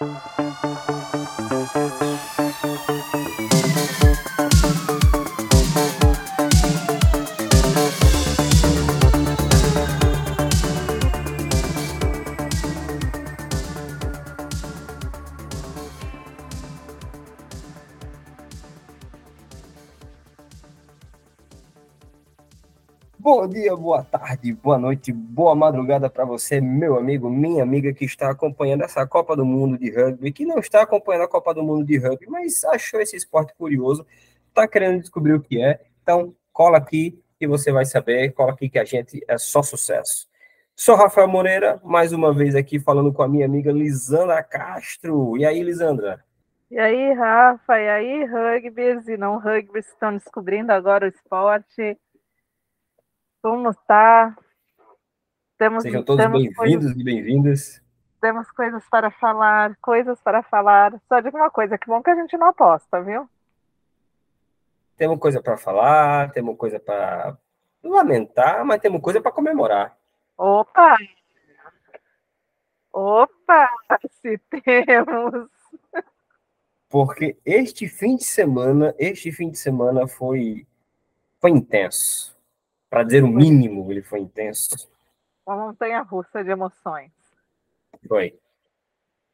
Thank 0.00 0.18
you. 3.14 3.19
Tarde, 24.30 24.52
boa 24.52 24.78
noite, 24.78 25.12
boa 25.12 25.56
madrugada 25.56 26.08
para 26.08 26.24
você, 26.24 26.60
meu 26.60 26.96
amigo, 26.96 27.28
minha 27.28 27.64
amiga 27.64 27.92
que 27.92 28.04
está 28.04 28.30
acompanhando 28.30 28.84
essa 28.84 29.04
Copa 29.04 29.34
do 29.34 29.44
Mundo 29.44 29.76
de 29.76 29.90
rugby, 29.90 30.30
que 30.30 30.44
não 30.44 30.58
está 30.58 30.82
acompanhando 30.82 31.24
a 31.24 31.28
Copa 31.28 31.52
do 31.52 31.64
Mundo 31.64 31.84
de 31.84 31.98
rugby, 31.98 32.26
mas 32.28 32.62
achou 32.64 33.00
esse 33.00 33.16
esporte 33.16 33.52
curioso, 33.58 34.06
está 34.48 34.68
querendo 34.68 35.00
descobrir 35.00 35.32
o 35.32 35.40
que 35.40 35.60
é. 35.60 35.80
Então, 36.02 36.32
cola 36.52 36.78
aqui 36.78 37.20
e 37.40 37.46
você 37.46 37.72
vai 37.72 37.84
saber, 37.84 38.32
cola 38.32 38.52
aqui 38.52 38.68
que 38.68 38.78
a 38.78 38.84
gente 38.84 39.20
é 39.26 39.36
só 39.36 39.62
sucesso. 39.62 40.28
Sou 40.76 40.94
Rafael 40.94 41.26
Moreira, 41.26 41.80
mais 41.82 42.12
uma 42.12 42.32
vez 42.32 42.54
aqui 42.54 42.78
falando 42.78 43.12
com 43.12 43.24
a 43.24 43.28
minha 43.28 43.46
amiga 43.46 43.72
Lisandra 43.72 44.44
Castro. 44.44 45.36
E 45.38 45.44
aí, 45.44 45.60
Lisandra? 45.60 46.22
E 46.70 46.78
aí, 46.78 47.12
Rafa, 47.14 47.80
e 47.80 47.88
aí, 47.88 48.24
rugbyers 48.26 49.08
e 49.08 49.16
não 49.16 49.40
rugbyers 49.40 49.88
estão 49.88 50.12
descobrindo 50.12 50.70
agora 50.70 51.06
o 51.06 51.08
esporte. 51.08 51.98
Como 53.42 53.70
está? 53.70 54.36
Temos, 55.56 55.82
Sejam 55.82 56.02
todos 56.02 56.26
bem-vindos 56.26 56.90
e 56.92 57.02
bem-vindas. 57.02 57.82
Temos 58.20 58.50
coisas 58.50 58.86
para 58.90 59.10
falar, 59.10 59.76
coisas 59.80 60.20
para 60.20 60.42
falar. 60.42 61.00
Só 61.08 61.20
digo 61.20 61.38
uma 61.38 61.50
coisa, 61.50 61.78
que 61.78 61.86
bom 61.86 62.02
que 62.02 62.10
a 62.10 62.14
gente 62.14 62.36
não 62.36 62.48
aposta, 62.48 63.00
viu? 63.02 63.26
Temos 64.94 65.18
coisa 65.18 65.40
para 65.42 65.56
falar, 65.56 66.30
temos 66.32 66.54
coisa 66.58 66.78
para 66.78 67.38
lamentar, 67.82 68.62
mas 68.62 68.78
temos 68.78 69.00
coisa 69.00 69.22
para 69.22 69.32
comemorar. 69.32 69.96
Opa! 70.36 70.98
Opa! 72.92 73.70
Se 74.20 74.36
temos! 74.36 75.48
Porque 76.90 77.38
este 77.46 77.88
fim 77.88 78.16
de 78.16 78.24
semana, 78.24 78.94
este 78.98 79.32
fim 79.32 79.50
de 79.50 79.56
semana 79.56 80.06
foi, 80.06 80.66
foi 81.40 81.52
intenso 81.52 82.38
para 82.90 83.04
dizer 83.04 83.22
o 83.22 83.28
mínimo, 83.28 83.90
ele 83.90 84.02
foi 84.02 84.18
intenso. 84.18 84.90
Uma 85.46 85.68
montanha 85.68 86.02
russa 86.02 86.42
de 86.42 86.50
emoções. 86.50 87.12
Foi. 88.06 88.36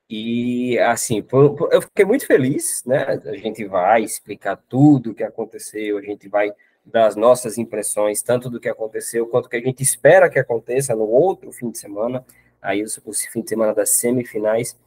E, 0.08 0.78
assim, 0.78 1.24
eu 1.72 1.82
fiquei 1.82 2.04
muito 2.04 2.26
feliz, 2.26 2.84
né? 2.84 3.20
A 3.24 3.36
gente 3.36 3.64
vai 3.64 4.04
explicar 4.04 4.56
tudo 4.56 5.10
o 5.10 5.14
que 5.14 5.24
aconteceu, 5.24 5.98
a 5.98 6.02
gente 6.02 6.28
vai 6.28 6.52
dar 6.84 7.06
as 7.06 7.16
nossas 7.16 7.58
impressões, 7.58 8.22
tanto 8.22 8.48
do 8.48 8.60
que 8.60 8.68
aconteceu, 8.68 9.26
quanto 9.26 9.48
que 9.48 9.56
a 9.56 9.60
gente 9.60 9.82
espera 9.82 10.30
que 10.30 10.38
aconteça 10.38 10.94
no 10.94 11.08
outro 11.08 11.50
fim 11.50 11.70
de 11.70 11.78
semana, 11.78 12.24
aí 12.62 12.84
o, 12.84 12.86
o 13.04 13.12
fim 13.12 13.42
de 13.42 13.48
semana 13.48 13.74
das 13.74 13.90
semifinais. 13.90 14.78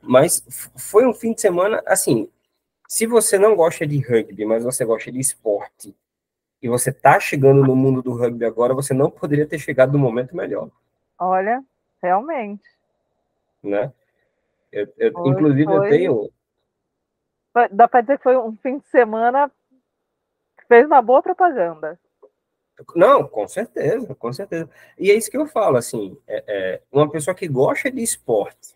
Mas 0.00 0.44
foi 0.76 1.04
um 1.04 1.14
fim 1.14 1.32
de 1.32 1.40
semana, 1.40 1.82
assim, 1.84 2.28
se 2.86 3.06
você 3.06 3.38
não 3.38 3.56
gosta 3.56 3.84
de 3.84 3.98
rugby, 3.98 4.44
mas 4.44 4.62
você 4.62 4.84
gosta 4.84 5.10
de 5.10 5.18
esporte, 5.18 5.92
e 6.64 6.68
você 6.68 6.88
está 6.88 7.20
chegando 7.20 7.62
no 7.62 7.76
mundo 7.76 8.00
do 8.00 8.14
rugby 8.14 8.42
agora, 8.46 8.72
você 8.72 8.94
não 8.94 9.10
poderia 9.10 9.46
ter 9.46 9.58
chegado 9.58 9.92
no 9.92 9.98
momento 9.98 10.34
melhor. 10.34 10.70
Olha, 11.18 11.62
realmente. 12.02 12.64
Né? 13.62 13.92
Eu, 14.72 14.88
eu, 14.96 15.12
foi, 15.12 15.28
inclusive, 15.28 15.64
foi... 15.66 15.76
eu 15.76 15.90
tenho. 15.90 16.30
Dá 17.70 17.86
para 17.86 18.00
dizer 18.00 18.16
que 18.16 18.22
foi 18.22 18.38
um 18.38 18.56
fim 18.56 18.78
de 18.78 18.86
semana 18.86 19.52
que 20.56 20.66
fez 20.66 20.86
uma 20.86 21.02
boa 21.02 21.22
propaganda. 21.22 22.00
Não, 22.96 23.28
com 23.28 23.46
certeza, 23.46 24.14
com 24.14 24.32
certeza. 24.32 24.70
E 24.98 25.10
é 25.10 25.14
isso 25.14 25.30
que 25.30 25.36
eu 25.36 25.46
falo, 25.46 25.76
assim, 25.76 26.16
é, 26.26 26.44
é, 26.48 26.82
uma 26.90 27.10
pessoa 27.10 27.34
que 27.34 27.46
gosta 27.46 27.90
de 27.90 28.02
esporte, 28.02 28.74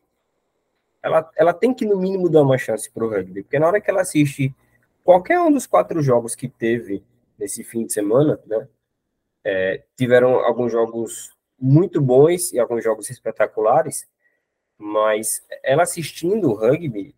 ela, 1.02 1.30
ela 1.34 1.54
tem 1.54 1.72
que, 1.72 1.86
no 1.86 1.96
mínimo, 1.96 2.28
dar 2.28 2.42
uma 2.42 2.58
chance 2.58 2.90
para 2.90 3.02
o 3.02 3.08
rugby, 3.08 3.44
porque 3.44 3.58
na 3.58 3.66
hora 3.66 3.80
que 3.80 3.88
ela 3.88 4.02
assiste 4.02 4.54
qualquer 5.02 5.40
um 5.40 5.50
dos 5.50 5.66
quatro 5.66 6.02
jogos 6.02 6.34
que 6.34 6.48
teve 6.48 7.02
nesse 7.38 7.62
fim 7.62 7.86
de 7.86 7.92
semana, 7.92 8.40
né? 8.46 8.68
É, 9.44 9.84
tiveram 9.96 10.40
alguns 10.40 10.72
jogos 10.72 11.36
muito 11.58 12.00
bons 12.00 12.52
e 12.52 12.58
alguns 12.58 12.84
jogos 12.84 13.08
espetaculares, 13.08 14.06
mas 14.76 15.42
ela 15.62 15.82
assistindo 15.82 16.50
o 16.50 16.54
rugby, 16.54 17.14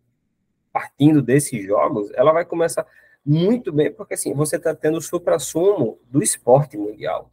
partindo 0.71 1.21
desses 1.21 1.65
jogos, 1.65 2.09
ela 2.13 2.31
vai 2.31 2.45
começar 2.45 2.87
muito 3.25 3.71
bem, 3.71 3.91
porque 3.91 4.15
assim, 4.15 4.33
você 4.33 4.55
está 4.55 4.73
tendo 4.73 4.97
o 4.97 5.01
supra-sumo 5.01 5.99
do 6.09 6.23
esporte 6.23 6.77
mundial. 6.77 7.31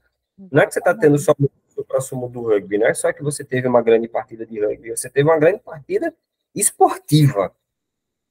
Não 0.50 0.62
é 0.62 0.66
que 0.66 0.72
você 0.72 0.80
está 0.80 0.94
tendo 0.94 1.18
só 1.18 1.32
o 1.38 1.50
supra-sumo 1.68 2.28
do 2.28 2.42
rugby, 2.42 2.78
não 2.78 2.86
é 2.86 2.94
só 2.94 3.12
que 3.12 3.22
você 3.22 3.44
teve 3.44 3.66
uma 3.66 3.82
grande 3.82 4.08
partida 4.08 4.44
de 4.44 4.60
rugby, 4.60 4.90
você 4.90 5.08
teve 5.08 5.28
uma 5.28 5.38
grande 5.38 5.60
partida 5.60 6.14
esportiva. 6.54 7.54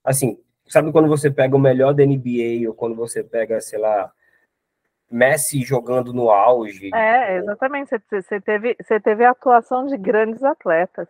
Assim, 0.03 0.39
sabe 0.67 0.91
quando 0.91 1.07
você 1.07 1.31
pega 1.31 1.55
o 1.55 1.59
melhor 1.59 1.93
da 1.93 2.05
NBA 2.05 2.67
ou 2.67 2.73
quando 2.73 2.95
você 2.95 3.23
pega, 3.23 3.59
sei 3.59 3.79
lá, 3.79 4.11
Messi 5.09 5.61
jogando 5.61 6.13
no 6.13 6.29
auge. 6.29 6.89
É, 6.93 7.37
exatamente. 7.37 7.91
Você 8.11 8.41
teve, 8.41 8.75
você 8.81 8.99
teve 8.99 9.23
a 9.23 9.31
atuação 9.31 9.85
de 9.85 9.97
grandes 9.97 10.43
atletas. 10.43 11.07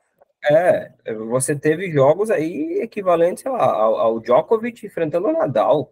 É, 0.49 0.91
você 1.27 1.57
teve 1.57 1.91
jogos 1.91 2.29
aí 2.29 2.79
equivalentes 2.81 3.43
lá, 3.43 3.65
ao, 3.65 3.97
ao 3.97 4.19
Djokovic 4.19 4.85
enfrentando 4.85 5.27
o 5.27 5.33
Nadal. 5.33 5.91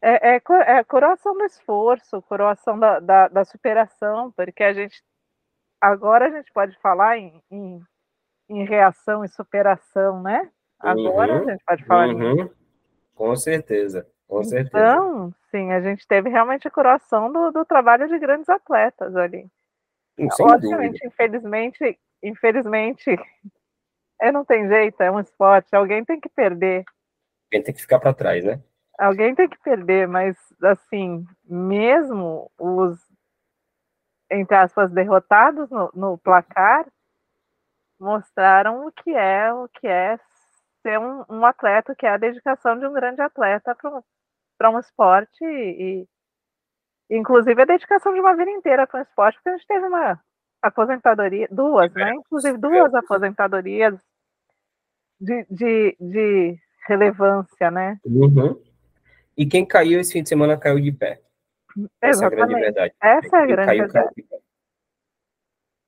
É, 0.00 0.34
é, 0.34 0.42
é 0.78 0.84
coroação 0.84 1.34
do 1.34 1.44
esforço, 1.44 2.22
coroação 2.22 2.78
da, 2.78 2.98
da, 2.98 3.28
da, 3.28 3.44
superação, 3.44 4.32
porque 4.32 4.64
a 4.64 4.72
gente 4.72 5.00
agora 5.80 6.26
a 6.26 6.30
gente 6.30 6.52
pode 6.52 6.76
falar 6.80 7.18
em, 7.18 7.40
em, 7.50 7.80
em 8.48 8.64
reação 8.64 9.24
e 9.24 9.28
superação, 9.28 10.20
né? 10.20 10.50
Agora 10.80 11.34
uhum, 11.34 11.48
a 11.48 11.52
gente 11.52 11.64
pode 11.64 11.84
falar 11.84 12.08
uhum, 12.08 12.40
em... 12.40 12.50
Com 13.14 13.36
certeza. 13.36 14.04
Com 14.32 14.42
certeza. 14.44 14.70
Então, 14.70 15.34
sim, 15.50 15.72
a 15.72 15.80
gente 15.82 16.06
teve 16.08 16.30
realmente 16.30 16.66
a 16.66 16.70
curação 16.70 17.30
do, 17.30 17.50
do 17.50 17.66
trabalho 17.66 18.08
de 18.08 18.18
grandes 18.18 18.48
atletas 18.48 19.14
ali. 19.14 19.46
Sem 20.16 20.46
Obviamente, 20.46 20.92
dúvida. 20.92 21.06
infelizmente, 21.06 21.98
infelizmente, 22.22 23.16
é, 24.18 24.32
não 24.32 24.42
tem 24.42 24.66
jeito, 24.68 25.02
é 25.02 25.10
um 25.10 25.20
esporte, 25.20 25.76
alguém 25.76 26.02
tem 26.02 26.18
que 26.18 26.30
perder. 26.30 26.82
Alguém 27.50 27.62
tem 27.62 27.74
que 27.74 27.82
ficar 27.82 28.00
para 28.00 28.14
trás, 28.14 28.42
né? 28.42 28.58
Alguém 28.98 29.34
tem 29.34 29.48
que 29.48 29.58
perder, 29.58 30.08
mas 30.08 30.34
assim, 30.62 31.26
mesmo 31.44 32.50
os, 32.58 32.98
entre 34.30 34.56
aspas, 34.56 34.90
derrotados 34.90 35.68
no, 35.68 35.90
no 35.94 36.16
placar, 36.16 36.86
mostraram 38.00 38.86
o 38.86 38.92
que 38.92 39.10
é, 39.10 39.52
o 39.52 39.68
que 39.68 39.86
é 39.86 40.18
ser 40.80 40.98
um, 40.98 41.22
um 41.28 41.44
atleta, 41.44 41.94
que 41.94 42.06
é 42.06 42.10
a 42.10 42.16
dedicação 42.16 42.78
de 42.78 42.86
um 42.86 42.92
grande 42.94 43.20
atleta 43.20 43.74
para 43.74 44.02
para 44.62 44.70
um 44.70 44.78
esporte 44.78 45.44
e, 45.44 46.06
inclusive 47.10 47.60
a 47.60 47.64
dedicação 47.64 48.14
de 48.14 48.20
uma 48.20 48.36
vida 48.36 48.50
inteira 48.52 48.86
para 48.86 49.00
um 49.00 49.02
esporte, 49.02 49.34
porque 49.34 49.48
a 49.48 49.56
gente 49.56 49.66
teve 49.66 49.86
uma 49.86 50.20
aposentadoria, 50.62 51.48
duas, 51.50 51.92
né? 51.92 52.14
Inclusive 52.14 52.56
duas 52.58 52.94
aposentadorias 52.94 53.98
de, 55.20 55.44
de, 55.50 55.96
de 55.98 56.58
relevância, 56.86 57.72
né? 57.72 57.98
Uhum. 58.04 58.62
E 59.36 59.44
quem 59.44 59.66
caiu 59.66 59.98
esse 59.98 60.12
fim 60.12 60.22
de 60.22 60.28
semana 60.28 60.56
caiu 60.56 60.80
de 60.80 60.92
pé. 60.92 61.20
Essa 62.00 62.26
Exatamente. 62.26 62.40
é 62.40 62.44
a 62.44 62.46
grande 62.46 62.60
verdade. 62.60 62.94
Essa 63.02 63.36
é 63.36 63.42
a 63.42 63.46
grande 63.46 63.66
caiu, 63.66 63.82
verdade. 63.82 64.22
Caiu 64.28 64.42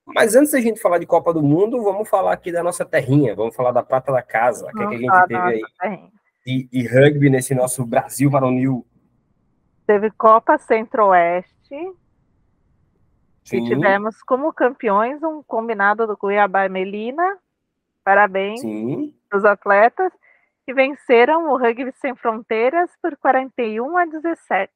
Mas 0.06 0.34
antes 0.34 0.50
da 0.50 0.60
gente 0.60 0.80
falar 0.80 0.98
de 0.98 1.06
Copa 1.06 1.32
do 1.32 1.42
Mundo, 1.42 1.80
vamos 1.80 2.08
falar 2.08 2.32
aqui 2.32 2.50
da 2.50 2.62
nossa 2.64 2.84
terrinha, 2.84 3.36
vamos 3.36 3.54
falar 3.54 3.70
da 3.70 3.84
prata 3.84 4.10
da 4.10 4.22
casa, 4.22 4.66
o 4.66 4.72
que, 4.72 4.82
é 4.82 4.88
que 4.88 4.94
a 4.96 4.98
gente 4.98 5.26
teve 5.28 5.40
aí. 5.40 5.62
Terrinha 5.80 6.13
de, 6.44 6.64
de 6.64 6.86
rugby 6.86 7.30
nesse 7.30 7.54
nosso 7.54 7.84
Brasil 7.84 8.30
varonil? 8.30 8.86
Teve 9.86 10.10
Copa 10.10 10.58
Centro-Oeste. 10.58 11.74
E 13.52 13.62
tivemos 13.64 14.22
como 14.22 14.52
campeões 14.52 15.22
um 15.22 15.42
combinado 15.42 16.06
do 16.06 16.16
Cuiabá 16.16 16.64
e 16.64 16.68
Melina. 16.68 17.38
Parabéns 18.02 18.60
Sim. 18.60 19.14
os 19.32 19.44
atletas 19.44 20.12
que 20.64 20.72
venceram 20.72 21.50
o 21.50 21.58
Rugby 21.58 21.92
Sem 22.00 22.14
Fronteiras 22.14 22.90
por 23.02 23.16
41 23.18 23.98
a 23.98 24.06
17. 24.06 24.72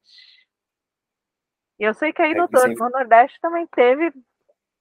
E 1.79 1.83
eu 1.83 1.93
sei 1.93 2.13
que 2.13 2.21
aí 2.21 2.35
no, 2.35 2.47
sem... 2.47 2.75
no 2.75 2.89
Nordeste 2.89 3.39
também 3.41 3.65
teve, 3.67 4.11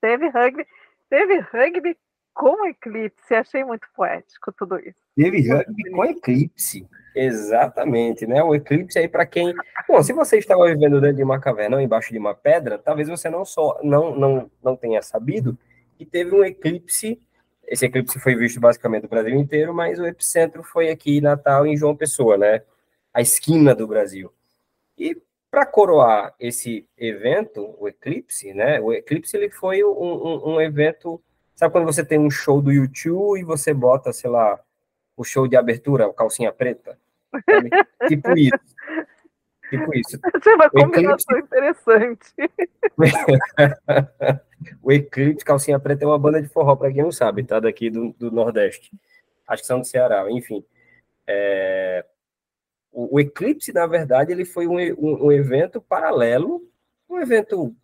teve 0.00 0.28
rugby, 0.28 0.66
teve 1.08 1.38
rugby 1.38 1.96
com 2.38 2.68
eclipse. 2.68 3.34
Achei 3.34 3.64
muito 3.64 3.88
poético 3.96 4.52
tudo 4.52 4.78
isso. 4.78 5.00
Teve 5.16 5.48
rugby 5.48 5.90
com 5.90 6.04
eclipse. 6.04 6.86
Exatamente, 7.16 8.28
né? 8.28 8.40
O 8.44 8.54
eclipse 8.54 8.96
aí 8.96 9.08
para 9.08 9.26
quem. 9.26 9.52
Bom, 9.88 10.00
se 10.04 10.12
você 10.12 10.38
estava 10.38 10.64
vivendo 10.66 11.00
dentro 11.00 11.16
de 11.16 11.24
uma 11.24 11.40
caverna 11.40 11.76
ou 11.76 11.82
embaixo 11.82 12.12
de 12.12 12.18
uma 12.18 12.34
pedra, 12.34 12.78
talvez 12.78 13.08
você 13.08 13.28
não 13.28 13.44
só 13.44 13.80
não 13.82 14.14
não 14.14 14.50
não 14.62 14.76
tenha 14.76 15.02
sabido 15.02 15.58
que 15.96 16.06
teve 16.06 16.32
um 16.32 16.44
eclipse 16.44 17.20
esse 17.66 17.84
eclipse 17.84 18.18
foi 18.18 18.34
visto 18.34 18.58
basicamente 18.58 19.02
no 19.02 19.08
Brasil 19.10 19.34
inteiro, 19.34 19.74
mas 19.74 19.98
o 19.98 20.06
epicentro 20.06 20.62
foi 20.62 20.88
aqui 20.88 21.18
em 21.18 21.20
Natal, 21.20 21.66
em 21.66 21.76
João 21.76 21.94
Pessoa, 21.94 22.38
né? 22.38 22.62
A 23.12 23.20
esquina 23.20 23.74
do 23.74 23.86
Brasil. 23.86 24.32
E 24.96 25.20
para 25.50 25.66
coroar 25.66 26.34
esse 26.40 26.88
evento, 26.96 27.74
o 27.78 27.86
eclipse, 27.88 28.54
né? 28.54 28.80
O 28.80 28.92
eclipse 28.92 29.36
ele 29.36 29.50
foi 29.50 29.84
um, 29.84 29.90
um, 29.90 30.54
um, 30.54 30.60
evento. 30.60 31.22
Sabe 31.58 31.72
quando 31.72 31.86
você 31.86 32.04
tem 32.04 32.20
um 32.20 32.30
show 32.30 32.62
do 32.62 32.70
YouTube 32.70 33.40
e 33.40 33.42
você 33.42 33.74
bota, 33.74 34.12
sei 34.12 34.30
lá, 34.30 34.60
o 35.16 35.24
show 35.24 35.48
de 35.48 35.56
abertura, 35.56 36.12
calcinha 36.12 36.52
preta? 36.52 36.96
Sabe? 37.32 37.68
tipo 38.06 38.38
isso. 38.38 38.60
Tipo 39.68 39.92
isso. 39.92 40.20
Essa 40.36 40.50
é 40.50 40.54
uma 40.54 40.70
combinação 40.70 41.36
eclipse... 41.36 41.56
interessante. 41.56 42.32
o 44.80 44.92
Eclipse 44.92 45.44
Calcinha 45.44 45.80
Preta 45.80 46.04
é 46.04 46.06
uma 46.06 46.16
banda 46.16 46.40
de 46.40 46.48
forró, 46.48 46.76
para 46.76 46.92
quem 46.92 47.02
não 47.02 47.10
sabe, 47.10 47.42
tá? 47.42 47.58
Daqui 47.58 47.90
do, 47.90 48.14
do 48.16 48.30
Nordeste. 48.30 48.92
Acho 49.44 49.62
que 49.62 49.66
são 49.66 49.80
do 49.80 49.84
Ceará, 49.84 50.30
enfim. 50.30 50.64
É... 51.26 52.06
O, 52.92 53.16
o, 53.16 53.20
Eclipse, 53.20 53.72
na 53.72 53.84
verdade, 53.88 54.30
ele 54.30 54.44
foi 54.44 54.68
um, 54.68 54.78
um, 54.78 55.26
um 55.26 55.32
evento 55.32 55.80
paralelo, 55.80 56.62
um 57.10 57.18
evento 57.18 57.74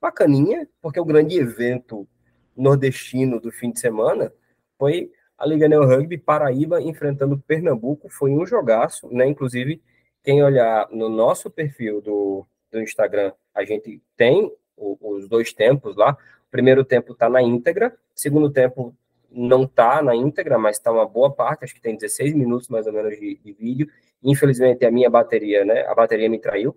bacaninha, 0.00 0.68
porque 0.80 1.00
o 1.00 1.04
grande 1.04 1.36
evento 1.36 2.06
nordestino 2.56 3.40
do 3.40 3.50
fim 3.50 3.70
de 3.70 3.80
semana 3.80 4.32
foi 4.78 5.10
a 5.36 5.46
Liga 5.46 5.68
Neo 5.68 5.84
Rugby 5.84 6.16
Paraíba 6.16 6.80
enfrentando 6.80 7.38
Pernambuco, 7.38 8.08
foi 8.08 8.30
um 8.30 8.46
jogaço, 8.46 9.08
né? 9.12 9.26
Inclusive, 9.26 9.82
quem 10.22 10.42
olhar 10.42 10.88
no 10.90 11.08
nosso 11.08 11.50
perfil 11.50 12.00
do, 12.00 12.46
do 12.70 12.80
Instagram, 12.80 13.32
a 13.54 13.64
gente 13.64 14.00
tem 14.16 14.50
o, 14.76 14.96
os 15.00 15.28
dois 15.28 15.52
tempos 15.52 15.96
lá. 15.96 16.12
O 16.12 16.50
primeiro 16.50 16.84
tempo 16.84 17.12
está 17.12 17.28
na 17.28 17.42
íntegra, 17.42 17.96
segundo 18.14 18.50
tempo 18.50 18.94
não 19.30 19.64
está 19.64 20.00
na 20.00 20.14
íntegra, 20.14 20.56
mas 20.56 20.76
está 20.76 20.92
uma 20.92 21.06
boa 21.06 21.30
parte, 21.30 21.64
acho 21.64 21.74
que 21.74 21.80
tem 21.80 21.96
16 21.96 22.32
minutos 22.34 22.68
mais 22.68 22.86
ou 22.86 22.92
menos 22.92 23.18
de, 23.18 23.36
de, 23.44 23.52
vídeo. 23.52 23.88
Infelizmente, 24.22 24.86
a 24.86 24.90
minha 24.90 25.10
bateria, 25.10 25.64
né? 25.64 25.84
A 25.86 25.94
bateria 25.94 26.30
me 26.30 26.38
traiu. 26.38 26.76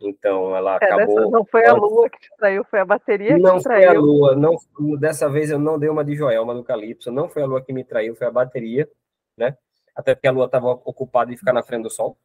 Então, 0.00 0.54
ela 0.56 0.78
é, 0.82 0.86
acabou. 0.86 1.30
não 1.30 1.44
foi 1.44 1.64
a 1.66 1.72
lua 1.72 2.10
que 2.10 2.18
te 2.18 2.28
traiu, 2.36 2.64
foi 2.64 2.80
a 2.80 2.84
bateria 2.84 3.38
não 3.38 3.52
que 3.52 3.58
te 3.58 3.62
traiu. 3.64 3.86
Não 3.86 3.90
foi 3.90 3.96
a 3.96 4.00
lua, 4.00 4.36
não, 4.36 4.98
dessa 4.98 5.28
vez 5.28 5.50
eu 5.50 5.58
não 5.58 5.78
dei 5.78 5.88
uma 5.88 6.04
de 6.04 6.14
Joelma 6.14 6.52
no 6.52 6.64
Calypso, 6.64 7.10
não 7.10 7.28
foi 7.28 7.42
a 7.42 7.46
lua 7.46 7.62
que 7.62 7.72
me 7.72 7.84
traiu, 7.84 8.14
foi 8.14 8.26
a 8.26 8.30
bateria, 8.30 8.88
né? 9.36 9.56
Até 9.94 10.14
porque 10.14 10.26
a 10.26 10.32
lua 10.32 10.46
estava 10.46 10.68
ocupada 10.68 11.32
em 11.32 11.36
ficar 11.36 11.52
na 11.52 11.62
frente 11.62 11.84
do 11.84 11.90
sol, 11.90 12.18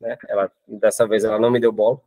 né? 0.00 0.18
Ela, 0.28 0.50
dessa 0.66 1.06
vez 1.06 1.24
ela 1.24 1.38
não 1.38 1.50
me 1.50 1.60
deu 1.60 1.72
bola. 1.72 2.00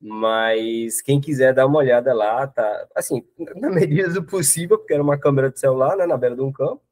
Mas 0.00 1.00
quem 1.00 1.20
quiser 1.20 1.54
dar 1.54 1.66
uma 1.66 1.78
olhada 1.78 2.12
lá, 2.12 2.46
tá 2.46 2.86
assim, 2.94 3.26
na 3.56 3.70
medida 3.70 4.08
do 4.10 4.24
possível, 4.24 4.78
porque 4.78 4.94
era 4.94 5.02
uma 5.02 5.18
câmera 5.18 5.50
de 5.50 5.58
celular, 5.58 5.96
né, 5.96 6.06
na 6.06 6.16
beira 6.16 6.34
de 6.34 6.42
um 6.42 6.52
campo. 6.52 6.82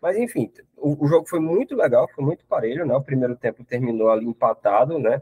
Mas 0.00 0.16
enfim, 0.16 0.50
o, 0.76 1.04
o, 1.04 1.08
jogo 1.08 1.28
foi 1.28 1.40
muito 1.40 1.76
legal, 1.76 2.08
foi 2.14 2.24
muito 2.24 2.44
parelho, 2.46 2.86
né? 2.86 2.94
O 2.94 3.02
primeiro 3.02 3.36
tempo 3.36 3.64
terminou 3.64 4.10
ali 4.10 4.26
empatado, 4.26 4.98
né? 4.98 5.20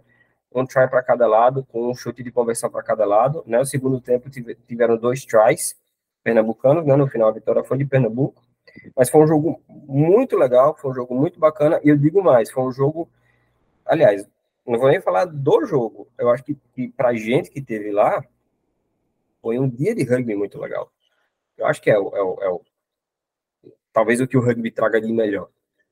Um 0.53 0.65
try 0.65 0.89
para 0.89 1.03
cada 1.03 1.27
lado, 1.27 1.65
com 1.65 1.91
um 1.91 1.95
chute 1.95 2.23
de 2.23 2.31
conversão 2.31 2.71
para 2.71 2.83
cada 2.83 3.05
lado, 3.05 3.43
né? 3.47 3.61
O 3.61 3.67
segundo 3.67 4.01
tempo 4.01 4.31
tiveram 4.67 4.97
dois 4.97 5.25
tries 5.25 5.79
pernambucanos, 6.23 6.87
né? 6.87 6.97
No 6.97 7.07
final 7.07 7.29
a 7.29 7.33
vitória 7.33 7.63
foi 7.63 7.79
de 7.79 7.85
Pernambuco. 7.85 8.43
Mas 8.97 9.11
foi 9.11 9.23
um 9.23 9.27
jogo 9.27 9.63
muito 9.69 10.37
legal, 10.37 10.77
foi 10.77 10.91
um 10.91 10.95
jogo 10.95 11.15
muito 11.15 11.39
bacana, 11.39 11.81
e 11.83 11.89
eu 11.89 11.97
digo 11.97 12.23
mais, 12.23 12.51
foi 12.51 12.63
um 12.63 12.73
jogo, 12.73 13.09
aliás, 13.85 14.27
não 14.67 14.79
vou 14.79 14.89
nem 14.89 15.01
falar 15.01 15.25
do 15.25 15.65
jogo. 15.65 16.09
Eu 16.19 16.31
acho 16.31 16.45
que, 16.45 16.55
que 16.73 16.89
para 16.89 17.15
gente 17.15 17.51
que 17.51 17.63
teve 17.63 17.91
lá, 17.91 18.23
foi 19.41 19.59
um 19.59 19.69
dia 19.69 19.95
de 19.95 20.05
rugby 20.05 20.35
muito 20.35 20.61
legal. 20.61 20.93
Eu 21.57 21.67
acho 21.67 21.81
que 21.81 21.91
é 21.91 21.99
o, 21.99 22.15
é 22.17 22.23
o, 22.23 22.43
é 22.43 22.49
o 22.49 22.63
talvez 23.93 24.21
o 24.21 24.29
que 24.29 24.37
o 24.37 24.41
rugby 24.41 24.71
traga 24.71 25.01
de 25.01 25.13
melhor, 25.13 25.49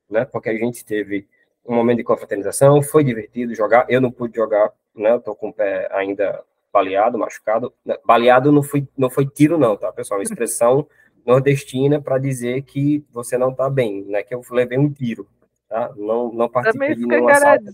né? 0.08 0.24
Porque 0.24 0.50
a 0.50 0.56
gente 0.56 0.84
teve 0.84 1.26
um 1.68 1.74
momento 1.74 1.98
de 1.98 2.04
confraternização, 2.04 2.82
foi 2.82 3.04
divertido 3.04 3.54
jogar. 3.54 3.86
Eu 3.88 4.00
não 4.00 4.10
pude 4.10 4.36
jogar, 4.36 4.70
né? 4.94 5.12
Eu 5.12 5.20
tô 5.20 5.34
com 5.34 5.48
o 5.48 5.52
pé 5.52 5.88
ainda 5.92 6.42
baleado, 6.72 7.18
machucado. 7.18 7.72
Baleado 8.04 8.52
não 8.52 8.62
foi, 8.62 8.86
não 8.96 9.10
foi 9.10 9.26
tiro, 9.26 9.58
não, 9.58 9.76
tá, 9.76 9.92
pessoal? 9.92 10.20
Expressão 10.22 10.86
nordestina 11.24 12.00
para 12.00 12.18
dizer 12.18 12.62
que 12.62 13.04
você 13.10 13.36
não 13.36 13.52
tá 13.52 13.68
bem, 13.68 14.04
né? 14.04 14.22
Que 14.22 14.34
eu 14.34 14.42
levei 14.50 14.78
um 14.78 14.90
tiro. 14.90 15.28
Tá? 15.68 15.92
Não, 15.96 16.32
não 16.32 16.46
tá 16.46 16.62
participei 16.62 16.90
tá 16.90 16.94
de 16.94 17.06
nenhum 17.06 17.28
assalto. 17.28 17.64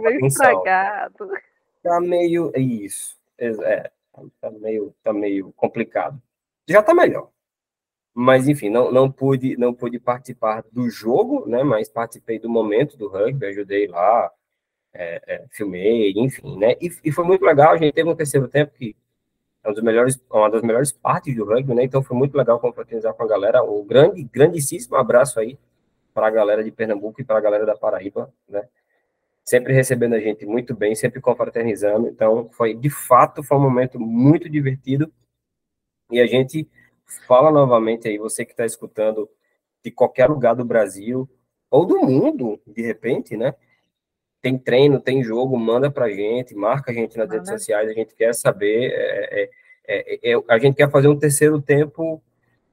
meio 0.00 0.26
estragado. 0.26 1.30
Tá 1.82 2.00
meio. 2.00 2.52
Isso. 2.56 3.16
É, 3.36 3.90
tá 4.40 4.50
meio, 4.50 4.94
tá 5.02 5.12
meio 5.12 5.52
complicado. 5.56 6.20
Já 6.68 6.80
tá 6.80 6.94
melhor. 6.94 7.28
Mas, 8.14 8.46
enfim, 8.46 8.68
não, 8.68 8.92
não, 8.92 9.10
pude, 9.10 9.56
não 9.56 9.72
pude 9.72 9.98
participar 9.98 10.64
do 10.70 10.90
jogo, 10.90 11.48
né? 11.48 11.62
Mas 11.62 11.88
participei 11.88 12.38
do 12.38 12.48
momento 12.48 12.96
do 12.96 13.08
rugby, 13.08 13.46
ajudei 13.46 13.86
lá, 13.86 14.30
é, 14.92 15.22
é, 15.26 15.46
filmei, 15.50 16.12
enfim, 16.16 16.58
né? 16.58 16.72
E, 16.80 16.90
e, 17.04 17.12
foi 17.12 17.24
muito 17.24 17.44
legal. 17.44 17.72
A 17.72 17.76
gente 17.76 17.94
teve 17.94 18.08
um 18.08 18.14
terceiro 18.14 18.48
tempo 18.48 18.72
que 18.74 18.94
é 19.64 19.70
um 19.70 19.72
dos 19.72 19.82
melhores, 19.82 20.20
uma 20.30 20.50
das 20.50 20.62
melhores 20.62 20.92
partes 20.92 21.34
do 21.34 21.44
rugby, 21.44 21.74
né? 21.74 21.84
Então 21.84 22.02
foi 22.02 22.16
muito 22.16 22.36
legal 22.36 22.60
confraternizar 22.60 23.14
com 23.14 23.22
a 23.22 23.28
galera. 23.28 23.62
Um 23.62 23.84
grande, 23.86 24.22
grandíssimo 24.24 24.96
abraço 24.96 25.40
aí 25.40 25.58
para 26.12 26.26
a 26.26 26.30
galera 26.30 26.62
de 26.62 26.70
Pernambuco 26.70 27.20
e 27.20 27.24
para 27.24 27.38
a 27.38 27.40
galera 27.40 27.64
da 27.64 27.76
Paraíba, 27.76 28.32
né? 28.48 28.68
Sempre 29.44 29.72
recebendo 29.72 30.14
a 30.14 30.20
gente 30.20 30.46
muito 30.46 30.74
bem, 30.74 30.94
sempre 30.94 31.20
confraternizando. 31.20 32.08
Então, 32.08 32.48
foi 32.52 32.74
de 32.74 32.90
fato 32.90 33.42
foi 33.42 33.56
um 33.56 33.62
momento 33.62 33.98
muito 33.98 34.48
divertido. 34.48 35.10
E 36.10 36.20
a 36.20 36.26
gente 36.26 36.68
fala 37.26 37.50
novamente 37.50 38.08
aí, 38.08 38.18
você 38.18 38.44
que 38.44 38.52
está 38.52 38.64
escutando 38.64 39.28
de 39.82 39.90
qualquer 39.90 40.28
lugar 40.28 40.54
do 40.54 40.64
Brasil 40.64 41.28
ou 41.70 41.84
do 41.84 42.00
mundo, 42.00 42.60
de 42.66 42.82
repente, 42.82 43.36
né? 43.36 43.54
Tem 44.40 44.58
treino, 44.58 45.00
tem 45.00 45.22
jogo, 45.22 45.56
manda 45.56 45.90
para 45.90 46.06
a 46.06 46.10
gente, 46.10 46.54
marca 46.54 46.90
a 46.90 46.94
gente 46.94 47.16
nas 47.16 47.30
redes 47.30 47.48
sociais, 47.48 47.88
a 47.88 47.92
gente 47.92 48.14
quer 48.14 48.34
saber. 48.34 48.92
É, 48.92 49.42
é, 49.42 49.50
é, 49.86 50.32
é, 50.32 50.42
a 50.48 50.58
gente 50.58 50.76
quer 50.76 50.90
fazer 50.90 51.08
um 51.08 51.18
terceiro 51.18 51.60
tempo 51.60 52.22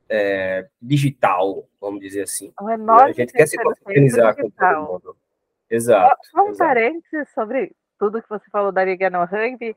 é, 0.09 0.67
digital, 0.81 1.67
vamos 1.79 1.99
dizer 1.99 2.23
assim. 2.23 2.51
Um 2.61 2.69
enorme 2.69 3.11
a 3.11 3.13
gente 3.13 3.31
quer 3.31 3.47
se 3.47 3.57
confraternizar 3.57 4.35
com 4.35 4.49
todo 4.49 4.91
mundo. 4.91 5.17
Exato. 5.69 6.17
Um 6.35 6.55
parênteses 6.55 7.29
sobre 7.33 7.71
tudo 7.99 8.21
que 8.21 8.29
você 8.29 8.49
falou 8.51 8.71
da 8.71 8.83
Liga 8.83 9.09
no 9.09 9.23
Rugby. 9.23 9.75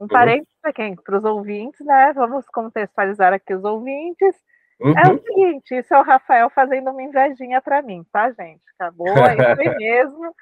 Um 0.00 0.04
uhum. 0.04 0.08
parênteses 0.08 0.54
para 0.62 0.72
quem? 0.72 0.94
Para 0.96 1.18
os 1.18 1.24
ouvintes, 1.24 1.84
né? 1.84 2.12
Vamos 2.14 2.46
contextualizar 2.48 3.32
aqui 3.32 3.54
os 3.54 3.64
ouvintes. 3.64 4.34
Uhum. 4.80 4.94
É 4.96 5.08
o 5.08 5.12
uhum. 5.12 5.22
seguinte, 5.22 5.74
isso 5.74 5.92
é 5.92 5.98
o 5.98 6.04
Rafael 6.04 6.50
fazendo 6.50 6.90
uma 6.90 7.02
invejinha 7.02 7.60
para 7.60 7.82
mim, 7.82 8.04
tá, 8.12 8.30
gente? 8.30 8.62
Acabou, 8.78 9.08
é 9.08 9.34
isso 9.34 9.76
mesmo. 9.78 10.34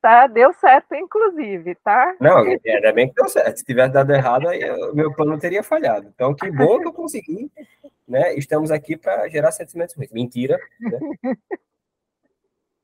Tá, 0.00 0.26
deu 0.26 0.52
certo, 0.54 0.94
inclusive, 0.94 1.74
tá? 1.76 2.14
Não, 2.20 2.38
ainda 2.38 2.92
bem 2.92 3.08
que 3.08 3.14
deu 3.14 3.26
certo. 3.26 3.56
Se 3.56 3.64
tivesse 3.64 3.92
dado 3.92 4.12
errado, 4.12 4.48
aí 4.48 4.60
meu 4.92 5.14
plano 5.14 5.38
teria 5.38 5.62
falhado. 5.62 6.10
Então, 6.14 6.34
que 6.34 6.50
bom 6.50 6.78
que 6.78 6.88
eu 6.88 6.92
consegui 6.92 7.50
né? 8.06 8.34
Estamos 8.34 8.70
aqui 8.70 8.96
para 8.96 9.28
gerar 9.28 9.50
sentimentos 9.50 9.94
ruins. 9.94 10.12
Mentira. 10.12 10.58
Né? 10.80 10.98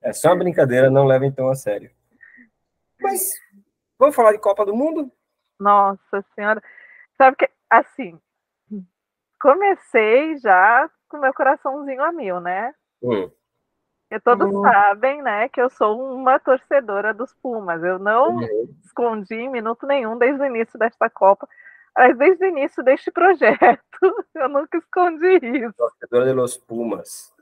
É 0.02 0.14
só 0.14 0.30
uma 0.30 0.36
brincadeira, 0.36 0.88
não 0.88 1.04
levem 1.04 1.30
tão 1.30 1.50
a 1.50 1.54
sério. 1.54 1.90
Mas 2.98 3.20
vamos 3.98 4.16
falar 4.16 4.32
de 4.32 4.38
Copa 4.38 4.64
do 4.64 4.74
Mundo? 4.74 5.12
Nossa 5.60 6.24
Senhora. 6.34 6.62
Sabe 7.16 7.36
que, 7.36 7.48
assim, 7.68 8.18
comecei 9.40 10.38
já 10.38 10.90
com 11.08 11.18
meu 11.18 11.34
coraçãozinho 11.34 12.02
a 12.02 12.10
mil, 12.10 12.40
né? 12.40 12.74
Hum. 13.02 13.30
E 14.10 14.18
todos 14.18 14.52
hum. 14.52 14.62
sabem, 14.62 15.22
né, 15.22 15.48
que 15.48 15.60
eu 15.60 15.70
sou 15.70 16.14
uma 16.14 16.40
torcedora 16.40 17.14
dos 17.14 17.32
Pumas. 17.34 17.82
Eu 17.84 17.98
não 17.98 18.36
uhum. 18.36 18.74
escondi 18.84 19.34
em 19.34 19.48
minuto 19.48 19.86
nenhum 19.86 20.18
desde 20.18 20.42
o 20.42 20.46
início 20.46 20.76
desta 20.78 21.08
Copa 21.08 21.46
mas 21.96 22.16
desde 22.16 22.44
o 22.44 22.48
início 22.48 22.82
deste 22.82 23.10
projeto, 23.10 24.00
eu 24.34 24.48
nunca 24.48 24.78
escondi 24.78 25.38
isso. 25.42 25.74
Torcedora 25.76 26.26
de 26.26 26.32
los 26.32 26.56
Pumas. 26.56 27.32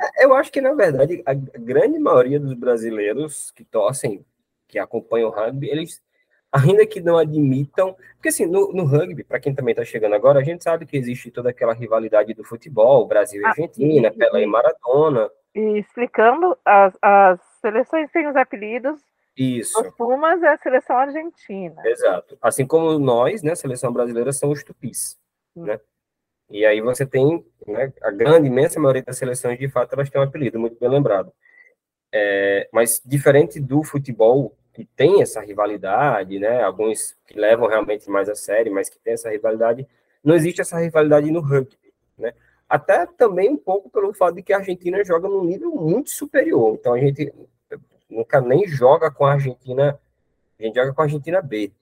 É, 0.00 0.24
eu 0.24 0.34
acho 0.34 0.52
que, 0.52 0.60
na 0.60 0.72
verdade, 0.72 1.22
a 1.26 1.34
grande 1.34 1.98
maioria 1.98 2.38
dos 2.38 2.54
brasileiros 2.54 3.50
que 3.50 3.64
torcem, 3.64 4.24
que 4.68 4.78
acompanham 4.78 5.30
o 5.30 5.32
rugby, 5.32 5.68
eles, 5.68 6.00
ainda 6.52 6.86
que 6.86 7.00
não 7.00 7.18
admitam, 7.18 7.96
porque 8.14 8.28
assim, 8.28 8.46
no, 8.46 8.72
no 8.72 8.84
rugby, 8.84 9.24
para 9.24 9.40
quem 9.40 9.54
também 9.54 9.72
está 9.72 9.84
chegando 9.84 10.14
agora, 10.14 10.40
a 10.40 10.44
gente 10.44 10.64
sabe 10.64 10.86
que 10.86 10.96
existe 10.96 11.30
toda 11.30 11.50
aquela 11.50 11.74
rivalidade 11.74 12.34
do 12.34 12.44
futebol, 12.44 13.06
Brasil 13.06 13.42
e 13.42 13.44
ah, 13.44 13.48
Argentina, 13.48 14.10
Pelé 14.10 14.42
e 14.42 14.46
Maradona. 14.46 15.30
E 15.54 15.78
explicando, 15.78 16.56
as, 16.64 16.94
as 17.02 17.40
seleções 17.60 18.10
têm 18.10 18.28
os 18.28 18.36
apelidos 18.36 19.00
isso. 19.38 19.80
Os 19.80 19.94
Pumas 19.94 20.42
é 20.42 20.48
a 20.48 20.58
seleção 20.58 20.96
argentina. 20.96 21.80
Exato. 21.84 22.36
Assim 22.42 22.66
como 22.66 22.98
nós, 22.98 23.40
né, 23.40 23.52
a 23.52 23.56
seleção 23.56 23.92
brasileira, 23.92 24.32
são 24.32 24.50
os 24.50 24.64
tupis, 24.64 25.16
hum. 25.54 25.64
né? 25.64 25.80
E 26.50 26.66
aí 26.66 26.80
você 26.80 27.06
tem, 27.06 27.46
né, 27.64 27.92
a 28.02 28.10
grande, 28.10 28.48
imensa 28.48 28.80
maioria 28.80 29.02
das 29.02 29.16
seleções, 29.16 29.58
de 29.58 29.68
fato, 29.68 29.92
elas 29.92 30.10
têm 30.10 30.20
um 30.20 30.24
apelido, 30.24 30.58
muito 30.58 30.76
bem 30.80 30.88
lembrado. 30.88 31.32
É, 32.12 32.68
mas 32.72 33.00
diferente 33.04 33.60
do 33.60 33.84
futebol, 33.84 34.56
que 34.78 34.84
tem 34.94 35.20
essa 35.20 35.40
rivalidade, 35.40 36.38
né, 36.38 36.62
alguns 36.62 37.16
que 37.26 37.36
levam 37.36 37.66
realmente 37.66 38.08
mais 38.08 38.28
a 38.28 38.36
sério, 38.36 38.72
mas 38.72 38.88
que 38.88 38.96
tem 39.00 39.14
essa 39.14 39.28
rivalidade, 39.28 39.84
não 40.22 40.36
existe 40.36 40.60
essa 40.60 40.78
rivalidade 40.78 41.32
no 41.32 41.40
rugby, 41.40 41.92
né? 42.16 42.32
até 42.68 43.04
também 43.04 43.50
um 43.50 43.56
pouco 43.56 43.90
pelo 43.90 44.14
fato 44.14 44.36
de 44.36 44.42
que 44.42 44.52
a 44.52 44.58
Argentina 44.58 45.02
joga 45.04 45.28
num 45.28 45.42
nível 45.42 45.74
muito 45.74 46.10
superior. 46.10 46.74
Então 46.74 46.94
a 46.94 46.98
gente 47.00 47.34
nunca 48.08 48.40
nem 48.40 48.68
joga 48.68 49.10
com 49.10 49.26
a 49.26 49.32
Argentina, 49.32 49.98
a 50.60 50.62
gente 50.62 50.76
joga 50.76 50.94
com 50.94 51.00
a 51.00 51.04
Argentina 51.06 51.42
B, 51.42 51.72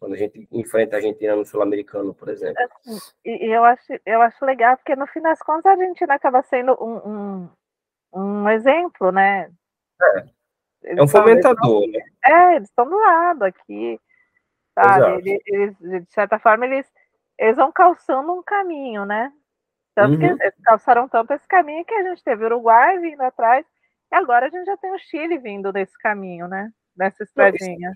quando 0.00 0.14
a 0.14 0.16
gente 0.16 0.48
enfrenta 0.50 0.96
a 0.96 0.98
Argentina 0.98 1.36
no 1.36 1.44
Sul-Americano, 1.44 2.14
por 2.14 2.30
exemplo. 2.30 2.56
E, 3.22 3.54
eu 3.54 3.64
acho, 3.64 4.00
eu 4.06 4.22
acho 4.22 4.42
legal, 4.46 4.78
porque 4.78 4.96
no 4.96 5.06
fim 5.08 5.20
das 5.20 5.40
contas 5.40 5.66
a 5.66 5.72
Argentina 5.72 6.14
acaba 6.14 6.42
sendo 6.44 6.72
um, 6.82 7.50
um, 8.14 8.42
um 8.44 8.48
exemplo, 8.48 9.12
né? 9.12 9.50
É, 10.00 10.35
é 10.82 11.02
um 11.02 11.08
fomentador, 11.08 11.82
eles 11.82 11.92
né? 11.94 12.00
É, 12.24 12.56
eles 12.56 12.68
estão 12.68 12.88
do 12.88 12.96
lado 12.96 13.44
aqui, 13.44 14.00
sabe? 14.74 15.30
Eles, 15.30 15.42
eles, 15.46 16.06
de 16.06 16.12
certa 16.12 16.38
forma, 16.38 16.66
eles, 16.66 16.86
eles 17.38 17.56
vão 17.56 17.72
calçando 17.72 18.32
um 18.32 18.42
caminho, 18.42 19.04
né? 19.04 19.32
Tanto 19.94 20.12
uhum. 20.12 20.18
que 20.18 20.44
eles 20.44 20.54
calçaram 20.62 21.08
tanto 21.08 21.32
esse 21.32 21.48
caminho 21.48 21.84
que 21.84 21.94
a 21.94 22.02
gente 22.02 22.22
teve 22.22 22.44
o 22.44 22.46
Uruguai 22.46 22.98
vindo 22.98 23.20
atrás, 23.22 23.64
e 24.12 24.14
agora 24.14 24.46
a 24.46 24.48
gente 24.48 24.66
já 24.66 24.76
tem 24.76 24.92
o 24.92 24.98
Chile 24.98 25.38
vindo 25.38 25.72
nesse 25.72 25.98
caminho, 25.98 26.46
né? 26.46 26.70
Nessa 26.96 27.24
estradinha. 27.24 27.92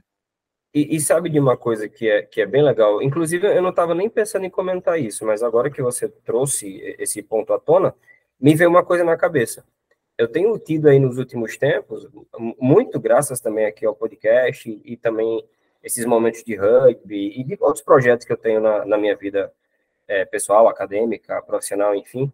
E, 0.72 0.96
e, 0.96 1.00
sabe 1.00 1.28
de 1.28 1.40
uma 1.40 1.56
coisa 1.56 1.88
que 1.88 2.08
é, 2.08 2.22
que 2.22 2.40
é 2.40 2.46
bem 2.46 2.62
legal? 2.62 3.02
Inclusive, 3.02 3.44
eu 3.44 3.60
não 3.60 3.70
estava 3.70 3.92
nem 3.92 4.08
pensando 4.08 4.44
em 4.44 4.50
comentar 4.50 5.00
isso, 5.00 5.26
mas 5.26 5.42
agora 5.42 5.70
que 5.70 5.82
você 5.82 6.08
trouxe 6.08 6.80
esse 6.96 7.22
ponto 7.22 7.52
à 7.52 7.58
tona, 7.58 7.92
me 8.40 8.54
veio 8.54 8.70
uma 8.70 8.84
coisa 8.84 9.02
na 9.02 9.16
cabeça. 9.16 9.64
Eu 10.20 10.28
tenho 10.28 10.58
tido 10.58 10.86
aí 10.86 10.98
nos 10.98 11.16
últimos 11.16 11.56
tempos, 11.56 12.06
muito 12.58 13.00
graças 13.00 13.40
também 13.40 13.64
aqui 13.64 13.86
ao 13.86 13.96
podcast 13.96 14.68
e, 14.68 14.92
e 14.92 14.94
também 14.94 15.42
esses 15.82 16.04
momentos 16.04 16.44
de 16.44 16.54
rugby 16.54 17.40
e 17.40 17.42
de 17.42 17.56
outros 17.58 17.82
projetos 17.82 18.26
que 18.26 18.32
eu 18.34 18.36
tenho 18.36 18.60
na, 18.60 18.84
na 18.84 18.98
minha 18.98 19.16
vida 19.16 19.50
é, 20.06 20.26
pessoal, 20.26 20.68
acadêmica, 20.68 21.40
profissional, 21.40 21.94
enfim, 21.94 22.30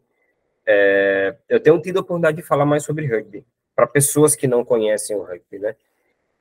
é, 0.66 1.36
eu 1.48 1.60
tenho 1.60 1.80
tido 1.80 1.98
a 1.98 2.00
oportunidade 2.00 2.38
de 2.38 2.42
falar 2.42 2.66
mais 2.66 2.82
sobre 2.82 3.06
rugby 3.06 3.46
para 3.72 3.86
pessoas 3.86 4.34
que 4.34 4.48
não 4.48 4.64
conhecem 4.64 5.14
o 5.14 5.22
rugby, 5.22 5.60
né? 5.60 5.76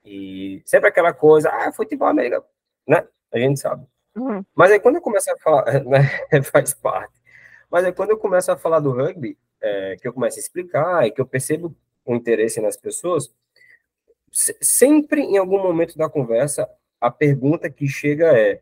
E 0.04 0.64
sempre 0.66 0.90
aquela 0.90 1.14
coisa, 1.14 1.52
ah, 1.52 1.72
futebol 1.72 2.08
americano, 2.08 2.44
né? 2.88 3.08
A 3.32 3.38
gente 3.38 3.60
sabe. 3.60 3.86
Uhum. 4.16 4.44
Mas 4.56 4.72
aí 4.72 4.80
quando 4.80 4.96
eu 4.96 5.02
começo 5.02 5.32
a 5.32 5.38
falar, 5.38 5.66
né, 5.86 6.10
faz 6.42 6.74
parte. 6.74 7.14
Mas 7.70 7.86
aí 7.86 7.94
quando 7.94 8.10
eu 8.10 8.18
começo 8.18 8.52
a 8.52 8.58
falar 8.58 8.80
do 8.80 8.92
rugby, 8.92 9.38
é, 9.65 9.95
que 9.98 10.07
eu 10.07 10.13
começo 10.13 10.38
a 10.38 10.41
explicar 10.41 11.07
e 11.07 11.12
que 11.12 11.19
eu 11.19 11.25
percebo 11.25 11.75
o 12.05 12.15
interesse 12.15 12.62
nas 12.62 12.77
pessoas, 12.77 13.34
sempre 14.31 15.22
em 15.22 15.38
algum 15.38 15.62
momento 15.62 15.98
da 15.98 16.10
conversa, 16.10 16.69
a 17.01 17.10
pergunta 17.10 17.69
que 17.69 17.88
chega 17.88 18.38
é, 18.38 18.62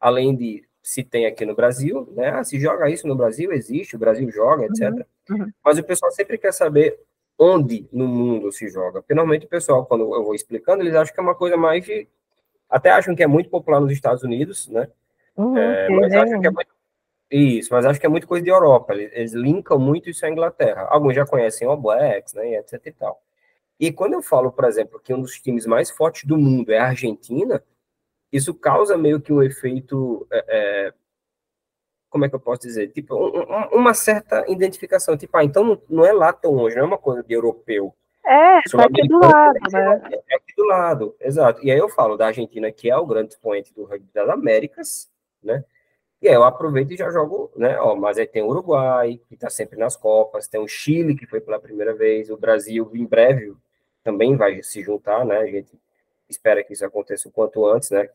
além 0.00 0.36
de 0.36 0.64
se 0.82 1.02
tem 1.02 1.26
aqui 1.26 1.44
no 1.44 1.54
Brasil, 1.54 2.08
né? 2.12 2.28
Ah, 2.28 2.44
se 2.44 2.60
joga 2.60 2.88
isso 2.88 3.08
no 3.08 3.16
Brasil, 3.16 3.50
existe, 3.52 3.96
o 3.96 3.98
Brasil 3.98 4.30
joga, 4.30 4.66
etc. 4.66 5.04
Uhum, 5.28 5.40
uhum. 5.40 5.52
Mas 5.64 5.78
o 5.78 5.82
pessoal 5.82 6.12
sempre 6.12 6.38
quer 6.38 6.52
saber 6.52 6.96
onde 7.38 7.88
no 7.92 8.06
mundo 8.06 8.52
se 8.52 8.68
joga. 8.68 9.00
Porque 9.00 9.14
normalmente 9.14 9.46
o 9.46 9.48
pessoal, 9.48 9.84
quando 9.84 10.02
eu 10.14 10.22
vou 10.22 10.34
explicando, 10.34 10.82
eles 10.82 10.94
acham 10.94 11.12
que 11.12 11.20
é 11.20 11.22
uma 11.22 11.34
coisa 11.34 11.56
mais 11.56 11.84
de. 11.84 12.06
Até 12.70 12.90
acham 12.90 13.16
que 13.16 13.22
é 13.22 13.26
muito 13.26 13.50
popular 13.50 13.80
nos 13.80 13.90
Estados 13.90 14.22
Unidos, 14.22 14.68
né? 14.68 14.88
Uhum, 15.36 15.58
é, 15.58 15.88
mas 15.88 16.12
acham 16.12 16.40
que 16.40 16.46
é 16.46 16.50
muito. 16.50 16.75
Isso, 17.30 17.72
mas 17.72 17.84
acho 17.84 17.98
que 17.98 18.06
é 18.06 18.08
muito 18.08 18.26
coisa 18.26 18.44
de 18.44 18.50
Europa. 18.50 18.94
Eles, 18.94 19.32
linkam 19.32 19.78
muito 19.78 20.08
isso 20.08 20.24
à 20.24 20.30
Inglaterra. 20.30 20.86
Alguns 20.88 21.14
já 21.14 21.26
conhecem 21.26 21.66
o 21.66 21.76
Blacks, 21.76 22.34
né? 22.34 22.50
E 22.50 22.56
etc 22.56 22.80
e 22.86 22.92
tal. 22.92 23.20
E 23.78 23.92
quando 23.92 24.14
eu 24.14 24.22
falo, 24.22 24.52
por 24.52 24.64
exemplo, 24.64 25.00
que 25.00 25.12
um 25.12 25.20
dos 25.20 25.40
times 25.40 25.66
mais 25.66 25.90
fortes 25.90 26.24
do 26.24 26.38
mundo 26.38 26.72
é 26.72 26.78
a 26.78 26.86
Argentina, 26.86 27.62
isso 28.32 28.54
causa 28.54 28.96
meio 28.96 29.20
que 29.20 29.32
um 29.32 29.42
efeito, 29.42 30.26
é, 30.30 30.44
é, 30.48 30.94
como 32.08 32.24
é 32.24 32.28
que 32.28 32.34
eu 32.34 32.40
posso 32.40 32.62
dizer? 32.62 32.88
Tipo, 32.92 33.16
um, 33.16 33.40
um, 33.40 33.80
uma 33.80 33.92
certa 33.92 34.44
identificação. 34.48 35.16
Tipo, 35.16 35.36
ah, 35.36 35.44
então 35.44 35.64
não, 35.64 35.82
não, 35.88 36.06
é 36.06 36.12
lá 36.12 36.32
tão 36.32 36.52
longe, 36.52 36.76
não 36.76 36.84
é 36.84 36.86
uma 36.86 36.98
coisa 36.98 37.22
de 37.22 37.34
europeu. 37.34 37.94
É, 38.24 38.60
tá 38.62 38.84
aqui 38.84 39.06
do 39.06 39.18
lado, 39.18 39.58
né? 39.72 40.00
É 40.28 40.36
aqui 40.36 40.54
do 40.56 40.64
lado, 40.64 41.16
exato. 41.20 41.64
E 41.64 41.70
aí 41.70 41.78
eu 41.78 41.88
falo 41.88 42.16
da 42.16 42.26
Argentina, 42.26 42.72
que 42.72 42.90
é 42.90 42.96
o 42.96 43.06
grande 43.06 43.34
expoente 43.34 43.74
do 43.74 43.84
rugby 43.84 44.10
das 44.12 44.28
Américas, 44.28 45.10
né? 45.42 45.64
E 46.20 46.28
aí 46.28 46.34
eu 46.34 46.44
aproveito 46.44 46.92
e 46.92 46.96
já 46.96 47.10
jogo, 47.10 47.52
né? 47.56 47.78
Ó, 47.78 47.94
mas 47.94 48.18
aí 48.18 48.26
tem 48.26 48.42
o 48.42 48.48
Uruguai, 48.48 49.20
que 49.28 49.34
está 49.34 49.50
sempre 49.50 49.78
nas 49.78 49.96
Copas, 49.96 50.48
tem 50.48 50.60
o 50.60 50.66
Chile, 50.66 51.14
que 51.14 51.26
foi 51.26 51.40
pela 51.40 51.60
primeira 51.60 51.94
vez, 51.94 52.30
o 52.30 52.36
Brasil, 52.36 52.90
em 52.94 53.04
breve, 53.04 53.54
também 54.02 54.36
vai 54.36 54.62
se 54.62 54.82
juntar, 54.82 55.24
né? 55.24 55.38
A 55.38 55.46
gente 55.46 55.78
espera 56.28 56.64
que 56.64 56.72
isso 56.72 56.84
aconteça 56.84 57.28
o 57.28 57.32
quanto 57.32 57.66
antes, 57.66 57.90
né? 57.90 58.08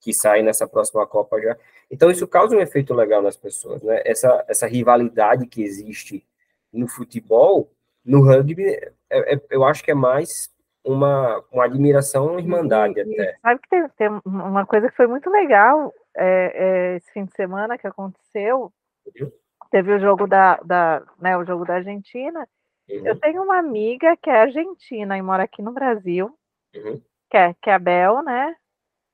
Que 0.00 0.12
sai 0.12 0.42
nessa 0.42 0.66
próxima 0.66 1.06
Copa 1.06 1.40
já. 1.40 1.56
Então, 1.90 2.10
isso 2.10 2.26
causa 2.26 2.56
um 2.56 2.60
efeito 2.60 2.94
legal 2.94 3.20
nas 3.20 3.36
pessoas, 3.36 3.82
né? 3.82 4.00
Essa, 4.04 4.44
essa 4.48 4.66
rivalidade 4.66 5.46
que 5.46 5.62
existe 5.62 6.24
no 6.72 6.88
futebol, 6.88 7.70
no 8.04 8.22
rugby, 8.22 8.64
é, 8.64 9.34
é, 9.34 9.40
eu 9.50 9.64
acho 9.64 9.84
que 9.84 9.90
é 9.90 9.94
mais 9.94 10.50
uma, 10.84 11.42
uma 11.52 11.64
admiração, 11.64 12.26
uma 12.26 12.40
irmandade 12.40 12.98
e, 12.98 13.02
até. 13.02 13.36
Sabe 13.40 13.60
que 13.60 13.68
tem, 13.68 13.88
tem, 13.96 14.20
uma 14.24 14.66
coisa 14.66 14.88
que 14.88 14.96
foi 14.96 15.06
muito 15.06 15.30
legal 15.30 15.92
é, 16.16 16.52
é, 16.54 16.96
esse 16.96 17.10
fim 17.12 17.24
de 17.24 17.32
semana 17.32 17.78
que 17.78 17.86
aconteceu. 17.86 18.72
Uhum. 19.06 19.32
Teve 19.70 19.94
o 19.94 19.98
jogo 19.98 20.26
da, 20.26 20.56
da, 20.58 21.02
né, 21.18 21.36
o 21.36 21.44
jogo 21.44 21.64
da 21.64 21.74
Argentina. 21.74 22.48
Uhum. 22.88 23.06
Eu 23.06 23.18
tenho 23.18 23.42
uma 23.42 23.58
amiga 23.58 24.16
que 24.16 24.30
é 24.30 24.42
argentina 24.42 25.16
e 25.18 25.22
mora 25.22 25.44
aqui 25.44 25.62
no 25.62 25.72
Brasil. 25.72 26.36
Uhum 26.74 27.00
que 27.34 27.36
é, 27.36 27.54
que 27.54 27.68
é 27.68 27.74
a 27.74 27.78
Bel, 27.80 28.22
né? 28.22 28.54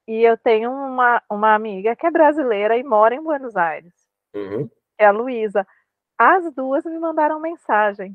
E 0.06 0.22
eu 0.22 0.36
tenho 0.36 0.70
uma, 0.70 1.22
uma 1.30 1.54
amiga 1.54 1.96
que 1.96 2.06
é 2.06 2.10
brasileira 2.10 2.76
e 2.76 2.82
mora 2.82 3.14
em 3.14 3.22
Buenos 3.22 3.56
Aires. 3.56 3.94
Uhum. 4.34 4.68
É 4.98 5.06
a 5.06 5.10
Luísa. 5.10 5.66
As 6.18 6.52
duas 6.52 6.84
me 6.84 6.98
mandaram 6.98 7.40
mensagem. 7.40 8.14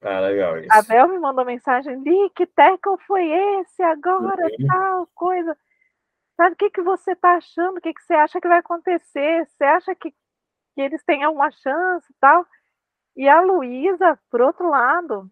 Ah, 0.00 0.20
legal 0.20 0.58
isso. 0.58 0.68
A 0.72 0.80
Bel 0.82 1.06
me 1.08 1.18
mandou 1.18 1.44
mensagem, 1.44 2.02
Li, 2.02 2.30
que 2.34 2.46
tackle 2.46 2.96
foi 3.06 3.28
esse 3.28 3.82
agora, 3.82 4.42
uhum. 4.42 4.66
tal 4.66 5.08
coisa. 5.14 5.54
Sabe 6.36 6.54
o 6.54 6.56
que, 6.56 6.70
que 6.70 6.82
você 6.82 7.14
tá 7.14 7.36
achando? 7.36 7.78
O 7.78 7.80
que, 7.80 7.92
que 7.92 8.02
você 8.02 8.14
acha 8.14 8.40
que 8.40 8.48
vai 8.48 8.58
acontecer? 8.58 9.46
Você 9.46 9.64
acha 9.64 9.94
que, 9.94 10.10
que 10.10 10.80
eles 10.80 11.02
têm 11.04 11.22
alguma 11.22 11.50
chance 11.50 12.10
e 12.10 12.16
tal? 12.18 12.46
E 13.16 13.28
a 13.28 13.40
Luísa, 13.40 14.18
por 14.30 14.40
outro 14.40 14.68
lado, 14.68 15.30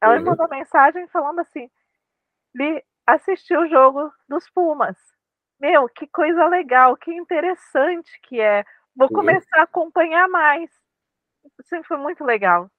ela 0.00 0.14
uhum. 0.14 0.20
me 0.20 0.24
mandou 0.26 0.48
mensagem 0.48 1.08
falando 1.08 1.40
assim, 1.40 1.70
Li, 2.54 2.84
assistir 3.06 3.56
o 3.56 3.68
jogo 3.68 4.12
dos 4.28 4.48
Pumas. 4.50 4.96
Meu, 5.58 5.88
que 5.88 6.06
coisa 6.06 6.46
legal, 6.46 6.96
que 6.96 7.12
interessante 7.12 8.20
que 8.22 8.40
é. 8.40 8.64
Vou 8.94 9.08
começar 9.08 9.60
a 9.60 9.62
acompanhar 9.62 10.28
mais. 10.28 10.70
Isso 11.44 11.82
foi 11.84 11.96
muito 11.96 12.24
legal. 12.24 12.70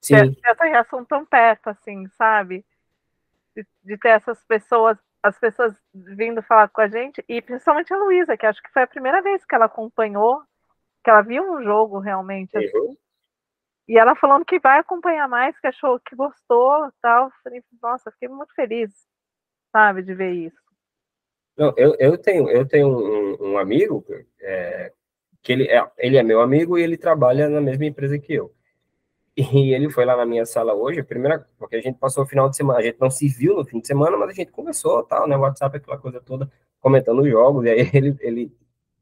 Sim. 0.00 0.32
Ter, 0.32 0.50
essa 0.50 0.64
reação 0.64 1.04
tão 1.04 1.24
perto, 1.26 1.68
assim, 1.68 2.08
sabe? 2.10 2.64
De, 3.54 3.66
de, 3.84 3.98
ter 3.98 4.10
essas 4.10 4.42
pessoas, 4.44 4.98
as 5.22 5.38
pessoas 5.38 5.74
vindo 5.94 6.42
falar 6.42 6.68
com 6.68 6.80
a 6.80 6.88
gente, 6.88 7.24
e 7.28 7.40
principalmente 7.40 7.92
a 7.92 7.96
Luísa, 7.96 8.36
que 8.36 8.46
acho 8.46 8.62
que 8.62 8.72
foi 8.72 8.82
a 8.82 8.88
primeira 8.88 9.22
vez 9.22 9.44
que 9.44 9.54
ela 9.54 9.66
acompanhou, 9.66 10.42
que 11.04 11.10
ela 11.10 11.22
viu 11.22 11.42
um 11.44 11.62
jogo 11.62 11.98
realmente. 11.98 12.56
Assim. 12.56 12.76
Uhum. 12.76 12.96
E 13.88 13.98
ela 13.98 14.14
falando 14.14 14.44
que 14.44 14.58
vai 14.58 14.78
acompanhar 14.78 15.28
mais, 15.28 15.58
que 15.58 15.66
achou 15.66 16.00
que 16.00 16.16
gostou 16.16 16.90
tal. 17.00 17.30
Falei, 17.42 17.62
nossa, 17.82 18.10
fiquei 18.12 18.28
muito 18.28 18.54
feliz 18.54 18.90
sabe, 19.72 20.02
de 20.02 20.14
ver 20.14 20.32
isso. 20.32 20.62
Não, 21.56 21.74
eu, 21.76 21.96
eu 21.98 22.16
tenho, 22.18 22.48
eu 22.48 22.66
tenho 22.66 22.88
um, 22.88 23.52
um 23.52 23.58
amigo 23.58 24.04
é, 24.40 24.92
que 25.42 25.52
ele 25.52 25.68
é, 25.68 25.90
ele 25.98 26.16
é 26.16 26.22
meu 26.22 26.40
amigo 26.40 26.78
e 26.78 26.82
ele 26.82 26.96
trabalha 26.96 27.48
na 27.48 27.60
mesma 27.60 27.86
empresa 27.86 28.18
que 28.18 28.34
eu. 28.34 28.54
E 29.36 29.72
ele 29.74 29.90
foi 29.90 30.04
lá 30.04 30.14
na 30.14 30.26
minha 30.26 30.44
sala 30.44 30.74
hoje, 30.74 31.00
a 31.00 31.04
primeira, 31.04 31.46
porque 31.58 31.76
a 31.76 31.80
gente 31.80 31.98
passou 31.98 32.24
o 32.24 32.26
final 32.26 32.50
de 32.50 32.56
semana, 32.56 32.80
a 32.80 32.82
gente 32.82 33.00
não 33.00 33.10
se 33.10 33.26
viu 33.28 33.56
no 33.56 33.64
fim 33.64 33.80
de 33.80 33.86
semana, 33.86 34.16
mas 34.16 34.28
a 34.28 34.32
gente 34.34 34.52
conversou, 34.52 35.02
tal, 35.04 35.26
né, 35.26 35.36
WhatsApp, 35.36 35.76
aquela 35.76 35.96
coisa 35.96 36.20
toda, 36.20 36.50
comentando 36.80 37.22
os 37.22 37.30
jogos, 37.30 37.64
e 37.64 37.70
aí 37.70 37.90
ele, 37.94 38.16
ele, 38.20 38.52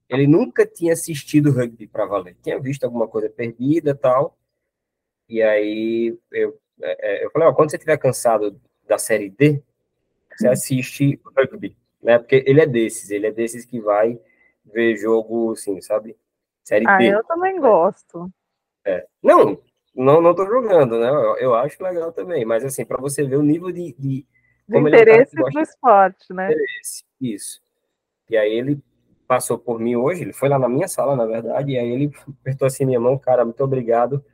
ele 0.08 0.26
nunca 0.28 0.64
tinha 0.64 0.92
assistido 0.92 1.50
rugby 1.50 1.88
para 1.88 2.06
valer, 2.06 2.36
tinha 2.42 2.60
visto 2.60 2.84
alguma 2.84 3.08
coisa 3.08 3.28
perdida, 3.28 3.92
tal, 3.92 4.38
e 5.28 5.42
aí 5.42 6.16
eu, 6.30 6.56
é, 6.80 7.22
é 7.22 7.24
eu 7.24 7.30
falei, 7.32 7.48
ó, 7.48 7.52
quando 7.52 7.70
você 7.70 7.76
estiver 7.76 7.96
cansado 7.96 8.60
da 8.86 8.98
série 8.98 9.30
D, 9.30 9.60
você 10.36 10.48
assiste 10.48 11.20
rugby, 11.36 11.76
né? 12.02 12.18
Porque 12.18 12.42
ele 12.46 12.60
é 12.60 12.66
desses, 12.66 13.10
ele 13.10 13.26
é 13.26 13.32
desses 13.32 13.64
que 13.64 13.80
vai 13.80 14.18
ver 14.64 14.96
jogo, 14.96 15.52
assim, 15.52 15.80
sabe? 15.80 16.16
Série 16.64 16.84
ah, 16.88 17.02
eu 17.02 17.24
também 17.24 17.60
gosto. 17.60 18.30
É. 18.84 19.06
Não, 19.22 19.60
não, 19.94 20.20
não 20.20 20.34
tô 20.34 20.46
jogando, 20.46 20.98
né? 20.98 21.08
Eu, 21.08 21.36
eu 21.36 21.54
acho 21.54 21.82
legal 21.82 22.12
também, 22.12 22.44
mas 22.44 22.64
assim, 22.64 22.84
para 22.84 23.00
você 23.00 23.24
ver 23.24 23.36
o 23.36 23.42
nível 23.42 23.70
de, 23.72 23.94
de 23.98 24.26
como 24.70 24.88
interesse 24.88 25.36
é 25.36 25.42
um 25.42 25.50
do 25.50 25.60
esporte, 25.60 26.32
né? 26.32 26.52
Interesse, 26.52 27.04
isso. 27.20 27.60
E 28.28 28.36
aí 28.36 28.52
ele 28.52 28.80
passou 29.26 29.58
por 29.58 29.78
mim 29.78 29.96
hoje, 29.96 30.22
ele 30.22 30.32
foi 30.32 30.48
lá 30.48 30.58
na 30.58 30.68
minha 30.68 30.88
sala, 30.88 31.14
na 31.16 31.26
verdade, 31.26 31.72
e 31.72 31.78
aí 31.78 31.88
ele 31.88 32.12
apertou 32.40 32.66
assim 32.66 32.84
minha 32.84 33.00
mão, 33.00 33.18
cara, 33.18 33.44
muito 33.44 33.62
obrigado. 33.62 34.24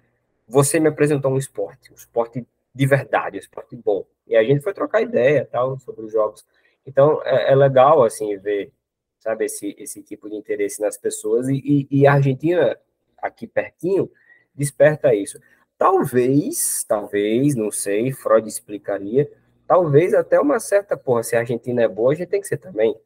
Você 0.49 0.79
me 0.79 0.89
apresentou 0.89 1.33
um 1.33 1.39
esporte, 1.39 1.93
um 1.93 1.95
esporte 1.95 2.47
de 2.75 2.87
verdade, 2.87 3.37
um 3.37 3.41
esporte 3.41 3.75
bom. 3.75 4.07
E 4.27 4.37
a 4.37 4.45
gente 4.45 4.63
foi 4.63 4.75
trocar 4.75 5.01
ideia, 5.01 5.49
tal, 5.51 5.79
sobre 5.79 6.05
os 6.05 6.13
jogos. 6.13 6.47
Então, 6.87 7.21
é, 7.25 7.53
é 7.53 7.55
legal, 7.55 8.05
assim, 8.05 8.37
ver, 8.39 8.71
sabe, 9.19 9.47
esse, 9.47 9.75
esse 9.79 10.03
tipo 10.03 10.29
de 10.29 10.37
interesse 10.37 10.81
nas 10.81 10.97
pessoas. 10.97 11.49
E, 11.49 11.57
e, 11.65 11.89
e, 11.91 12.07
a 12.07 12.13
Argentina, 12.13 12.79
aqui 13.19 13.47
pertinho, 13.47 14.11
desperta 14.57 15.15
isso. 15.15 15.41
Talvez, 15.79 16.85
talvez, 16.85 17.55
não 17.55 17.71
sei, 17.71 18.13
Freud 18.13 18.49
explicaria, 18.49 19.31
talvez 19.67 20.15
até 20.15 20.41
uma 20.41 20.59
certa, 20.59 20.97
porra, 20.97 21.23
se 21.23 21.37
a 21.37 21.41
Argentina 21.41 21.83
é 21.83 21.89
boa, 21.89 22.13
a 22.13 22.15
gente 22.15 22.29
tem 22.29 22.41
que 22.41 22.49
ser 22.49 22.57
também. 22.57 22.99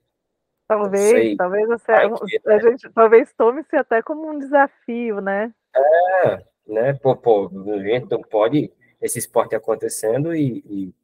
Talvez, 0.69 1.37
talvez 1.37 1.67
você, 1.67 1.91
a, 1.91 2.09
a 2.47 2.59
gente 2.61 2.89
talvez 2.91 3.33
tome-se 3.33 3.75
até 3.75 4.01
como 4.01 4.31
um 4.31 4.39
desafio, 4.39 5.21
né? 5.21 5.53
É, 5.75 6.45
né? 6.65 6.93
Pô, 6.93 7.17
pô, 7.17 7.51
a 7.75 7.83
gente 7.83 8.09
não 8.09 8.23
pode 8.23 8.73
esse 9.01 9.19
esporte 9.19 9.57
acontecendo 9.57 10.33
e, 10.33 10.63
e, 10.69 10.95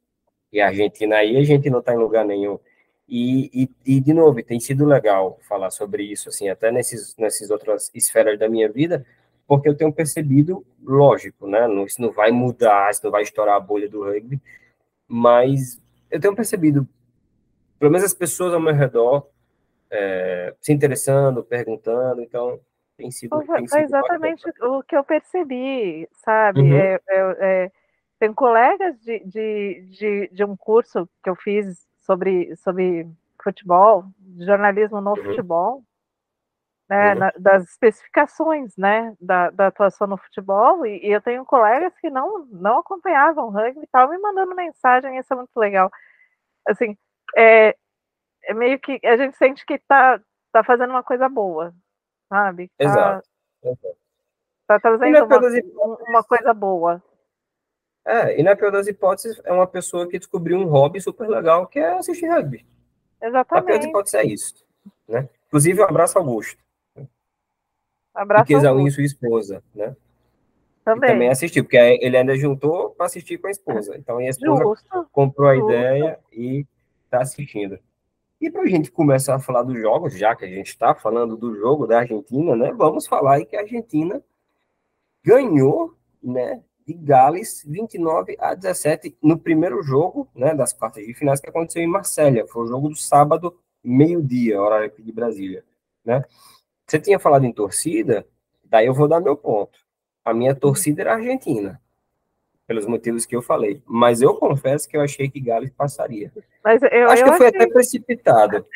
e 0.53 0.61
a 0.61 0.67
Argentina 0.67 1.17
aí, 1.17 1.35
a 1.35 1.43
gente 1.43 1.69
não 1.69 1.79
está 1.79 1.93
em 1.93 1.97
lugar 1.97 2.23
nenhum. 2.23 2.57
E, 3.09 3.49
e, 3.63 3.95
e, 3.97 3.99
de 4.01 4.13
novo, 4.13 4.41
tem 4.43 4.59
sido 4.59 4.85
legal 4.85 5.37
falar 5.47 5.71
sobre 5.71 6.03
isso, 6.03 6.29
assim, 6.29 6.49
até 6.49 6.71
nesses, 6.71 7.15
nessas 7.17 7.49
outras 7.49 7.89
esferas 7.93 8.37
da 8.37 8.49
minha 8.49 8.69
vida, 8.69 9.05
porque 9.47 9.69
eu 9.69 9.75
tenho 9.75 9.93
percebido, 9.93 10.65
lógico, 10.83 11.47
né, 11.47 11.67
não, 11.67 11.85
isso 11.85 12.01
não 12.01 12.11
vai 12.11 12.31
mudar, 12.31 12.91
isso 12.91 13.01
não 13.03 13.11
vai 13.11 13.23
estourar 13.23 13.55
a 13.55 13.59
bolha 13.59 13.87
do 13.87 14.03
rugby, 14.03 14.41
mas 15.07 15.81
eu 16.11 16.19
tenho 16.19 16.35
percebido, 16.35 16.87
pelo 17.79 17.91
menos 17.91 18.05
as 18.05 18.13
pessoas 18.13 18.53
ao 18.53 18.59
meu 18.59 18.73
redor, 18.73 19.27
é, 19.89 20.53
se 20.59 20.73
interessando, 20.73 21.43
perguntando, 21.43 22.21
então 22.21 22.59
tem 22.97 23.09
sido. 23.09 23.29
Foi, 23.29 23.57
tem 23.57 23.67
sido 23.67 23.79
exatamente 23.79 24.43
bacana. 24.43 24.77
o 24.77 24.83
que 24.83 24.97
eu 24.97 25.03
percebi, 25.03 26.09
sabe? 26.11 26.61
Uhum. 26.61 26.73
É, 26.73 26.99
é, 27.07 27.37
é, 27.39 27.71
tem 28.19 28.33
colegas 28.33 28.99
de, 29.01 29.19
de, 29.19 29.87
de, 29.91 30.29
de, 30.33 30.43
um 30.43 30.57
curso 30.57 31.07
que 31.23 31.29
eu 31.29 31.35
fiz 31.35 31.85
sobre, 31.99 32.55
sobre 32.57 33.07
futebol, 33.41 34.05
jornalismo 34.39 34.99
no 34.99 35.11
uhum. 35.11 35.23
futebol, 35.23 35.83
né, 36.89 37.15
na, 37.15 37.33
das 37.37 37.63
especificações 37.63 38.75
né, 38.77 39.13
da, 39.19 39.49
da 39.49 39.67
atuação 39.67 40.07
no 40.07 40.17
futebol, 40.17 40.85
e, 40.85 41.05
e, 41.05 41.11
eu 41.11 41.21
tenho 41.21 41.45
colegas 41.45 41.93
que 41.99 42.09
não, 42.09 42.45
não 42.45 42.79
acompanhavam 42.79 43.47
o 43.47 43.49
rugby 43.49 43.81
e 43.81 43.83
estavam 43.83 44.15
me 44.15 44.21
mandando 44.21 44.55
mensagem, 44.55 45.17
isso 45.17 45.33
é 45.33 45.35
muito 45.35 45.55
legal. 45.57 45.91
Assim, 46.67 46.97
é, 47.35 47.75
é 48.43 48.53
meio 48.53 48.79
que 48.79 48.99
a 49.03 49.17
gente 49.17 49.35
sente 49.37 49.65
que 49.65 49.73
está 49.73 50.19
tá 50.51 50.63
fazendo 50.63 50.91
uma 50.91 51.03
coisa 51.03 51.27
boa, 51.27 51.73
sabe? 52.29 52.71
Tá, 52.77 52.85
Exato. 52.85 53.29
Tá 54.65 54.79
trazendo 54.79 55.25
uma, 55.25 55.97
uma 56.09 56.23
coisa 56.23 56.53
boa. 56.53 57.03
É, 58.05 58.39
e 58.39 58.43
na 58.43 58.55
pior 58.55 58.71
das 58.71 58.87
hipóteses, 58.87 59.41
é 59.43 59.51
uma 59.51 59.67
pessoa 59.67 60.07
que 60.07 60.17
descobriu 60.17 60.57
um 60.57 60.65
hobby 60.65 61.01
super 61.01 61.27
legal, 61.27 61.67
que 61.67 61.79
é 61.79 61.97
assistir 61.97 62.27
rugby. 62.27 62.65
Exatamente. 63.21 63.51
Na 63.51 63.61
pior 63.61 63.77
das 63.77 63.85
hipóteses 63.85 64.13
é 64.13 64.23
isso. 64.23 64.65
Né? 65.05 65.29
Inclusive, 65.47 65.81
um 65.81 65.85
abraço 65.85 66.17
ao 66.17 66.23
Augusto. 66.23 66.66
Abraço 68.17 68.45
que 68.45 68.53
Exaú 68.53 68.87
e 68.87 68.91
sua 68.91 69.03
esposa, 69.03 69.63
né? 69.75 69.95
Também. 70.83 71.09
E 71.09 71.13
também 71.13 71.29
assistiu, 71.29 71.63
porque 71.63 71.77
ele 71.77 72.17
ainda 72.17 72.35
juntou 72.35 72.91
para 72.91 73.05
assistir 73.05 73.37
com 73.37 73.47
a 73.47 73.51
esposa. 73.51 73.95
Então, 73.97 74.17
a 74.17 74.25
esposa 74.25 74.63
Justo. 74.63 75.07
comprou 75.11 75.49
a 75.49 75.55
Justo. 75.55 75.69
ideia 75.69 76.19
e 76.31 76.65
está 77.05 77.21
assistindo. 77.21 77.77
E 78.39 78.49
para 78.49 78.61
a 78.61 78.67
gente 78.67 78.91
começar 78.91 79.35
a 79.35 79.39
falar 79.39 79.63
dos 79.63 79.79
jogos, 79.79 80.17
já 80.17 80.35
que 80.35 80.45
a 80.45 80.47
gente 80.47 80.67
está 80.67 80.95
falando 80.95 81.35
do 81.35 81.55
jogo 81.55 81.85
da 81.85 81.99
Argentina, 81.99 82.55
né? 82.55 82.71
Vamos 82.73 83.05
falar 83.05 83.35
aí 83.35 83.45
que 83.45 83.55
a 83.55 83.61
Argentina 83.61 84.23
ganhou, 85.23 85.95
né? 86.23 86.61
de 86.87 86.93
Gales, 86.93 87.63
29 87.67 88.37
a 88.39 88.55
17, 88.55 89.17
no 89.21 89.37
primeiro 89.37 89.83
jogo 89.83 90.29
né, 90.33 90.55
das 90.55 90.71
quartas 90.71 91.05
de 91.05 91.13
finais 91.13 91.41
que 91.41 91.49
aconteceu 91.49 91.83
em 91.83 91.87
Marsella. 91.87 92.47
Foi 92.47 92.63
o 92.63 92.67
jogo 92.67 92.87
do 92.87 92.95
sábado, 92.95 93.59
meio-dia, 93.83 94.61
horário 94.61 94.87
aqui 94.87 95.03
de 95.03 95.11
Brasília. 95.11 95.65
Né? 96.05 96.23
Você 96.87 96.99
tinha 96.99 97.19
falado 97.19 97.45
em 97.45 97.51
torcida, 97.51 98.25
daí 98.63 98.87
eu 98.87 98.93
vou 98.93 99.07
dar 99.07 99.19
meu 99.19 99.35
ponto. 99.35 99.77
A 100.23 100.33
minha 100.33 100.55
torcida 100.55 101.01
era 101.01 101.13
argentina, 101.15 101.81
pelos 102.65 102.85
motivos 102.85 103.25
que 103.25 103.35
eu 103.35 103.41
falei. 103.41 103.81
Mas 103.85 104.21
eu 104.21 104.35
confesso 104.35 104.87
que 104.87 104.95
eu 104.95 105.01
achei 105.01 105.29
que 105.29 105.39
Gales 105.39 105.71
passaria. 105.71 106.31
Mas 106.63 106.81
eu, 106.83 107.09
Acho 107.09 107.23
eu 107.23 107.31
que 107.31 107.37
foi 107.37 107.47
achei... 107.47 107.61
até 107.61 107.71
precipitado. 107.71 108.65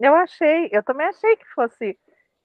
Eu 0.00 0.14
achei, 0.14 0.68
eu 0.72 0.82
também 0.82 1.06
achei 1.06 1.36
que 1.36 1.44
fosse 1.54 1.96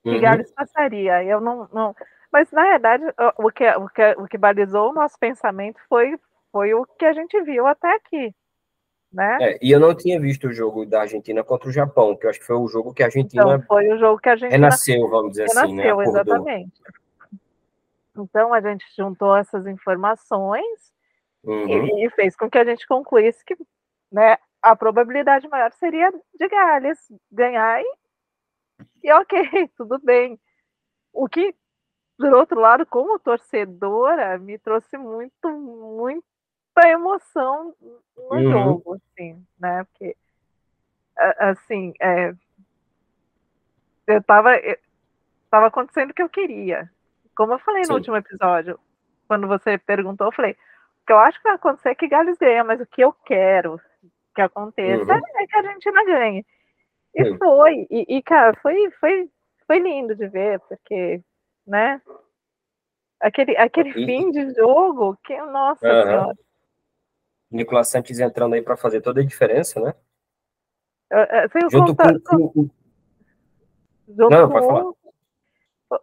que 0.02 0.10
uhum. 0.10 0.20
Gales 0.20 0.52
passaria. 0.52 1.24
Eu 1.24 1.40
não, 1.40 1.68
não, 1.72 1.94
mas, 2.36 2.50
na 2.50 2.64
verdade, 2.64 3.04
o 3.38 3.50
que, 3.50 3.66
o 3.66 3.88
que, 3.88 4.02
o 4.18 4.26
que 4.26 4.38
balizou 4.38 4.90
o 4.90 4.94
nosso 4.94 5.18
pensamento 5.18 5.80
foi, 5.88 6.18
foi 6.52 6.74
o 6.74 6.84
que 6.84 7.06
a 7.06 7.12
gente 7.12 7.40
viu 7.42 7.66
até 7.66 7.94
aqui. 7.94 8.34
Né? 9.16 9.38
É, 9.40 9.58
e 9.62 9.72
eu 9.72 9.80
não 9.80 9.94
tinha 9.94 10.20
visto 10.20 10.46
o 10.46 10.52
jogo 10.52 10.84
da 10.84 11.00
Argentina 11.00 11.42
contra 11.42 11.70
o 11.70 11.72
Japão, 11.72 12.14
que 12.14 12.26
eu 12.26 12.30
acho 12.30 12.38
que 12.38 12.44
foi 12.44 12.56
o 12.56 12.68
jogo 12.68 12.92
que 12.92 13.02
a 13.02 13.06
Argentina. 13.06 13.42
Então, 13.42 13.62
foi 13.62 13.88
o 13.88 13.98
jogo 13.98 14.20
que 14.20 14.28
a 14.28 14.32
Argentina. 14.32 14.56
Renasceu, 14.58 15.08
vamos 15.08 15.30
dizer 15.30 15.46
renasceu, 15.48 15.64
assim, 15.64 15.74
né? 15.74 15.90
Acordou. 15.90 16.12
exatamente. 16.12 16.82
Então, 18.14 18.52
a 18.52 18.60
gente 18.60 18.84
juntou 18.94 19.34
essas 19.34 19.66
informações 19.66 20.92
uhum. 21.42 21.66
e, 21.66 22.04
e, 22.04 22.10
fez 22.10 22.36
com 22.36 22.50
que 22.50 22.58
a 22.58 22.64
gente 22.64 22.86
concluísse 22.86 23.42
que 23.42 23.56
né, 24.12 24.36
a 24.60 24.76
probabilidade 24.76 25.48
maior 25.48 25.72
seria 25.72 26.12
de 26.38 26.48
Gales 26.48 26.98
ganhar 27.32 27.80
e, 27.80 27.94
e 29.02 29.12
ok, 29.14 29.40
tudo 29.78 29.98
bem. 29.98 30.38
O 31.10 31.26
que 31.26 31.54
por 32.18 32.32
outro 32.34 32.60
lado, 32.60 32.84
como 32.84 33.18
torcedora, 33.18 34.38
me 34.38 34.58
trouxe 34.58 34.96
muito, 34.98 35.50
muita 36.86 36.88
emoção 36.88 37.74
no 38.16 38.36
uhum. 38.36 38.50
jogo, 38.50 38.94
assim, 38.94 39.44
né? 39.58 39.84
Porque, 39.84 40.16
assim, 41.38 41.92
é, 42.00 42.34
eu 44.06 44.22
tava, 44.22 44.56
eu, 44.56 44.78
tava 45.50 45.66
acontecendo 45.66 46.10
o 46.10 46.14
que 46.14 46.22
eu 46.22 46.28
queria. 46.28 46.90
Como 47.36 47.52
eu 47.52 47.58
falei 47.58 47.84
Sim. 47.84 47.90
no 47.90 47.98
último 47.98 48.16
episódio, 48.16 48.78
quando 49.28 49.46
você 49.46 49.76
perguntou, 49.78 50.28
eu 50.28 50.32
falei, 50.32 50.52
o 50.52 51.06
que 51.06 51.12
eu 51.12 51.18
acho 51.18 51.38
que 51.38 51.44
vai 51.44 51.54
acontecer 51.54 51.90
é 51.90 51.94
que 51.94 52.08
Gales 52.08 52.38
ganha, 52.38 52.64
mas 52.64 52.80
o 52.80 52.86
que 52.86 53.02
eu 53.02 53.12
quero 53.12 53.80
que 54.34 54.42
aconteça 54.42 55.12
uhum. 55.12 55.20
é 55.36 55.46
que 55.46 55.56
a 55.56 55.58
Argentina 55.58 56.04
ganhe. 56.04 56.46
E 57.14 57.24
Sim. 57.24 57.38
foi, 57.38 57.86
e, 57.90 58.16
e, 58.16 58.22
cara, 58.22 58.54
foi, 58.60 58.90
foi, 59.00 59.30
foi 59.66 59.78
lindo 59.78 60.14
de 60.14 60.28
ver, 60.28 60.60
porque 60.60 61.22
né? 61.66 62.00
Aquele, 63.18 63.56
aquele 63.56 63.90
e... 63.90 63.92
fim 64.06 64.30
de 64.30 64.54
jogo, 64.54 65.16
que 65.24 65.36
nossa 65.40 65.86
uhum. 65.88 66.02
senhora. 66.02 66.45
Nicolas 67.50 67.88
Santos 67.88 68.18
entrando 68.18 68.54
aí 68.54 68.62
para 68.62 68.76
fazer 68.76 69.00
toda 69.00 69.20
a 69.20 69.24
diferença, 69.24 69.80
né? 69.80 69.94
Sem 71.52 71.70
Junto 71.70 71.96
contar, 71.96 72.20
com, 72.20 72.48
com... 72.48 72.70
Junto 74.08 74.30
Não, 74.30 74.48
com... 74.48 74.52
pode 74.52 74.66
falar. 74.66 74.96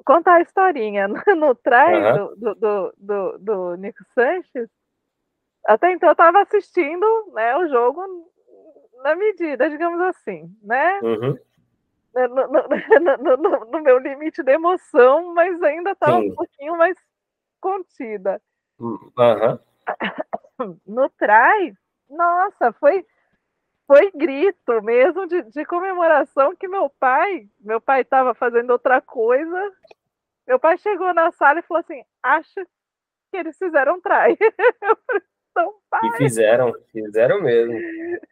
Contar 0.05 0.35
a 0.35 0.41
historinha 0.41 1.07
no, 1.37 1.53
trás 1.55 2.19
uhum. 2.19 2.35
do, 2.37 2.55
do, 2.55 2.93
do, 2.97 3.37
do, 3.37 3.75
Nico 3.75 4.03
Sanches. 4.13 4.69
Até 5.65 5.91
então 5.91 6.09
eu 6.09 6.13
estava 6.13 6.41
assistindo 6.41 7.05
né, 7.33 7.55
o 7.57 7.67
jogo 7.67 8.31
na 9.03 9.15
medida, 9.15 9.69
digamos 9.69 9.99
assim, 10.01 10.49
né? 10.61 10.99
Uhum. 11.01 11.37
Né, 12.13 12.27
no, 12.27 12.47
no, 12.47 13.37
no, 13.37 13.65
no, 13.65 13.81
meu 13.81 13.97
limite 13.97 14.41
de 14.41 14.51
emoção, 14.51 15.33
mas 15.33 15.61
ainda 15.61 15.91
estava 15.91 16.17
um 16.17 16.33
pouquinho 16.33 16.77
mais 16.77 16.97
contida. 17.59 18.41
Uhum. 18.79 19.11
No 20.85 21.09
trás, 21.09 21.75
nossa, 22.09 22.71
foi 22.73 23.05
foi 23.85 24.11
grito 24.11 24.81
mesmo 24.81 25.27
de, 25.27 25.41
de 25.43 25.65
comemoração 25.65 26.55
que 26.55 26.67
meu 26.67 26.89
pai, 26.89 27.47
meu 27.59 27.81
pai 27.81 28.01
estava 28.01 28.33
fazendo 28.33 28.71
outra 28.71 29.01
coisa. 29.01 29.71
Meu 30.47 30.57
pai 30.57 30.77
chegou 30.77 31.13
na 31.13 31.31
sala 31.31 31.59
e 31.59 31.63
falou 31.63 31.81
assim: 31.81 32.01
acha 32.21 32.65
que 33.31 33.37
eles 33.37 33.57
fizeram 33.57 33.99
trai. 34.01 34.37
Então, 35.55 35.71
pai. 35.87 36.01
E 36.03 36.17
fizeram, 36.17 36.73
fizeram 36.91 37.39
mesmo. 37.41 37.75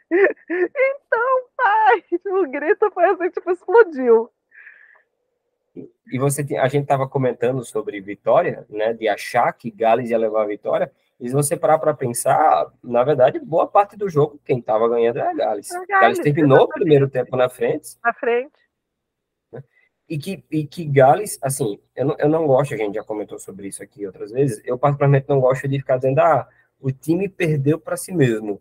Então, 0.10 1.44
pai, 1.56 2.04
o 2.26 2.48
grito 2.50 2.89
foi 2.91 3.06
assim, 3.06 3.30
tipo, 3.30 3.52
explodiu. 3.52 4.28
E 6.12 6.17
você, 6.17 6.41
a 6.58 6.67
gente 6.67 6.84
estava 6.84 7.08
comentando 7.08 7.63
sobre 7.63 8.02
vitória, 8.02 8.65
né, 8.67 8.94
de 8.94 9.08
achar 9.08 9.54
que 9.54 9.70
Gales 9.70 10.10
ia 10.10 10.17
levar 10.17 10.44
a 10.44 10.48
vitória, 10.48 10.91
e 11.22 11.30
se 11.30 11.36
você 11.36 11.56
parar 11.56 11.78
para 11.78 11.94
pensar, 11.94 12.74
na 12.84 13.04
verdade, 13.04 13.38
boa 13.38 13.68
parte 13.68 13.96
do 13.96 14.10
jogo, 14.10 14.42
quem 14.44 14.58
estava 14.58 14.90
ganhando 14.90 15.20
era 15.20 15.32
Gales. 15.32 15.72
A 15.72 15.86
Gales, 15.86 15.88
Gales 16.02 16.20
terminou 16.20 16.64
o 16.64 16.68
primeiro 16.68 17.08
tempo 17.08 17.38
na 17.38 17.48
frente. 17.48 17.96
Na 18.04 18.12
frente. 18.12 18.58
Né, 19.52 19.64
e 20.10 20.18
que, 20.18 20.44
e 20.50 20.66
que 20.66 20.84
Gales, 20.84 21.38
assim, 21.44 21.80
eu 21.96 22.08
não, 22.08 22.16
eu 22.18 22.28
não 22.28 22.48
gosto, 22.48 22.74
a 22.74 22.78
gente 22.78 22.96
já 22.96 23.04
comentou 23.04 23.38
sobre 23.38 23.68
isso 23.68 23.84
aqui 23.84 24.04
outras 24.08 24.32
vezes, 24.32 24.64
eu 24.66 24.80
particularmente 24.80 25.30
não 25.30 25.40
gosto 25.40 25.68
de 25.68 25.78
ficar 25.78 25.98
dizendo, 25.98 26.18
ah, 26.22 26.50
o 26.80 26.92
time 26.92 27.30
perdeu 27.30 27.80
para 27.80 27.96
si 27.96 28.12
mesmo. 28.12 28.60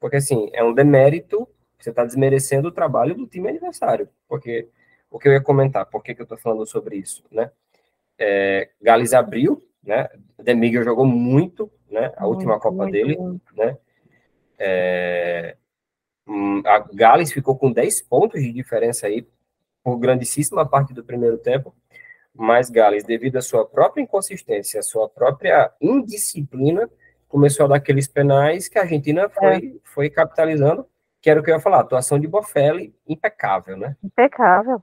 Porque, 0.00 0.16
assim, 0.16 0.50
é 0.52 0.64
um 0.64 0.74
demérito, 0.74 1.48
você 1.78 1.90
está 1.90 2.04
desmerecendo 2.04 2.66
o 2.66 2.72
trabalho 2.72 3.14
do 3.14 3.28
time 3.28 3.48
adversário. 3.48 4.08
Porque, 4.26 4.68
o 5.08 5.20
que 5.20 5.28
eu 5.28 5.32
ia 5.32 5.40
comentar, 5.40 5.86
por 5.86 6.02
que, 6.02 6.16
que 6.16 6.20
eu 6.20 6.24
estou 6.24 6.36
falando 6.36 6.66
sobre 6.66 6.96
isso, 6.96 7.22
né? 7.30 7.52
É, 8.18 8.70
Gales 8.80 9.14
abriu, 9.14 9.64
né? 9.82 10.08
Demigel 10.38 10.84
jogou 10.84 11.04
muito, 11.04 11.70
né? 11.90 12.12
A 12.16 12.22
muito, 12.22 12.36
última 12.36 12.58
Copa 12.58 12.76
muito, 12.76 12.92
dele, 12.92 13.16
muito. 13.16 13.56
né? 13.56 13.76
É, 14.58 15.56
hum, 16.26 16.62
a 16.64 16.78
Gales 16.92 17.32
ficou 17.32 17.56
com 17.56 17.72
10 17.72 18.02
pontos 18.02 18.40
de 18.40 18.52
diferença 18.52 19.06
aí 19.06 19.26
por 19.82 19.98
grandíssima 19.98 20.64
parte 20.68 20.94
do 20.94 21.04
primeiro 21.04 21.38
tempo. 21.38 21.74
mas 22.34 22.70
Gales, 22.70 23.04
devido 23.04 23.36
à 23.36 23.42
sua 23.42 23.66
própria 23.66 24.02
inconsistência, 24.02 24.80
à 24.80 24.82
sua 24.82 25.08
própria 25.08 25.70
indisciplina, 25.80 26.88
começou 27.28 27.66
a 27.66 27.68
dar 27.70 27.76
aqueles 27.76 28.06
penais 28.06 28.68
que 28.68 28.78
a 28.78 28.82
Argentina 28.82 29.28
foi, 29.28 29.56
é. 29.56 29.80
foi 29.82 30.10
capitalizando, 30.10 30.86
que 31.20 31.28
era 31.28 31.40
o 31.40 31.42
que 31.42 31.50
eu 31.50 31.54
ia 31.54 31.60
falar, 31.60 31.80
atuação 31.80 32.18
de 32.18 32.26
Bofelli, 32.26 32.94
impecável, 33.06 33.76
né? 33.76 33.96
Impecável. 34.02 34.82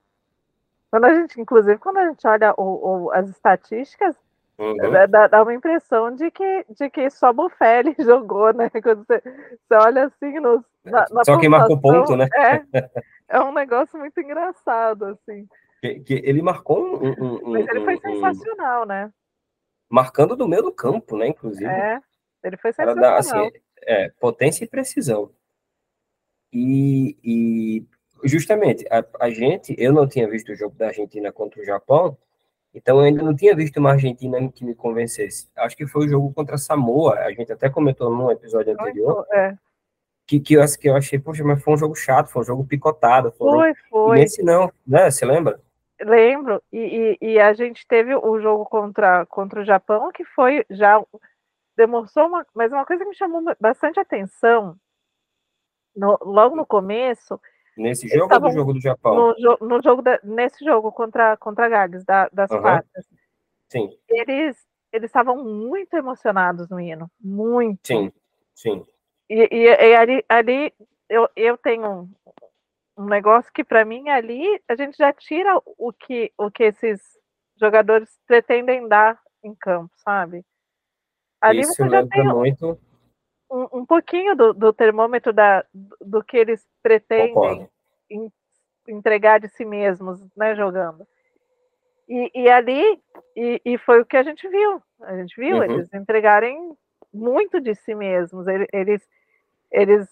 Quando 0.91 1.05
a 1.05 1.13
gente, 1.13 1.39
inclusive, 1.39 1.77
quando 1.77 1.97
a 1.97 2.09
gente 2.09 2.25
olha 2.27 2.53
o, 2.57 3.05
o, 3.05 3.12
as 3.12 3.29
estatísticas, 3.29 4.15
uhum. 4.59 5.07
dá, 5.09 5.27
dá, 5.27 5.41
uma 5.41 5.53
impressão 5.53 6.13
de 6.15 6.29
que, 6.29 6.65
de 6.77 6.89
que 6.89 7.09
só 7.09 7.31
Bofelli 7.31 7.95
jogou, 7.99 8.53
né? 8.53 8.69
Quando 8.69 9.05
você, 9.05 9.21
você 9.21 9.75
olha 9.75 10.05
assim 10.05 10.39
nos, 10.39 10.61
na, 10.83 11.05
na 11.11 11.23
Só 11.23 11.37
quem 11.39 11.49
marcou 11.49 11.79
ponto, 11.79 12.15
né? 12.15 12.27
É, 12.35 12.63
é 13.29 13.39
um 13.39 13.53
negócio 13.53 13.97
muito 13.97 14.19
engraçado, 14.19 15.05
assim. 15.05 15.47
Que, 15.81 15.99
que 16.01 16.13
ele 16.25 16.41
marcou 16.41 17.01
um, 17.01 17.09
um, 17.09 17.51
Mas 17.51 17.67
ele 17.67 17.85
foi 17.85 17.95
um, 17.95 18.01
sensacional, 18.01 18.85
né? 18.85 19.11
Marcando 19.89 20.35
do 20.35 20.47
meio 20.47 20.63
do 20.63 20.71
campo, 20.71 21.17
né? 21.17 21.27
Inclusive. 21.27 21.65
É, 21.65 21.99
ele 22.43 22.57
foi 22.57 22.73
sensacional. 22.73 23.11
Dá, 23.11 23.17
assim, 23.17 23.51
é, 23.83 24.09
potência 24.19 24.63
e 24.65 24.67
precisão. 24.67 25.31
E, 26.51 27.17
e 27.23 27.87
justamente, 28.27 28.85
a, 28.89 29.05
a, 29.19 29.29
gente, 29.29 29.75
eu 29.77 29.93
não 29.93 30.07
tinha 30.07 30.27
visto 30.27 30.51
o 30.51 30.55
jogo 30.55 30.75
da 30.75 30.87
Argentina 30.87 31.31
contra 31.31 31.61
o 31.61 31.65
Japão, 31.65 32.17
então 32.73 32.97
eu 32.97 33.03
ainda 33.03 33.23
não 33.23 33.36
tinha 33.36 33.55
visto 33.55 33.77
uma 33.77 33.91
Argentina 33.91 34.38
que 34.51 34.63
me 34.63 34.75
convencesse. 34.75 35.49
Acho 35.55 35.75
que 35.75 35.88
foi 35.88 36.05
o 36.05 36.10
jogo 36.10 36.34
contra 36.34 36.55
a 36.55 36.60
Samoa, 36.60 37.15
a 37.15 37.32
gente 37.32 37.51
até 37.51 37.69
comentou 37.69 38.10
num 38.10 38.32
episódio 38.32 38.73
anterior. 38.73 39.25
É. 39.32 39.55
Que, 40.27 40.39
que, 40.39 40.53
eu, 40.53 40.63
que 40.79 40.88
eu 40.88 40.95
achei, 40.95 41.17
poxa, 41.17 41.43
mas 41.43 41.62
foi 41.63 41.73
um 41.73 41.77
jogo 41.77 41.95
chato, 41.95 42.29
foi 42.29 42.43
um 42.43 42.45
jogo 42.45 42.63
picotado. 42.63 43.32
Foi, 43.32 43.49
foi. 43.49 43.71
Um 43.71 43.75
foi. 43.89 44.19
Nesse 44.19 44.43
não, 44.43 44.71
né? 44.86 45.10
Você 45.10 45.25
lembra? 45.25 45.60
Lembro, 46.01 46.62
e, 46.71 47.17
e, 47.21 47.34
e, 47.34 47.39
a 47.39 47.51
gente 47.51 47.86
teve 47.86 48.15
o 48.15 48.39
jogo 48.39 48.63
contra, 48.65 49.25
contra 49.25 49.60
o 49.60 49.65
Japão, 49.65 50.10
que 50.13 50.23
foi 50.23 50.65
já 50.69 51.03
demonstrou 51.75 52.27
uma, 52.27 52.45
mas 52.53 52.71
uma 52.71 52.86
coisa 52.86 53.03
que 53.03 53.10
me 53.10 53.15
chamou 53.15 53.43
bastante 53.60 53.99
atenção 53.99 54.77
no, 55.95 56.17
logo 56.21 56.55
no 56.55 56.65
começo. 56.65 57.39
Nesse 57.79 58.07
jogo 58.07 58.33
ou 58.33 58.41
no 58.41 58.51
jogo 58.51 58.73
do 58.73 58.81
Japão? 58.81 59.35
No, 59.37 59.57
no 59.61 59.81
jogo 59.81 60.01
da, 60.01 60.19
nesse 60.23 60.63
jogo 60.63 60.91
contra, 60.91 61.37
contra 61.37 61.69
Gales, 61.69 62.03
da, 62.03 62.29
das 62.31 62.51
uhum. 62.51 62.61
quartas. 62.61 63.05
Sim. 63.69 63.89
Eles 64.09 64.57
eles 64.91 65.09
estavam 65.09 65.43
muito 65.43 65.93
emocionados 65.95 66.67
no 66.69 66.79
hino. 66.79 67.09
Muito. 67.21 67.79
Sim, 67.85 68.11
sim. 68.55 68.85
E, 69.29 69.47
e, 69.51 69.65
e 69.65 69.95
ali, 69.95 70.25
ali 70.27 70.73
eu, 71.07 71.29
eu 71.35 71.57
tenho 71.57 72.09
um 72.97 73.05
negócio 73.05 73.51
que 73.53 73.63
para 73.63 73.85
mim 73.85 74.09
ali 74.09 74.43
a 74.67 74.75
gente 74.75 74.97
já 74.97 75.13
tira 75.13 75.61
o 75.65 75.93
que 75.93 76.33
o 76.37 76.49
que 76.49 76.63
esses 76.63 76.99
jogadores 77.59 78.09
pretendem 78.25 78.87
dar 78.87 79.19
em 79.43 79.53
campo, 79.53 79.91
sabe? 79.97 80.43
Ali 81.39 81.61
Isso 81.61 81.75
você 81.75 81.89
já 81.89 82.05
tem 82.05 82.25
muito... 82.25 82.77
um, 83.49 83.79
um 83.79 83.85
pouquinho 83.85 84.35
do, 84.35 84.53
do, 84.53 84.73
termômetro 84.73 85.33
da, 85.33 85.65
do 85.73 86.23
que 86.23 86.38
eles 86.38 86.65
pretendem 86.81 87.67
in, 88.09 88.31
entregar 88.88 89.39
de 89.39 89.49
si 89.49 89.65
mesmos, 89.65 90.19
né, 90.35 90.55
jogando. 90.55 91.05
E, 92.07 92.31
e 92.33 92.49
ali, 92.49 92.99
e, 93.35 93.62
e, 93.63 93.77
foi 93.77 94.01
o 94.01 94.05
que 94.05 94.17
a 94.17 94.23
gente 94.23 94.47
viu. 94.47 94.81
A 95.01 95.15
gente 95.15 95.35
viu 95.39 95.57
uhum. 95.57 95.63
eles 95.63 95.93
entregarem 95.93 96.75
muito 97.13 97.62
de 97.62 97.75
si 97.75 97.93
mesmos. 97.93 98.45
Eles, 98.71 99.07
eles 99.71 100.07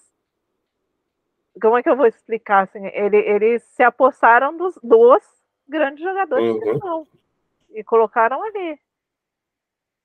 como 1.59 1.77
é 1.77 1.83
que 1.83 1.89
eu 1.89 1.95
vou 1.95 2.05
explicar 2.05 2.63
assim? 2.63 2.85
Ele, 2.93 3.17
eles 3.17 3.63
se 3.63 3.83
apossaram 3.83 4.55
dos, 4.55 4.79
dos 4.83 5.23
grandes 5.67 6.03
jogadores 6.03 6.53
uhum. 6.53 6.59
que 6.59 6.79
são 6.79 7.07
e 7.71 7.83
colocaram 7.83 8.41
ali. 8.43 8.79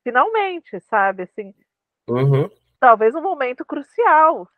Finalmente, 0.03 0.81
sabe? 0.81 1.25
Assim, 1.25 1.55
uhum. 2.09 2.51
Talvez 2.83 3.14
um 3.14 3.23
momento 3.23 3.64
crucial. 3.64 4.49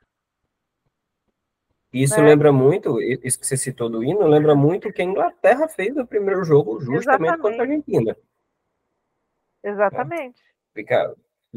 Isso 1.93 2.19
né? 2.19 2.29
lembra 2.29 2.51
muito, 2.51 2.99
isso 3.03 3.39
que 3.39 3.47
você 3.47 3.55
citou 3.55 3.91
do 3.91 4.03
hino, 4.03 4.27
lembra 4.27 4.55
muito 4.55 4.89
o 4.89 4.93
que 4.93 5.03
a 5.03 5.05
Inglaterra 5.05 5.69
fez 5.69 5.95
no 5.95 6.07
primeiro 6.07 6.43
jogo, 6.43 6.81
justamente 6.81 7.03
Exatamente. 7.03 7.43
contra 7.43 7.59
a 7.59 7.67
Argentina. 7.67 8.17
Exatamente. 9.63 10.43
Fica, 10.75 11.15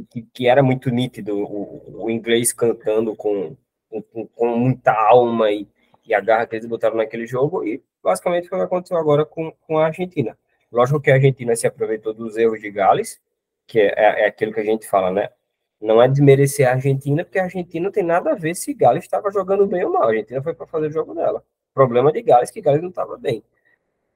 que, 0.10 0.22
que, 0.34 0.48
era 0.48 0.62
muito 0.62 0.90
nítido 0.90 1.38
o, 1.38 2.04
o 2.04 2.10
inglês 2.12 2.52
cantando 2.52 3.16
com 3.16 3.56
com, 3.90 4.28
com 4.28 4.58
muita 4.58 4.92
alma 4.92 5.50
e, 5.50 5.66
e 6.06 6.14
a 6.14 6.20
garra 6.20 6.46
que 6.46 6.58
eles 6.58 6.68
botaram 6.68 6.98
naquele 6.98 7.26
jogo, 7.26 7.64
e 7.64 7.82
basicamente 8.04 8.50
foi 8.50 8.58
o 8.58 8.62
que 8.62 8.66
aconteceu 8.66 8.98
agora 8.98 9.26
com, 9.26 9.52
com 9.66 9.78
a 9.78 9.86
Argentina. 9.86 10.38
Lógico 10.70 11.00
que 11.00 11.10
a 11.10 11.14
Argentina 11.16 11.56
se 11.56 11.66
aproveitou 11.66 12.14
dos 12.14 12.36
erros 12.36 12.60
de 12.60 12.70
Gales, 12.70 13.22
que 13.66 13.80
é, 13.80 13.94
é, 13.96 14.24
é 14.24 14.28
aquilo 14.28 14.54
que 14.54 14.60
a 14.60 14.66
gente 14.66 14.86
fala, 14.86 15.12
né? 15.12 15.30
Não 15.80 16.02
é 16.02 16.08
desmerecer 16.08 16.68
a 16.68 16.72
Argentina, 16.72 17.24
porque 17.24 17.38
a 17.38 17.44
Argentina 17.44 17.86
não 17.86 17.92
tem 17.92 18.04
nada 18.04 18.32
a 18.32 18.36
ver 18.36 18.56
se 18.56 18.74
Gales 18.74 19.04
estava 19.04 19.32
jogando 19.32 19.68
bem 19.68 19.86
ou 19.86 19.94
mal. 19.94 20.04
A 20.04 20.08
Argentina 20.08 20.42
foi 20.42 20.54
para 20.54 20.66
fazer 20.66 20.88
o 20.88 20.92
jogo 20.92 21.14
dela. 21.14 21.44
Problema 21.74 22.12
de 22.12 22.22
Gales 22.22 22.50
que 22.50 22.62
Gales 22.62 22.82
não 22.82 22.90
estava 22.90 23.18
bem. 23.18 23.44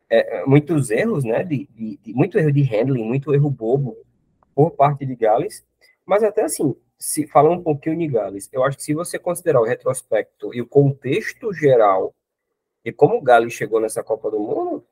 É, 0.09 0.39
é, 0.39 0.45
muitos 0.45 0.89
erros, 0.89 1.23
né? 1.23 1.43
De, 1.43 1.67
de, 1.67 1.97
de, 1.97 2.13
muito 2.13 2.37
erro 2.37 2.51
de 2.51 2.63
handling, 2.63 3.05
muito 3.05 3.33
erro 3.33 3.49
bobo 3.49 3.95
por 4.55 4.71
parte 4.71 5.05
de 5.05 5.15
Gales. 5.15 5.63
Mas 6.05 6.23
até 6.23 6.43
assim, 6.43 6.75
se 6.97 7.27
falando 7.27 7.59
um 7.59 7.63
pouquinho 7.63 7.97
de 7.97 8.07
Gales, 8.07 8.49
eu 8.51 8.63
acho 8.63 8.77
que 8.77 8.83
se 8.83 8.93
você 8.93 9.19
considerar 9.19 9.61
o 9.61 9.65
retrospecto 9.65 10.53
e 10.53 10.61
o 10.61 10.67
contexto 10.67 11.53
geral 11.53 12.13
e 12.83 12.91
como 12.91 13.17
o 13.17 13.21
Gales 13.21 13.53
chegou 13.53 13.79
nessa 13.79 14.03
Copa 14.03 14.31
do 14.31 14.39
Mundo, 14.39 14.85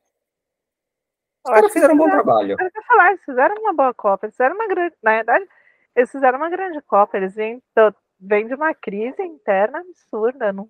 os 1.44 1.52
caras 1.52 1.72
fizeram 1.72 1.94
um 1.94 1.98
bom 1.98 2.10
trabalho. 2.10 2.56
Eu 2.58 2.82
falar, 2.86 3.08
eles 3.08 3.24
fizeram 3.24 3.54
uma 3.56 3.72
boa 3.72 3.94
Copa, 3.94 4.26
eles 4.26 4.36
fizeram 4.36 4.54
uma 4.54 4.68
grande, 4.68 4.94
na 5.02 5.16
verdade, 5.16 5.48
eles 5.94 6.10
fizeram 6.10 6.38
uma 6.38 6.50
grande 6.50 6.80
Copa, 6.82 7.16
eles 7.16 7.34
vêm, 7.34 7.62
vêm 8.18 8.46
de 8.46 8.54
uma 8.54 8.74
crise 8.74 9.22
interna 9.22 9.80
absurda, 9.80 10.52
não 10.52 10.68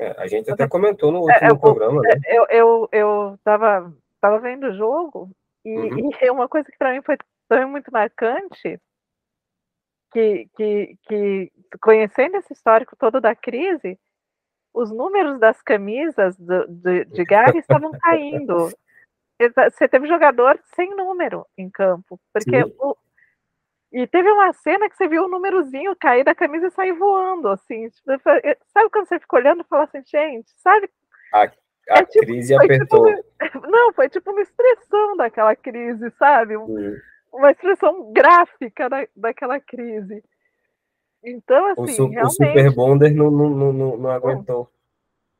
é, 0.00 0.14
a 0.16 0.26
gente 0.26 0.50
até 0.50 0.66
comentou 0.66 1.12
no 1.12 1.18
é, 1.18 1.34
último 1.34 1.46
é, 1.46 1.50
eu, 1.50 1.58
programa, 1.58 2.00
né? 2.00 2.10
Eu, 2.26 2.46
eu, 2.48 2.88
eu 2.90 3.38
tava, 3.44 3.94
tava 4.18 4.38
vendo 4.38 4.68
o 4.68 4.74
jogo 4.74 5.30
e, 5.62 5.76
uhum. 5.76 6.10
e 6.22 6.30
uma 6.32 6.48
coisa 6.48 6.70
que 6.70 6.78
para 6.78 6.94
mim 6.94 7.02
foi 7.02 7.18
também 7.46 7.66
muito 7.66 7.92
marcante 7.92 8.80
que, 10.10 10.48
que, 10.56 10.96
que, 11.06 11.52
conhecendo 11.82 12.36
esse 12.38 12.52
histórico 12.52 12.96
todo 12.96 13.20
da 13.20 13.34
crise, 13.34 13.98
os 14.72 14.90
números 14.90 15.38
das 15.38 15.60
camisas 15.60 16.34
do, 16.38 16.66
de, 16.66 17.04
de 17.04 17.24
Gary 17.24 17.58
estavam 17.60 17.90
caindo. 17.92 18.70
Você 19.38 19.86
teve 19.86 20.06
jogador 20.06 20.58
sem 20.74 20.96
número 20.96 21.46
em 21.56 21.68
campo, 21.68 22.18
porque 22.32 22.62
o, 22.78 22.96
e 23.92 24.06
teve 24.06 24.30
uma 24.30 24.52
cena 24.52 24.88
que 24.88 24.96
você 24.96 25.08
viu 25.08 25.24
o 25.24 25.28
númerozinho 25.28 25.96
cair 25.96 26.24
da 26.24 26.34
camisa 26.34 26.68
e 26.68 26.70
sair 26.70 26.92
voando, 26.92 27.48
assim. 27.48 27.88
Tipo, 27.88 28.12
sabe 28.72 28.90
quando 28.90 29.08
você 29.08 29.18
fica 29.18 29.36
olhando 29.36 29.62
e 29.62 29.68
fala 29.68 29.84
assim, 29.84 30.02
gente, 30.06 30.50
sabe? 30.58 30.88
A, 31.34 31.42
a 31.42 31.98
é 31.98 32.04
tipo, 32.04 32.24
crise 32.24 32.54
tipo 32.54 32.64
apertou. 32.64 33.06
Tipo, 33.06 33.66
não, 33.66 33.92
foi 33.92 34.08
tipo 34.08 34.30
uma 34.30 34.42
expressão 34.42 35.16
daquela 35.16 35.56
crise, 35.56 36.08
sabe? 36.18 36.56
Um, 36.56 36.96
uma 37.32 37.50
expressão 37.50 38.12
gráfica 38.12 38.88
da, 38.88 39.06
daquela 39.16 39.58
crise. 39.58 40.22
Então, 41.24 41.66
assim, 41.66 41.82
o, 41.82 41.88
su 41.88 42.06
realmente... 42.06 42.26
o 42.26 42.30
Super 42.30 42.74
Bonder 42.74 43.14
não, 43.14 43.30
não, 43.30 43.72
não, 43.72 43.96
não 43.96 44.10
aguentou. 44.10 44.70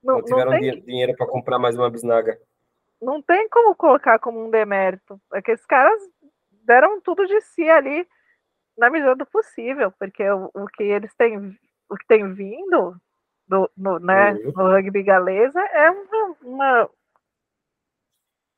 Não, 0.03 0.17
não 0.17 0.25
tiveram 0.25 0.51
não 0.51 0.59
tem... 0.59 0.81
dinheiro 0.83 1.17
para 1.17 1.27
comprar 1.27 1.59
mais 1.61 1.77
uma 1.77 1.89
bisnaga. 1.89 2.37
Não 3.01 3.23
tem 3.23 3.49
como 3.49 3.77
colocar 3.77 4.19
como 4.19 4.45
um 4.45 4.51
demérito. 4.51 5.21
É 5.33 5.41
que 5.41 5.53
esses 5.53 5.65
caras 5.67 6.03
deram 6.65 7.01
tudo 7.01 7.27
de 7.27 7.41
si 7.43 7.69
ali 7.69 8.07
na 8.81 8.89
medida 8.89 9.15
do 9.15 9.27
possível, 9.27 9.93
porque 9.93 10.29
o, 10.31 10.51
o 10.55 10.67
que 10.67 10.83
eles 10.83 11.15
têm, 11.15 11.37
o 11.89 11.97
que 11.97 12.07
tem 12.09 12.33
vindo 12.33 12.97
do, 13.47 13.71
no, 13.77 13.99
né, 13.99 14.33
uhum. 14.33 14.53
no 14.57 14.71
rugby 14.71 15.03
galesa 15.03 15.61
é 15.61 15.91
uma, 15.91 16.37
uma 16.43 16.91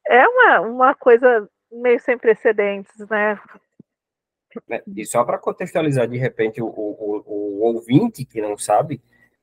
é 0.07 0.29
uma, 0.29 0.61
uma 0.61 0.95
coisa 0.95 1.49
meio 1.73 1.99
sem 2.01 2.17
precedentes, 2.17 2.97
né? 3.09 3.41
É, 4.71 4.83
e 4.87 5.05
só 5.05 5.25
para 5.25 5.39
contextualizar, 5.39 6.07
de 6.07 6.19
repente, 6.19 6.61
o, 6.61 6.67
o, 6.67 7.23
o, 7.27 7.61
ouvinte 7.63 8.25
que 8.25 8.41
não 8.41 8.57
sabe, 8.57 9.03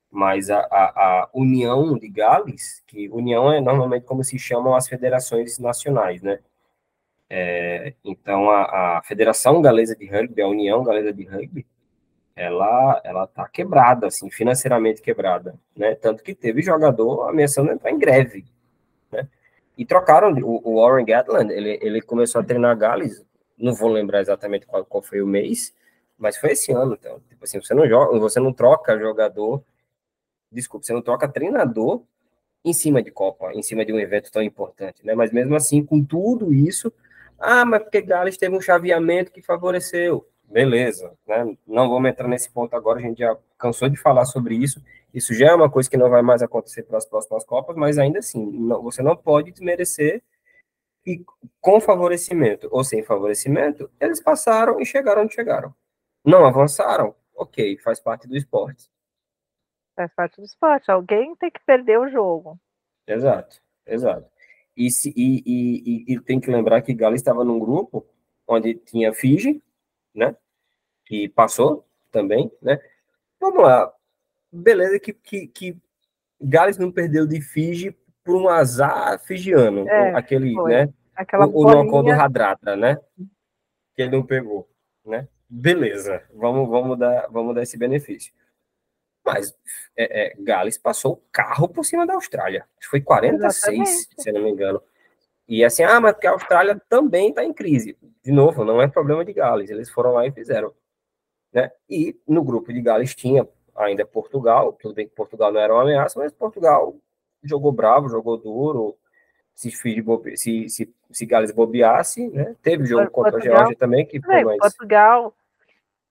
mas 0.09 0.49
a, 0.49 0.59
a, 0.59 1.23
a, 1.23 1.29
União 1.33 1.97
de 1.97 2.07
Gales, 2.07 2.83
que 2.87 3.09
União 3.09 3.51
é 3.51 3.59
normalmente 3.59 4.05
como 4.05 4.23
se 4.23 4.37
chamam 4.37 4.75
as 4.75 4.87
federações 4.87 5.57
nacionais, 5.57 6.21
né? 6.21 6.39
É, 7.29 7.93
então, 8.03 8.49
a, 8.49 8.97
a, 8.97 9.03
Federação 9.03 9.61
Galesa 9.61 9.95
de 9.95 10.07
Rugby, 10.07 10.41
a 10.41 10.47
União 10.47 10.83
Galesa 10.83 11.13
de 11.13 11.23
Rugby, 11.23 11.65
ela 12.35 12.99
ela 13.03 13.25
está 13.25 13.47
quebrada, 13.47 14.07
assim, 14.07 14.31
financeiramente 14.31 15.01
quebrada, 15.01 15.55
né? 15.75 15.93
Tanto 15.95 16.23
que 16.23 16.33
teve 16.33 16.61
jogador 16.61 17.29
ameaçando 17.29 17.71
entrar 17.71 17.91
em 17.91 17.99
greve, 17.99 18.45
né? 19.11 19.27
E 19.77 19.85
trocaram 19.85 20.33
o, 20.33 20.61
o 20.67 20.81
Warren 20.81 21.05
Gatland, 21.05 21.53
ele, 21.53 21.77
ele 21.81 22.01
começou 22.01 22.41
a 22.41 22.43
treinar 22.43 22.77
Gales, 22.77 23.23
não 23.57 23.73
vou 23.75 23.89
lembrar 23.89 24.21
exatamente 24.21 24.65
qual, 24.65 24.83
qual 24.85 25.03
foi 25.03 25.21
o 25.21 25.27
mês, 25.27 25.73
mas 26.17 26.37
foi 26.37 26.51
esse 26.51 26.71
ano, 26.71 26.97
então, 26.99 27.19
tipo 27.29 27.43
assim, 27.43 27.61
você 27.61 27.73
não 27.73 27.87
joga, 27.87 28.17
você 28.19 28.39
não 28.39 28.51
troca 28.53 28.97
jogador, 28.97 29.63
desculpa, 30.51 30.85
você 30.85 30.93
não 30.93 31.01
troca 31.01 31.27
treinador 31.27 32.01
em 32.63 32.73
cima 32.73 33.01
de 33.03 33.11
Copa, 33.11 33.53
em 33.53 33.61
cima 33.61 33.85
de 33.85 33.93
um 33.93 33.99
evento 33.99 34.31
tão 34.31 34.41
importante, 34.41 35.05
né? 35.05 35.13
Mas 35.13 35.31
mesmo 35.31 35.55
assim, 35.55 35.85
com 35.85 36.03
tudo 36.03 36.53
isso, 36.53 36.91
ah, 37.39 37.65
mas 37.65 37.83
porque 37.83 38.01
Gales 38.01 38.37
teve 38.37 38.55
um 38.55 38.61
chaveamento 38.61 39.31
que 39.31 39.41
favoreceu. 39.41 40.27
Beleza, 40.43 41.13
né? 41.27 41.55
Não 41.65 41.89
vamos 41.89 42.09
entrar 42.09 42.27
nesse 42.27 42.49
ponto 42.51 42.75
agora, 42.75 42.99
a 42.99 43.01
gente 43.01 43.19
já 43.19 43.37
cansou 43.57 43.87
de 43.87 43.97
falar 43.97 44.25
sobre 44.25 44.55
isso. 44.55 44.81
Isso 45.13 45.33
já 45.33 45.47
é 45.47 45.53
uma 45.53 45.69
coisa 45.69 45.89
que 45.89 45.97
não 45.97 46.09
vai 46.09 46.21
mais 46.21 46.41
acontecer 46.41 46.83
para 46.83 46.97
as 46.97 47.05
próximas 47.05 47.45
Copas, 47.45 47.75
mas 47.75 47.97
ainda 47.97 48.19
assim, 48.19 48.45
não, 48.45 48.81
você 48.81 49.01
não 49.01 49.15
pode 49.15 49.51
desmerecer 49.51 50.21
e 51.05 51.23
com 51.61 51.79
favorecimento 51.79 52.67
ou 52.71 52.83
sem 52.83 53.03
favorecimento, 53.03 53.89
eles 53.99 54.21
passaram 54.21 54.79
e 54.79 54.85
chegaram 54.85 55.23
onde 55.23 55.33
chegaram. 55.33 55.73
Não 56.23 56.45
avançaram, 56.45 57.15
ok, 57.35 57.77
faz 57.77 57.99
parte 57.99 58.27
do 58.27 58.35
esporte. 58.35 58.89
Faz 59.95 60.13
parte 60.13 60.37
do 60.37 60.45
esporte. 60.45 60.91
Alguém 60.91 61.35
tem 61.35 61.49
que 61.49 61.59
perder 61.65 61.99
o 61.99 62.09
jogo. 62.09 62.59
Exato, 63.07 63.57
exato. 63.85 64.29
E, 64.79 64.89
se, 64.89 65.13
e, 65.13 65.43
e, 65.45 66.13
e, 66.13 66.19
tem 66.21 66.39
que 66.39 66.49
lembrar 66.49 66.81
que 66.81 66.93
Gales 66.93 67.19
estava 67.19 67.43
num 67.43 67.59
grupo 67.59 68.07
onde 68.47 68.75
tinha 68.75 69.11
Fiji, 69.11 69.61
né? 70.15 70.33
Que 71.05 71.27
passou 71.27 71.85
também, 72.09 72.49
né? 72.61 72.79
Vamos 73.41 73.61
lá. 73.61 73.93
Beleza 74.49 74.97
que, 74.97 75.11
que, 75.11 75.47
que 75.47 75.77
Gales 76.39 76.77
não 76.77 76.89
perdeu 76.93 77.27
de 77.27 77.41
Fiji 77.41 77.93
por 78.23 78.41
um 78.41 78.47
azar 78.47 79.19
fijiano. 79.19 79.85
É, 79.85 80.15
aquele, 80.15 80.53
foi. 80.53 80.71
né? 80.71 80.93
Aquela 81.13 81.45
o, 81.45 81.51
bolinha... 81.51 81.93
o 81.93 82.01
do 82.01 82.09
Radrata, 82.11 82.77
né? 82.77 82.97
Que 83.93 84.03
ele 84.03 84.11
não 84.11 84.25
pegou, 84.25 84.65
né? 85.05 85.27
Beleza, 85.49 86.23
vamos, 86.33 86.69
vamos, 86.69 86.97
dar, 86.97 87.27
vamos 87.29 87.53
dar 87.53 87.63
esse 87.63 87.77
benefício. 87.77 88.31
Mas 89.33 89.55
é, 89.95 90.27
é, 90.27 90.33
Gales 90.39 90.77
passou 90.77 91.13
o 91.13 91.21
carro 91.31 91.67
por 91.67 91.83
cima 91.83 92.05
da 92.05 92.13
Austrália. 92.13 92.65
Foi 92.89 93.01
46, 93.01 93.89
Exatamente. 93.89 94.21
se 94.21 94.31
não 94.31 94.41
me 94.41 94.49
engano. 94.49 94.81
E 95.47 95.65
assim, 95.65 95.83
ah, 95.83 95.99
mas 95.99 96.13
porque 96.13 96.27
a 96.27 96.31
Austrália 96.31 96.79
também 96.87 97.29
está 97.29 97.43
em 97.43 97.51
crise. 97.51 97.97
De 98.23 98.31
novo, 98.31 98.63
não 98.63 98.81
é 98.81 98.87
problema 98.87 99.25
de 99.25 99.33
Gales. 99.33 99.69
Eles 99.69 99.89
foram 99.89 100.13
lá 100.13 100.27
e 100.27 100.31
fizeram. 100.31 100.71
Né? 101.51 101.71
E 101.89 102.15
no 102.27 102.43
grupo 102.43 102.71
de 102.71 102.79
Gales 102.81 103.15
tinha 103.15 103.47
ainda 103.75 104.05
Portugal. 104.05 104.73
Tudo 104.73 104.93
bem 104.93 105.07
que 105.07 105.15
Portugal 105.15 105.51
não 105.51 105.59
era 105.59 105.73
uma 105.73 105.81
ameaça, 105.81 106.19
mas 106.19 106.31
Portugal 106.31 106.95
jogou 107.43 107.71
bravo, 107.71 108.09
jogou 108.09 108.37
duro. 108.37 108.95
Se, 109.55 109.71
se, 109.71 110.69
se, 110.69 110.95
se 111.11 111.25
Gales 111.25 111.51
bobeasse, 111.51 112.29
né? 112.29 112.55
Teve 112.61 112.85
jogo 112.85 113.09
Portugal, 113.09 113.31
contra 113.31 113.39
a 113.39 113.43
Geórgia 113.43 113.75
também, 113.75 114.05
que 114.05 114.19
mais... 114.19 114.57
Portugal 114.57 115.33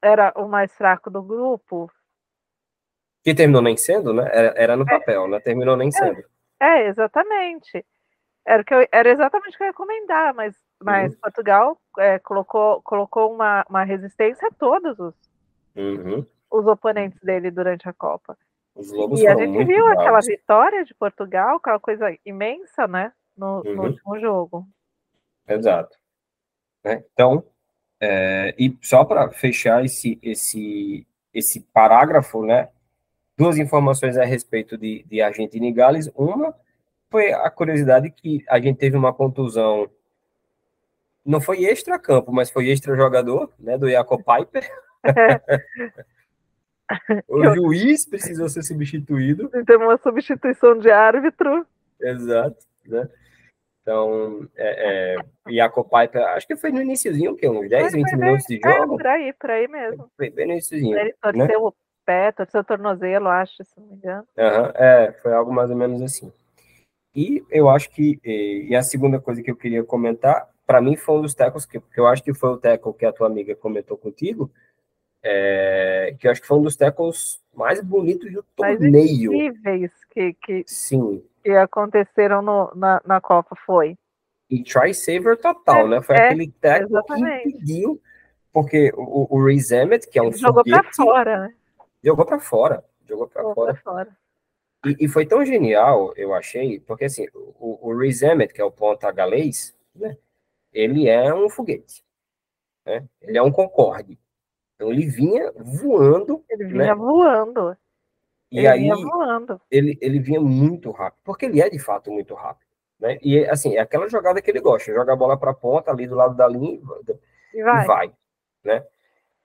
era 0.02 0.32
o 0.36 0.48
mais 0.48 0.72
fraco 0.74 1.08
do 1.10 1.22
grupo, 1.22 1.90
que 3.22 3.34
terminou 3.34 3.62
nem 3.62 3.76
sendo, 3.76 4.12
né? 4.12 4.28
Era, 4.32 4.54
era 4.56 4.76
no 4.76 4.84
é. 4.84 4.98
papel, 4.98 5.24
é, 5.24 5.28
né? 5.28 5.40
Terminou 5.40 5.76
nem 5.76 5.88
é, 5.88 5.92
sendo. 5.92 6.24
É, 6.60 6.88
exatamente. 6.88 7.84
Era, 8.46 8.64
que 8.64 8.74
eu, 8.74 8.86
era 8.90 9.10
exatamente 9.10 9.54
o 9.54 9.58
que 9.58 9.62
eu 9.62 9.66
ia 9.66 9.72
recomendar, 9.72 10.34
mas, 10.34 10.56
mas 10.82 11.12
uhum. 11.12 11.20
Portugal 11.20 11.78
é, 11.98 12.18
colocou, 12.18 12.80
colocou 12.82 13.32
uma, 13.32 13.64
uma 13.68 13.84
resistência 13.84 14.48
a 14.48 14.50
todos 14.50 14.98
os, 14.98 15.14
uhum. 15.76 16.24
os 16.50 16.66
oponentes 16.66 17.20
dele 17.20 17.50
durante 17.50 17.88
a 17.88 17.92
Copa. 17.92 18.36
E 18.76 19.26
a 19.26 19.34
gente 19.34 19.64
viu 19.64 19.84
bravos. 19.84 20.02
aquela 20.02 20.20
vitória 20.20 20.84
de 20.84 20.94
Portugal, 20.94 21.56
aquela 21.56 21.80
coisa 21.80 22.16
imensa, 22.24 22.86
né? 22.86 23.12
No, 23.36 23.62
uhum. 23.64 23.74
no 23.74 23.82
último 23.84 24.18
jogo. 24.18 24.66
Exato. 25.46 25.96
Né? 26.84 27.04
Então, 27.12 27.44
é, 28.00 28.54
e 28.58 28.76
só 28.80 29.04
para 29.04 29.30
fechar 29.30 29.84
esse, 29.84 30.18
esse, 30.22 31.06
esse 31.34 31.60
parágrafo, 31.60 32.44
né? 32.44 32.68
Duas 33.38 33.56
informações 33.56 34.18
a 34.18 34.24
respeito 34.24 34.76
de, 34.76 35.04
de 35.04 35.22
Argentina 35.22 35.64
e 35.64 35.72
Gales. 35.72 36.10
Uma 36.14 36.54
foi 37.08 37.32
a 37.32 37.48
curiosidade 37.48 38.10
que 38.10 38.44
a 38.48 38.60
gente 38.60 38.76
teve 38.76 38.96
uma 38.96 39.14
contusão, 39.14 39.88
não 41.24 41.40
foi 41.40 41.64
extra-campo, 41.64 42.32
mas 42.32 42.50
foi 42.50 42.68
extra-jogador, 42.68 43.50
né, 43.58 43.78
do 43.78 43.88
Jacob 43.88 44.20
Piper. 44.22 44.68
o 47.28 47.54
juiz 47.54 48.06
precisou 48.06 48.48
ser 48.48 48.62
substituído. 48.62 49.48
Tem 49.64 49.76
uma 49.76 49.96
substituição 49.98 50.78
de 50.78 50.90
árbitro. 50.90 51.66
Exato, 52.00 52.66
né? 52.84 53.08
Então, 53.82 54.46
é, 54.54 55.16
é, 55.16 55.18
Jacob 55.50 55.88
Piper, 55.88 56.22
acho 56.28 56.46
que 56.46 56.56
foi 56.56 56.70
no 56.70 56.82
iníciozinho, 56.82 57.34
que 57.34 57.48
uns 57.48 57.70
10, 57.70 57.94
20 57.94 58.16
minutos 58.16 58.44
de 58.46 58.60
é, 58.62 58.70
jogo. 58.70 58.94
É, 58.94 58.96
por 58.98 59.06
aí, 59.06 59.32
por 59.32 59.50
aí 59.50 59.68
mesmo. 59.68 60.10
Foi 60.14 60.28
bem 60.28 60.46
no 60.46 60.52
iníciozinho. 60.52 60.98
Ele 60.98 61.14
torceu 61.22 61.64
né? 61.64 61.72
Pé, 62.08 62.32
torceu 62.32 62.62
o 62.62 62.64
tornozelo, 62.64 63.28
acho, 63.28 63.62
se 63.62 63.78
não 63.78 63.86
me 63.86 63.96
engano. 63.96 64.26
Uhum, 64.38 64.72
é, 64.74 65.12
foi 65.22 65.34
algo 65.34 65.52
mais 65.52 65.68
ou 65.68 65.76
menos 65.76 66.00
assim. 66.00 66.32
E 67.14 67.44
eu 67.50 67.68
acho 67.68 67.90
que, 67.90 68.18
e 68.24 68.74
a 68.74 68.82
segunda 68.82 69.20
coisa 69.20 69.42
que 69.42 69.50
eu 69.50 69.56
queria 69.56 69.84
comentar, 69.84 70.48
para 70.66 70.80
mim 70.80 70.96
foi 70.96 71.16
um 71.16 71.22
dos 71.22 71.34
tecos, 71.34 71.66
que, 71.66 71.82
eu 71.94 72.06
acho 72.06 72.22
que 72.22 72.32
foi 72.32 72.48
o 72.48 72.56
teco 72.56 72.94
que 72.94 73.04
a 73.04 73.12
tua 73.12 73.26
amiga 73.26 73.54
comentou 73.54 73.98
contigo, 73.98 74.50
é, 75.22 76.16
que 76.18 76.26
eu 76.26 76.30
acho 76.30 76.40
que 76.40 76.46
foi 76.46 76.56
um 76.56 76.62
dos 76.62 76.76
tecos 76.76 77.42
mais 77.54 77.82
bonitos 77.82 78.32
do 78.32 78.42
torneio. 78.56 79.34
Incríveis 79.34 79.92
que, 80.10 80.32
que, 80.32 80.64
Sim. 80.66 81.22
que 81.44 81.50
aconteceram 81.50 82.40
no, 82.40 82.72
na, 82.74 83.02
na 83.04 83.20
Copa, 83.20 83.54
foi. 83.66 83.98
E 84.48 84.62
try-saver 84.62 85.36
total, 85.36 85.86
é, 85.86 85.88
né? 85.90 86.02
Foi 86.02 86.16
é, 86.16 86.26
aquele 86.26 86.50
teco 86.52 86.86
exatamente. 86.86 87.42
que 87.42 87.48
impediu, 87.50 88.00
porque 88.50 88.92
o, 88.96 89.36
o 89.36 89.50
Emmett, 89.50 90.08
que 90.08 90.18
é 90.18 90.22
um 90.22 90.28
Ele 90.28 90.38
jogou 90.38 90.64
para 90.64 90.82
fora, 90.94 91.40
né? 91.40 91.54
Jogou 92.02 92.24
para 92.24 92.38
fora. 92.38 92.84
Jogou 93.06 93.28
para 93.28 93.42
fora. 93.54 93.74
fora. 93.76 94.16
E, 94.86 95.04
e, 95.04 95.08
foi 95.08 95.26
tão 95.26 95.44
genial, 95.44 96.12
eu 96.16 96.32
achei, 96.32 96.78
porque 96.80 97.06
assim, 97.06 97.26
o, 97.34 97.88
o 97.88 97.98
Reese 97.98 98.24
Emmett, 98.24 98.54
que 98.54 98.60
é 98.60 98.64
o 98.64 98.70
ponta 98.70 99.10
galês, 99.10 99.76
né, 99.92 100.16
ele 100.72 101.08
é 101.08 101.34
um 101.34 101.50
foguete. 101.50 102.04
Né? 102.86 103.04
Ele 103.20 103.36
é 103.36 103.42
um 103.42 103.50
Concorde. 103.50 104.18
Então 104.76 104.92
ele 104.92 105.06
vinha 105.06 105.52
voando. 105.56 106.44
Ele 106.48 106.64
vinha 106.66 106.86
né? 106.86 106.94
voando. 106.94 107.76
E 108.52 108.58
ele 108.58 108.66
aí 108.68 108.80
vinha 108.82 108.94
voando. 108.94 109.60
Ele, 109.68 109.98
ele 110.00 110.20
vinha 110.20 110.40
muito 110.40 110.92
rápido, 110.92 111.20
porque 111.24 111.46
ele 111.46 111.60
é 111.60 111.68
de 111.68 111.78
fato 111.80 112.12
muito 112.12 112.34
rápido. 112.34 112.68
Né? 113.00 113.18
E 113.20 113.44
assim, 113.46 113.76
é 113.76 113.80
aquela 113.80 114.08
jogada 114.08 114.40
que 114.40 114.50
ele 114.50 114.60
gosta, 114.60 114.94
joga 114.94 115.12
a 115.12 115.16
bola 115.16 115.36
para 115.36 115.50
a 115.50 115.54
ponta 115.54 115.90
ali 115.90 116.06
do 116.06 116.14
lado 116.14 116.36
da 116.36 116.46
linha 116.46 116.80
e 117.52 117.62
vai. 117.62 117.84
E 117.84 117.86
vai 117.86 118.12
né? 118.64 118.84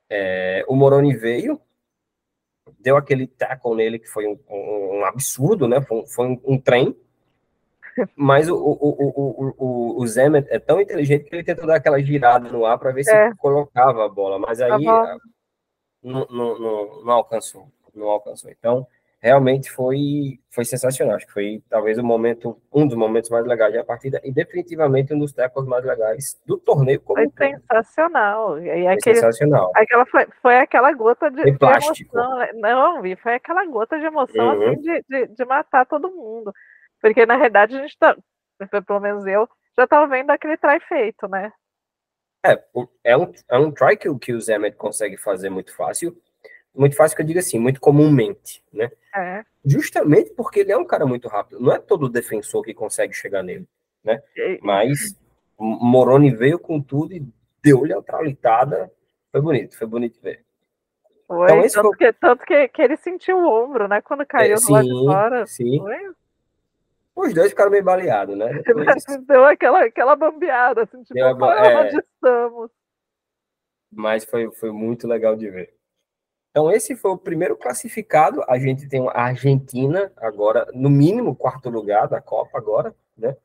É, 0.10 0.66
o 0.68 0.76
Moroni 0.76 1.16
veio, 1.16 1.60
deu 2.80 2.97
aquele 2.97 3.28
tackle 3.28 3.76
nele 3.76 3.99
que 3.99 4.08
foi 4.08 4.28
um, 4.28 4.39
um, 4.49 4.99
um 4.99 5.06
absurdo, 5.06 5.67
né? 5.67 5.82
Foi, 5.82 6.06
foi 6.08 6.28
um, 6.28 6.41
um, 6.45 6.60
trem. 6.60 6.95
Mas 8.15 8.49
o, 8.49 8.56
o, 8.56 8.71
o, 8.82 9.54
o, 9.58 10.02
o 10.02 10.08
Zemet 10.08 10.47
é 10.49 10.60
tão 10.60 10.82
inteligente 10.82 11.26
que 11.26 11.36
ele 11.36 11.43
tentou 11.43 11.67
dar 11.67 11.76
aquela 11.76 12.02
girada 12.02 12.49
no 12.49 12.65
ar 12.65 12.78
para 12.78 12.91
ver 12.91 13.04
se 13.04 13.13
é. 13.13 13.34
colocava 13.36 14.06
a 14.06 14.10
bola, 14.10 14.39
mas 14.39 14.60
aí 14.60 14.88
ah, 14.88 15.17
não, 16.02 16.28
não, 16.30 16.60
não, 16.60 17.04
não 17.04 17.13
alcançou, 17.13 17.67
não 17.93 18.08
alcançou. 18.08 18.49
Então, 18.49 18.88
realmente 19.24 19.72
foi, 19.72 20.38
foi 20.52 20.66
sensacional. 20.66 21.16
Acho 21.16 21.26
que 21.26 21.32
foi 21.32 21.64
talvez 21.70 21.98
o 21.98 22.04
momento, 22.04 22.62
um 22.74 22.86
dos 22.86 22.98
momentos 22.98 23.30
mais 23.30 23.46
legais 23.46 23.74
da 23.74 23.84
partida 23.84 24.20
e 24.22 24.34
definitivamente 24.34 25.14
um 25.14 25.20
dos 25.20 25.32
tecos 25.32 25.66
mais 25.66 25.86
legais 25.86 26.38
do 26.46 26.58
torneio. 26.58 27.00
Como 27.00 27.32
foi 27.32 27.52
sensacional. 27.52 28.60
E 28.60 28.66
foi 28.66 28.88
aquele, 28.88 29.16
sensacional. 29.16 29.72
Aquela 29.76 30.06
foi, 30.06 30.28
foi 30.42 30.58
aquela 30.58 30.92
gota 30.92 31.32
de, 31.32 31.42
de 31.42 31.50
emoção. 31.50 32.38
Né? 32.38 32.52
Não, 32.56 33.02
vi, 33.02 33.16
foi 33.16 33.36
aquela 33.36 33.66
gota 33.66 33.98
de 33.98 34.06
emoção 34.06 34.58
uhum. 34.58 34.72
assim, 34.72 34.82
de, 34.82 35.04
de, 35.08 35.28
de, 35.28 35.46
matar 35.46 35.86
todo 35.86 36.12
mundo. 36.12 36.52
Porque 37.02 37.26
na 37.26 37.38
realidade 37.38 37.78
a 37.78 37.82
gente 37.82 37.98
tá, 37.98 38.18
pelo 38.86 39.00
menos 39.00 39.26
eu, 39.26 39.48
já 39.78 39.86
estava 39.86 40.06
vendo 40.06 40.32
aquele 40.32 40.58
try 40.58 40.82
feito, 40.82 41.30
né? 41.30 41.50
É, 42.46 42.62
é 43.06 43.18
um, 43.18 43.32
é 43.50 43.58
um 43.58 43.72
try 43.72 43.96
que, 43.96 44.14
que 44.20 44.34
o 44.34 44.42
Zemet 44.42 44.76
consegue 44.76 45.16
fazer 45.16 45.50
muito 45.50 45.74
fácil 45.74 46.14
muito 46.76 46.96
fácil 46.96 47.16
que 47.16 47.22
eu 47.22 47.26
diga 47.28 47.40
assim, 47.40 47.60
muito 47.60 47.80
comumente, 47.80 48.64
né? 48.72 48.92
É. 49.16 49.44
Justamente 49.64 50.32
porque 50.32 50.62
ele 50.62 50.72
é 50.72 50.78
um 50.78 50.86
cara 50.86 51.06
muito 51.06 51.28
rápido. 51.28 51.60
Não 51.60 51.72
é 51.72 51.80
todo 51.80 52.10
defensor 52.10 52.64
que 52.64 52.74
consegue 52.74 53.14
chegar 53.14 53.44
nele, 53.44 53.68
né? 54.04 54.22
Mas 54.62 55.16
Moroni 55.58 56.32
veio 56.36 56.58
com 56.58 56.82
tudo 56.82 57.14
e 57.14 57.26
deu-lhe 57.62 57.94
a 57.94 58.02
tralitada. 58.02 58.92
Foi 59.32 59.42
bonito, 59.42 59.78
foi 59.78 59.88
bonito 59.88 60.20
ver. 60.22 60.44
Foi, 61.28 61.52
então, 61.52 61.62
tanto, 61.62 61.82
foi... 61.82 61.98
Que, 61.98 62.14
tanto 62.14 62.46
que, 62.46 62.68
que 62.68 62.82
ele 62.82 62.98
sentiu 62.98 63.38
o 63.38 63.64
ombro, 63.64 63.88
né? 63.88 64.02
Quando 64.02 64.26
caiu 64.26 64.56
é, 64.56 64.58
sim, 64.58 64.74
lá 64.74 64.82
de 64.82 64.90
fora. 64.90 65.46
Sim. 65.48 65.80
Foi? 65.80 66.14
Os 67.16 67.34
dois 67.34 67.50
ficaram 67.50 67.72
meio 67.72 67.84
baleados, 67.84 68.36
né? 68.36 68.62
Depois... 68.66 69.06
Deu 69.28 69.46
aquela, 69.46 69.86
aquela 69.86 70.16
bambeada, 70.16 70.84
assim, 70.84 71.02
tipo, 71.04 71.14
Deu 71.14 71.46
a... 71.46 71.68
é... 71.68 71.82
onde 71.82 71.98
estamos? 71.98 72.72
Mas 73.92 74.26
foi, 74.26 74.52
foi 74.52 74.72
muito 74.72 75.08
legal 75.08 75.36
de 75.36 75.50
ver. 75.50 75.74
Então, 76.54 76.72
esse 76.72 76.96
foi 76.96 77.10
o 77.10 77.18
primeiro 77.18 77.58
classificado. 77.58 78.44
A 78.48 78.60
gente 78.60 78.88
tem 78.88 79.04
a 79.10 79.24
Argentina 79.24 80.13
agora, 80.16 80.68
no 80.72 80.88
mínimo, 80.88 81.36
quarto 81.36 81.68
lugar 81.68 82.08
da 82.08 82.22
Copa 82.22 82.60
agora, 82.60 82.96
né? 83.18 83.36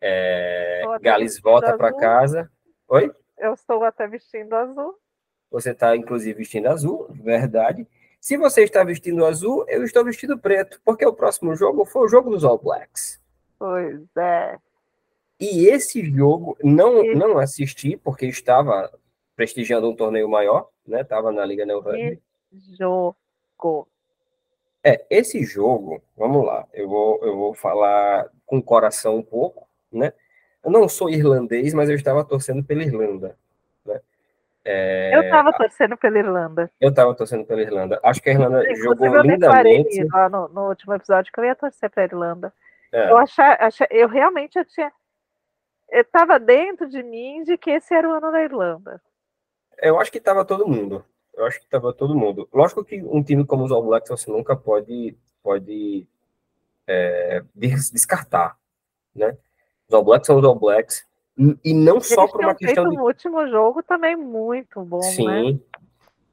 É, 0.00 0.82
Gales 1.00 1.38
volta 1.38 1.78
para 1.78 1.92
casa. 1.92 2.50
Oi? 2.88 3.08
Eu 3.38 3.54
estou 3.54 3.84
até 3.84 4.08
vestindo 4.08 4.52
azul. 4.52 4.98
Você 5.48 5.70
está, 5.70 5.96
inclusive, 5.96 6.36
vestindo 6.36 6.66
azul, 6.66 7.06
verdade. 7.10 7.86
Se 8.20 8.36
você 8.36 8.64
está 8.64 8.82
vestindo 8.82 9.24
azul, 9.24 9.64
eu 9.68 9.84
estou 9.84 10.04
vestido 10.04 10.36
preto, 10.36 10.80
porque 10.84 11.06
o 11.06 11.14
próximo 11.14 11.54
jogo 11.54 11.84
foi 11.84 12.02
o 12.02 12.08
jogo 12.08 12.30
dos 12.30 12.42
All 12.42 12.58
Blacks. 12.58 13.22
Pois 13.56 14.04
é. 14.16 14.58
E 15.38 15.68
esse 15.68 16.04
jogo 16.10 16.58
não, 16.64 17.04
não 17.14 17.38
assisti, 17.38 17.96
porque 17.96 18.26
estava 18.26 18.90
prestigiando 19.36 19.88
um 19.88 19.94
torneio 19.94 20.28
maior, 20.28 20.68
né? 20.86 21.00
Estava 21.00 21.32
na 21.32 21.44
Liga 21.44 21.64
Neo 21.64 21.80
Rugby. 21.80 22.20
Jogo. 22.78 23.88
É, 24.82 25.04
esse 25.08 25.42
jogo, 25.44 26.02
vamos 26.16 26.44
lá, 26.44 26.66
eu 26.74 26.86
vou, 26.86 27.18
eu 27.22 27.34
vou 27.34 27.54
falar 27.54 28.28
com 28.44 28.58
o 28.58 28.62
coração 28.62 29.16
um 29.16 29.22
pouco, 29.22 29.66
né? 29.90 30.12
Eu 30.62 30.70
não 30.70 30.88
sou 30.88 31.08
irlandês, 31.08 31.72
mas 31.72 31.88
eu 31.88 31.94
estava 31.94 32.24
torcendo 32.24 32.62
pela 32.62 32.82
Irlanda. 32.82 33.36
Né? 33.84 34.00
É, 34.64 35.10
eu 35.14 35.22
estava 35.22 35.52
torcendo 35.52 35.96
pela 35.96 36.18
Irlanda. 36.18 36.70
Eu 36.80 36.90
estava 36.90 37.14
torcendo 37.14 37.44
pela 37.44 37.62
Irlanda. 37.62 37.98
Acho 38.02 38.22
que 38.22 38.30
a 38.30 38.32
Irlanda 38.32 38.62
jogou 38.76 39.14
eu 39.14 39.22
lindamente. 39.22 40.04
Lá 40.04 40.28
no, 40.28 40.48
no, 40.48 40.68
último 40.68 40.94
episódio 40.94 41.32
que 41.32 41.40
eu 41.40 41.44
ia 41.44 41.54
torcer 41.54 41.90
para 41.90 42.02
a 42.02 42.06
Irlanda. 42.06 42.52
É. 42.92 43.10
Eu, 43.10 43.16
achar, 43.18 43.56
achar, 43.60 43.86
eu 43.90 44.08
realmente 44.08 44.58
eu 44.58 44.64
tinha 44.64 44.90
estava 45.90 46.38
dentro 46.38 46.88
de 46.88 47.02
mim 47.02 47.42
de 47.44 47.56
que 47.56 47.70
esse 47.70 47.94
era 47.94 48.08
o 48.08 48.12
ano 48.12 48.30
da 48.32 48.42
Irlanda. 48.42 49.00
Eu 49.84 50.00
acho 50.00 50.10
que 50.10 50.18
estava 50.18 50.44
todo 50.44 50.66
mundo. 50.66 51.04
Eu 51.34 51.44
acho 51.46 51.58
que 51.58 51.64
estava 51.64 51.92
todo 51.92 52.14
mundo. 52.14 52.48
Lógico 52.52 52.84
que 52.84 53.02
um 53.02 53.22
time 53.22 53.44
como 53.44 53.64
os 53.64 53.72
All 53.72 53.82
Blacks 53.82 54.08
você 54.08 54.30
nunca 54.30 54.56
pode, 54.56 55.16
pode 55.42 56.06
é, 56.86 57.42
descartar, 57.54 58.56
né? 59.14 59.36
Os 59.88 59.94
All 59.94 60.04
Blacks 60.04 60.26
são 60.26 60.38
os 60.38 60.44
All 60.44 60.58
Blacks. 60.58 61.06
E 61.64 61.74
não 61.74 61.96
Eles 61.96 62.08
só 62.08 62.28
por 62.28 62.40
uma 62.40 62.54
questão 62.54 62.88
de... 62.88 62.96
no 62.96 63.04
último 63.04 63.46
jogo 63.48 63.82
também 63.82 64.14
muito 64.14 64.80
bom, 64.84 65.02
Sim. 65.02 65.26
Né? 65.26 65.58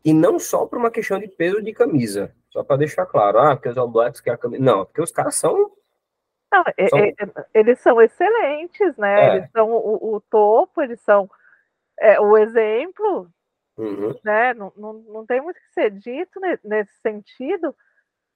E 0.06 0.14
não 0.14 0.38
só 0.38 0.66
por 0.66 0.78
uma 0.78 0.92
questão 0.92 1.20
de 1.20 1.28
peso 1.28 1.62
de 1.62 1.74
camisa. 1.74 2.34
Só 2.52 2.64
para 2.64 2.78
deixar 2.78 3.06
claro. 3.06 3.40
Ah, 3.40 3.56
porque 3.56 3.70
os 3.70 3.78
All 3.78 3.88
Blacks 3.88 4.22
que 4.22 4.30
a 4.30 4.38
camisa... 4.38 4.64
Não, 4.64 4.86
porque 4.86 5.02
os 5.02 5.12
caras 5.12 5.36
são 5.36 5.72
não, 6.52 6.64
são... 6.90 7.46
Eles 7.54 7.80
são 7.80 8.02
excelentes, 8.02 8.96
né? 8.98 9.22
É. 9.22 9.36
Eles 9.38 9.52
são 9.52 9.72
o, 9.72 10.16
o, 10.16 10.22
topo, 10.22 10.82
eles 10.82 11.00
são 11.00 11.30
é, 11.98 12.20
o 12.20 12.38
exemplo, 12.38 13.30
uhum. 13.84 14.16
né? 14.24 14.54
Não, 14.54 14.72
não, 14.76 14.94
não 14.94 15.26
tem 15.26 15.42
muito 15.42 15.58
que 15.58 15.74
ser 15.74 15.92
dito 15.92 16.40
nesse 16.64 16.94
sentido, 17.02 17.76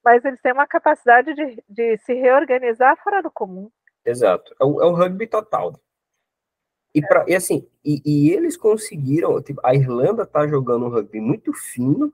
mas 0.04 0.24
eles 0.24 0.40
têm 0.40 0.52
uma 0.52 0.66
capacidade 0.66 1.34
de, 1.34 1.62
de 1.68 1.96
se 1.98 2.14
reorganizar 2.14 2.96
fora 3.02 3.22
do 3.22 3.30
comum. 3.30 3.70
Exato. 4.04 4.54
É 4.60 4.64
o, 4.64 4.80
é 4.80 4.86
o 4.86 4.92
rugby 4.92 5.26
total. 5.26 5.80
E, 6.94 7.02
pra, 7.02 7.24
e 7.28 7.34
assim, 7.34 7.68
e, 7.84 8.00
e, 8.04 8.30
eles 8.32 8.56
conseguiram. 8.56 9.42
Tipo, 9.42 9.60
a 9.64 9.74
Irlanda 9.74 10.24
tá 10.24 10.46
jogando 10.46 10.86
um 10.86 10.88
rugby 10.88 11.20
muito 11.20 11.52
fino, 11.52 12.12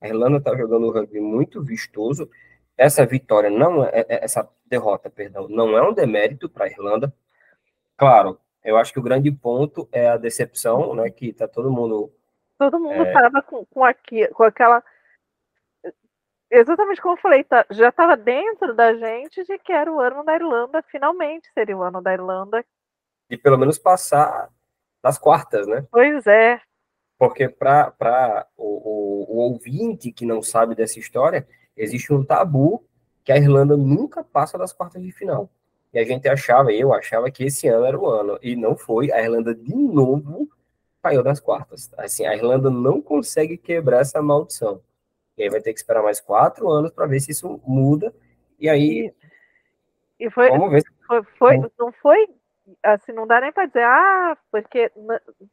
a 0.00 0.08
Irlanda 0.08 0.40
tá 0.40 0.56
jogando 0.56 0.86
um 0.86 0.90
rugby 0.90 1.20
muito 1.20 1.62
vistoso, 1.62 2.30
essa 2.76 3.04
vitória 3.04 3.50
não 3.50 3.84
é, 3.84 4.06
é, 4.08 4.24
essa 4.24 4.48
derrota, 4.64 5.10
perdão, 5.10 5.48
não 5.48 5.76
é 5.76 5.82
um 5.82 5.92
demérito 5.92 6.48
para 6.48 6.64
a 6.64 6.68
Irlanda. 6.68 7.12
Claro, 7.96 8.38
eu 8.64 8.76
acho 8.76 8.92
que 8.92 8.98
o 8.98 9.02
grande 9.02 9.30
ponto 9.30 9.88
é 9.92 10.08
a 10.08 10.16
decepção, 10.16 10.94
né, 10.94 11.10
que 11.10 11.32
tá 11.32 11.46
todo 11.46 11.70
mundo 11.70 12.12
todo 12.58 12.80
mundo 12.80 13.02
estava 13.04 13.38
é... 13.38 13.42
com, 13.42 13.64
com, 13.66 13.84
aqui, 13.84 14.26
com 14.28 14.44
aquela 14.44 14.82
exatamente 16.52 17.00
como 17.00 17.14
eu 17.14 17.20
falei, 17.20 17.42
tá, 17.42 17.64
já 17.70 17.88
estava 17.88 18.16
dentro 18.16 18.74
da 18.74 18.94
gente 18.94 19.42
de 19.44 19.58
que 19.58 19.72
era 19.72 19.90
o 19.90 19.98
ano 19.98 20.22
da 20.22 20.34
Irlanda, 20.34 20.82
finalmente 20.82 21.48
seria 21.54 21.76
o 21.76 21.82
ano 21.82 22.02
da 22.02 22.12
Irlanda. 22.12 22.64
E 23.30 23.38
pelo 23.38 23.56
menos 23.56 23.78
passar 23.78 24.50
das 25.02 25.18
quartas, 25.18 25.66
né? 25.66 25.86
Pois 25.90 26.26
é. 26.26 26.60
Porque 27.18 27.48
para 27.48 28.46
o, 28.56 28.66
o, 28.66 29.34
o 29.34 29.38
ouvinte 29.38 30.12
que 30.12 30.26
não 30.26 30.42
sabe 30.42 30.74
dessa 30.74 30.98
história, 30.98 31.48
existe 31.76 32.12
um 32.12 32.24
tabu 32.24 32.84
que 33.24 33.32
a 33.32 33.36
Irlanda 33.36 33.76
nunca 33.76 34.22
passa 34.22 34.58
das 34.58 34.72
quartas 34.72 35.02
de 35.02 35.10
final. 35.10 35.48
E 35.92 35.98
a 35.98 36.04
gente 36.04 36.28
achava, 36.28 36.72
eu 36.72 36.92
achava 36.92 37.30
que 37.30 37.44
esse 37.44 37.68
ano 37.68 37.86
era 37.86 37.98
o 37.98 38.06
ano, 38.06 38.38
e 38.42 38.56
não 38.56 38.76
foi. 38.76 39.12
A 39.12 39.22
Irlanda 39.22 39.54
de 39.54 39.74
novo 39.74 40.48
caiu 41.02 41.22
das 41.22 41.40
quartas. 41.40 41.92
Assim, 41.98 42.24
a 42.24 42.34
Irlanda 42.34 42.70
não 42.70 43.02
consegue 43.02 43.56
quebrar 43.56 44.00
essa 44.00 44.22
maldição. 44.22 44.80
E 45.36 45.42
aí 45.42 45.50
vai 45.50 45.60
ter 45.60 45.72
que 45.72 45.80
esperar 45.80 46.02
mais 46.02 46.20
quatro 46.20 46.70
anos 46.70 46.92
para 46.92 47.06
ver 47.06 47.20
se 47.20 47.32
isso 47.32 47.60
muda. 47.66 48.14
E 48.58 48.68
aí. 48.68 49.12
E, 50.20 50.30
foi, 50.30 50.50
vamos 50.50 50.70
ver. 50.70 50.82
Foi, 51.06 51.22
foi, 51.36 51.70
não 51.78 51.92
foi 51.92 52.28
assim, 52.82 53.12
não 53.12 53.26
dá 53.26 53.40
nem 53.40 53.52
para 53.52 53.66
dizer, 53.66 53.82
ah, 53.82 54.36
porque 54.50 54.90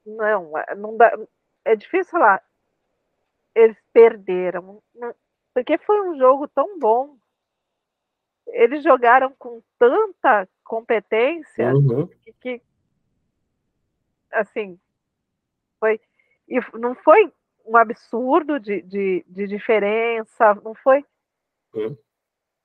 não, 0.06 0.52
não 0.78 0.96
dá, 0.96 1.18
é 1.66 1.76
difícil 1.76 2.12
falar. 2.12 2.44
Eles 3.56 3.78
perderam. 3.92 4.82
Porque 5.54 5.78
foi 5.80 6.00
um 6.02 6.18
jogo 6.18 6.48
tão 6.48 6.78
bom. 6.78 7.18
Eles 8.48 8.84
jogaram 8.84 9.34
com 9.38 9.62
tanta 9.78 10.48
competência 10.64 11.74
uhum. 11.74 12.08
que, 12.08 12.34
que, 12.34 12.62
assim, 14.32 14.80
foi. 15.80 16.00
E 16.48 16.60
não 16.78 16.96
foi 16.96 17.32
um 17.66 17.78
absurdo 17.78 18.60
de, 18.60 18.82
de, 18.82 19.26
de 19.28 19.48
diferença, 19.48 20.56
não 20.64 20.74
foi. 20.76 21.06
Uhum. 21.74 21.96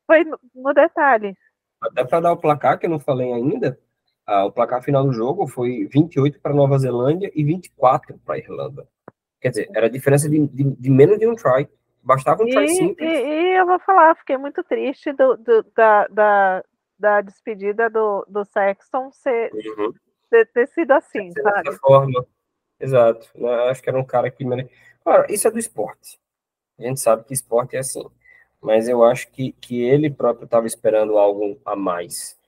Foi 0.06 0.24
no, 0.24 0.38
no 0.54 0.72
detalhe. 0.72 1.36
Até 1.80 2.04
para 2.04 2.20
dar 2.20 2.32
o 2.32 2.38
placar, 2.38 2.78
que 2.78 2.86
eu 2.86 2.90
não 2.90 2.98
falei 2.98 3.32
ainda, 3.32 3.78
ah, 4.26 4.46
o 4.46 4.52
placar 4.52 4.82
final 4.82 5.04
do 5.04 5.12
jogo 5.12 5.46
foi 5.46 5.86
28 5.92 6.40
para 6.40 6.54
Nova 6.54 6.78
Zelândia 6.78 7.30
e 7.34 7.44
24 7.44 8.18
para 8.24 8.36
a 8.36 8.38
Irlanda. 8.38 8.88
Quer 9.40 9.50
dizer, 9.50 9.70
era 9.74 9.86
a 9.86 9.90
diferença 9.90 10.28
de, 10.28 10.46
de, 10.48 10.64
de 10.64 10.90
menos 10.90 11.18
de 11.18 11.26
um 11.26 11.34
try. 11.34 11.68
Bastava 12.02 12.42
um 12.42 12.48
try 12.48 12.68
simples. 12.68 13.06
E, 13.06 13.12
e, 13.12 13.58
eu 13.58 13.66
vou 13.66 13.78
falar, 13.80 14.16
fiquei 14.16 14.38
muito 14.38 14.62
triste 14.64 15.12
do, 15.12 15.36
do 15.36 15.62
da, 15.76 16.06
da, 16.08 16.64
da 16.98 17.20
despedida 17.20 17.90
do, 17.90 18.24
do 18.26 18.44
Sexton 18.46 19.10
ser, 19.12 19.52
uhum. 19.52 19.92
ter, 20.30 20.46
ter, 20.46 20.68
sido 20.68 20.92
assim, 20.92 21.30
ser 21.30 21.42
sabe? 21.42 21.64
Dessa 21.64 21.78
forma. 21.78 22.26
Exato. 22.78 23.28
Né? 23.34 23.50
Acho 23.70 23.82
que 23.82 23.88
era 23.88 23.98
um 23.98 24.04
cara 24.04 24.30
que. 24.30 24.44
Claro, 25.02 25.26
isso 25.28 25.48
é 25.48 25.50
do 25.50 25.58
esporte. 25.58 26.18
A 26.78 26.82
gente 26.82 27.00
sabe 27.00 27.24
que 27.24 27.34
esporte 27.34 27.76
é 27.76 27.80
assim. 27.80 28.04
Mas 28.60 28.88
eu 28.88 29.04
acho 29.04 29.30
que, 29.30 29.52
que 29.52 29.82
ele 29.82 30.10
próprio 30.10 30.46
estava 30.46 30.66
esperando 30.66 31.18
algo 31.18 31.60
a 31.64 31.76
mais. 31.76 32.38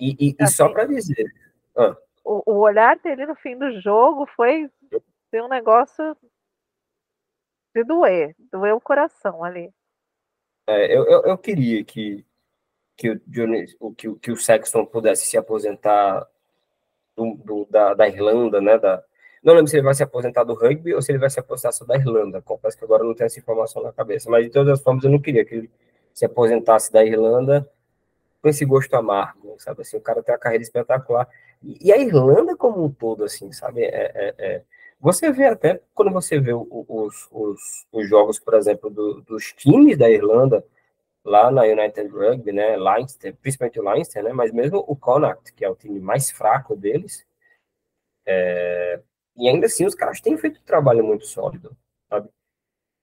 E, 0.00 0.16
e, 0.18 0.36
assim, 0.40 0.52
e 0.52 0.56
só 0.56 0.68
para 0.70 0.86
dizer. 0.86 1.30
Ah. 1.76 1.96
O, 2.24 2.42
o 2.52 2.58
olhar 2.60 2.98
dele 2.98 3.26
no 3.26 3.34
fim 3.36 3.56
do 3.56 3.80
jogo 3.80 4.26
foi 4.34 4.70
ser 5.30 5.42
um 5.42 5.48
negócio 5.48 6.16
de 7.74 7.84
doer, 7.84 8.34
doer 8.50 8.74
o 8.74 8.80
coração 8.80 9.44
ali. 9.44 9.70
É, 10.66 10.96
eu, 10.96 11.04
eu, 11.04 11.22
eu, 11.24 11.36
queria 11.36 11.84
que, 11.84 12.24
que, 12.96 13.10
o 13.10 13.20
Johnny, 13.26 13.66
que, 13.98 14.14
que 14.14 14.32
o 14.32 14.36
Sexton 14.36 14.86
pudesse 14.86 15.26
se 15.26 15.36
aposentar 15.36 16.26
do, 17.14 17.34
do, 17.34 17.66
da, 17.66 17.92
da 17.92 18.08
Irlanda, 18.08 18.60
né? 18.60 18.78
Da, 18.78 19.04
não 19.44 19.54
lembro 19.54 19.68
se 19.68 19.76
ele 19.76 19.84
vai 19.84 19.94
se 19.94 20.02
aposentar 20.02 20.42
do 20.44 20.54
rugby 20.54 20.94
ou 20.94 21.02
se 21.02 21.12
ele 21.12 21.18
vai 21.18 21.28
se 21.28 21.38
aposentar 21.38 21.72
só 21.72 21.84
da 21.84 21.96
Irlanda. 21.96 22.40
Confesso 22.40 22.78
que 22.78 22.84
agora 22.84 23.04
não 23.04 23.14
tenho 23.14 23.26
essa 23.26 23.38
informação 23.38 23.82
na 23.82 23.92
cabeça. 23.92 24.30
Mas 24.30 24.44
de 24.44 24.50
todas 24.50 24.78
as 24.78 24.82
formas, 24.82 25.04
eu 25.04 25.10
não 25.10 25.20
queria 25.20 25.44
que 25.44 25.54
ele 25.54 25.70
se 26.14 26.24
aposentasse 26.24 26.90
da 26.90 27.04
Irlanda 27.04 27.68
com 28.40 28.48
esse 28.48 28.64
gosto 28.64 28.94
amargo, 28.94 29.54
sabe? 29.58 29.82
Assim, 29.82 29.96
o 29.96 30.00
cara 30.00 30.22
tem 30.22 30.34
uma 30.34 30.38
carreira 30.40 30.62
espetacular. 30.62 31.28
E, 31.62 31.88
e 31.88 31.92
a 31.92 31.98
Irlanda 31.98 32.56
como 32.56 32.84
um 32.84 32.90
todo, 32.90 33.24
assim, 33.24 33.52
sabe? 33.52 33.84
É, 33.84 34.12
é, 34.14 34.34
é 34.38 34.62
você 35.04 35.30
vê 35.30 35.46
até, 35.46 35.82
quando 35.94 36.10
você 36.10 36.40
vê 36.40 36.54
os, 36.54 37.28
os, 37.30 37.86
os 37.92 38.08
jogos, 38.08 38.38
por 38.38 38.54
exemplo, 38.54 38.88
do, 38.88 39.20
dos 39.20 39.52
times 39.52 39.98
da 39.98 40.08
Irlanda, 40.08 40.64
lá 41.22 41.50
na 41.50 41.64
United 41.64 42.08
Rugby, 42.08 42.52
né, 42.52 42.76
Leinster, 42.78 43.36
principalmente 43.36 43.78
o 43.78 43.82
Leinster, 43.82 44.24
né, 44.24 44.32
mas 44.32 44.50
mesmo 44.50 44.82
o 44.86 44.96
Connacht, 44.96 45.52
que 45.52 45.62
é 45.62 45.68
o 45.68 45.74
time 45.74 46.00
mais 46.00 46.30
fraco 46.30 46.74
deles, 46.74 47.26
é, 48.24 49.00
e 49.36 49.48
ainda 49.48 49.66
assim 49.66 49.84
os 49.84 49.94
caras 49.94 50.20
têm 50.20 50.36
feito 50.36 50.60
um 50.60 50.64
trabalho 50.64 51.04
muito 51.04 51.26
sólido, 51.26 51.76
sabe? 52.08 52.28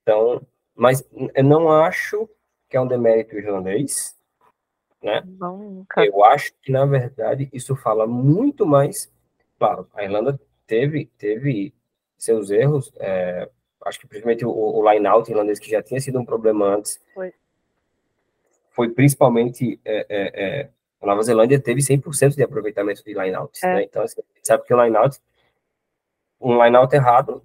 Então, 0.01 0.41
mas 0.75 1.07
eu 1.35 1.43
não 1.43 1.71
acho 1.71 2.29
que 2.69 2.77
é 2.77 2.81
um 2.81 2.87
demérito 2.87 3.35
irlandês, 3.35 4.17
né? 5.01 5.21
Nunca. 5.25 6.05
Eu 6.05 6.23
acho 6.23 6.53
que, 6.61 6.71
na 6.71 6.85
verdade, 6.85 7.49
isso 7.51 7.75
fala 7.75 8.05
muito 8.05 8.65
mais, 8.65 9.11
claro, 9.57 9.87
a 9.93 10.03
Irlanda 10.03 10.39
teve, 10.67 11.07
teve 11.17 11.73
seus 12.17 12.51
erros. 12.51 12.93
É, 12.97 13.49
acho 13.85 13.99
que 13.99 14.07
principalmente 14.07 14.45
o, 14.45 14.51
o 14.51 14.91
line-out 14.91 15.29
irlandês, 15.29 15.59
que 15.59 15.69
já 15.69 15.81
tinha 15.81 15.99
sido 15.99 16.19
um 16.19 16.25
problema 16.25 16.75
antes, 16.75 17.01
foi, 17.13 17.33
foi 18.69 18.89
principalmente. 18.89 19.79
É, 19.83 20.05
é, 20.09 20.43
é 20.43 20.69
a 21.01 21.05
Nova 21.07 21.23
Zelândia 21.23 21.59
teve 21.59 21.81
100% 21.81 22.35
de 22.35 22.43
aproveitamento 22.43 23.03
de 23.03 23.13
line-out. 23.13 23.59
É. 23.63 23.75
Né? 23.75 23.83
Então, 23.83 24.03
assim, 24.03 24.21
sabe 24.43 24.63
que 24.63 24.73
o 24.73 24.83
line-out, 24.83 25.19
um 26.41 26.61
line-out 26.63 26.93
errado, 26.93 27.43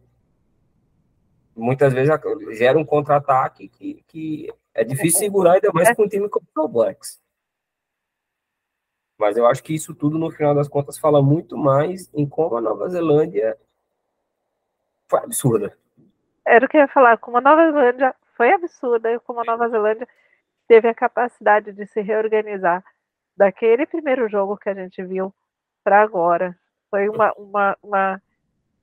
muitas 1.55 1.93
vezes 1.93 2.13
gera 2.59 2.79
um 2.79 2.85
contra-ataque 2.85 3.69
que, 3.69 4.03
que 4.09 4.53
é 4.75 4.83
difícil 4.83 5.21
segurar, 5.21 5.55
ainda 5.55 5.71
mais 5.73 5.95
com 5.95 6.05
um 6.05 6.09
time 6.09 6.29
como 6.29 6.47
o 6.57 6.69
Blacks. 6.69 7.21
Mas 9.19 9.37
eu 9.37 9.47
acho 9.47 9.63
que 9.63 9.75
isso 9.75 9.95
tudo, 9.95 10.19
no 10.19 10.31
final 10.31 10.55
das 10.55 10.69
contas, 10.69 10.99
fala 10.99 11.23
muito 11.23 11.57
mais 11.57 12.11
em 12.15 12.29
como 12.29 12.57
a 12.57 12.61
Nova 12.61 12.89
Zelândia 12.89 13.57
foi 15.09 15.21
absurda. 15.21 15.77
Era 16.45 16.67
o 16.67 16.69
que 16.69 16.77
eu 16.77 16.83
ia 16.83 16.89
falar, 16.89 17.17
como 17.19 17.39
a 17.39 17.41
Nova 17.41 17.71
Zelândia 17.71 18.15
foi 18.37 18.53
absurda 18.53 19.19
como 19.21 19.41
a 19.41 19.45
Nova 19.45 19.69
Zelândia 19.69 20.07
teve 20.69 20.89
a 20.89 20.95
capacidade 20.95 21.73
de 21.73 21.87
se 21.87 22.01
reorganizar 22.01 22.85
daquele 23.37 23.87
primeiro 23.87 24.29
jogo 24.29 24.57
que 24.57 24.69
a 24.69 24.75
gente 24.75 25.03
viu 25.03 25.35
para 25.83 26.03
agora. 26.03 26.57
Foi 26.91 27.09
uma, 27.09 27.33
uma, 27.35 27.77
uma, 27.83 28.23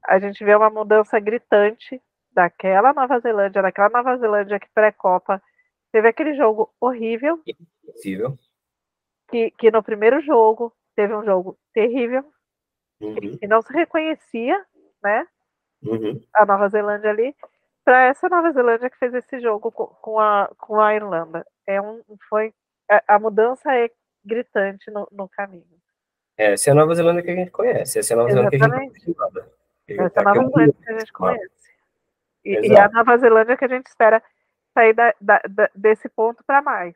A 0.08 0.20
gente 0.20 0.44
vê 0.44 0.56
uma 0.56 0.70
mudança 0.70 1.20
gritante 1.20 2.02
daquela 2.32 2.94
Nova 2.94 3.20
Zelândia, 3.20 3.62
daquela 3.62 3.90
Nova 3.90 4.18
Zelândia 4.18 4.60
que 4.60 4.68
pré-Copa 4.74 5.42
teve 5.92 6.08
aquele 6.08 6.36
jogo 6.36 6.74
horrível. 6.80 7.40
Que, 9.30 9.52
que 9.52 9.72
no 9.72 9.84
primeiro 9.84 10.22
jogo 10.22 10.74
teve 10.96 11.16
um 11.16 11.24
jogo 11.24 11.58
terrível, 11.74 12.24
Uhum. 13.04 13.38
que 13.38 13.48
não 13.48 13.62
se 13.62 13.74
reconhecia, 13.74 14.64
né? 15.04 15.28
Uhum. 15.84 16.22
A 16.34 16.46
Nova 16.46 16.70
Zelândia 16.70 17.10
ali, 17.10 17.36
para 17.84 18.06
essa 18.06 18.30
Nova 18.30 18.52
Zelândia 18.54 18.90
que 18.90 18.98
fez 18.98 19.14
esse 19.14 19.42
jogo 19.42 19.72
com, 19.72 19.88
com, 19.88 20.20
a, 20.20 20.50
com 20.58 20.80
a 20.80 20.96
Irlanda. 20.96 21.46
É 21.68 21.82
um, 21.82 22.02
foi, 22.30 22.54
a, 22.90 23.16
a 23.16 23.20
mudança 23.20 23.76
é 23.76 23.90
gritante 24.24 24.90
no, 24.90 25.08
no 25.12 25.28
caminho. 25.28 25.66
Essa 26.38 26.70
é 26.70 26.72
a 26.72 26.76
Nova 26.76 26.96
Zelândia 26.96 27.24
que 27.24 27.32
a 27.32 27.36
gente 27.36 27.52
conhece. 27.52 28.00
Essa 28.00 28.14
é 28.14 28.16
a 28.16 28.18
Nova 28.18 28.30
Zelândia 28.32 28.58
que 28.58 28.64
a 28.64 28.80
gente 28.80 29.10
Exatamente. 29.10 29.63
Essa 29.88 30.04
é 30.04 30.10
tá 30.10 30.22
a 30.32 30.36
Nova 30.36 30.50
Zelândia 30.50 30.74
que 30.84 30.90
a 30.92 31.00
gente 31.00 31.14
conhece. 31.14 31.74
E, 32.46 32.68
e 32.68 32.78
a 32.78 32.90
Nova 32.90 33.18
Zelândia 33.18 33.58
que 33.58 33.66
a 33.66 33.68
gente 33.68 33.88
espera 33.88 34.24
sair 34.74 34.94
da, 34.94 35.14
da- 35.20 35.42
da- 35.50 35.70
desse 35.76 36.10
ponto 36.10 36.44
para 36.46 36.62
mais. 36.62 36.96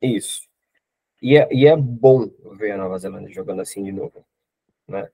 Isso. 0.00 0.42
E 1.20 1.36
é, 1.38 1.48
e 1.52 1.66
é 1.66 1.76
bom 1.76 2.28
ver 2.56 2.72
a 2.72 2.76
Nova 2.76 2.98
Zelândia 2.98 3.32
jogando 3.32 3.62
assim 3.62 3.82
de 3.84 3.92
novo, 3.92 4.24
né? 4.88 5.08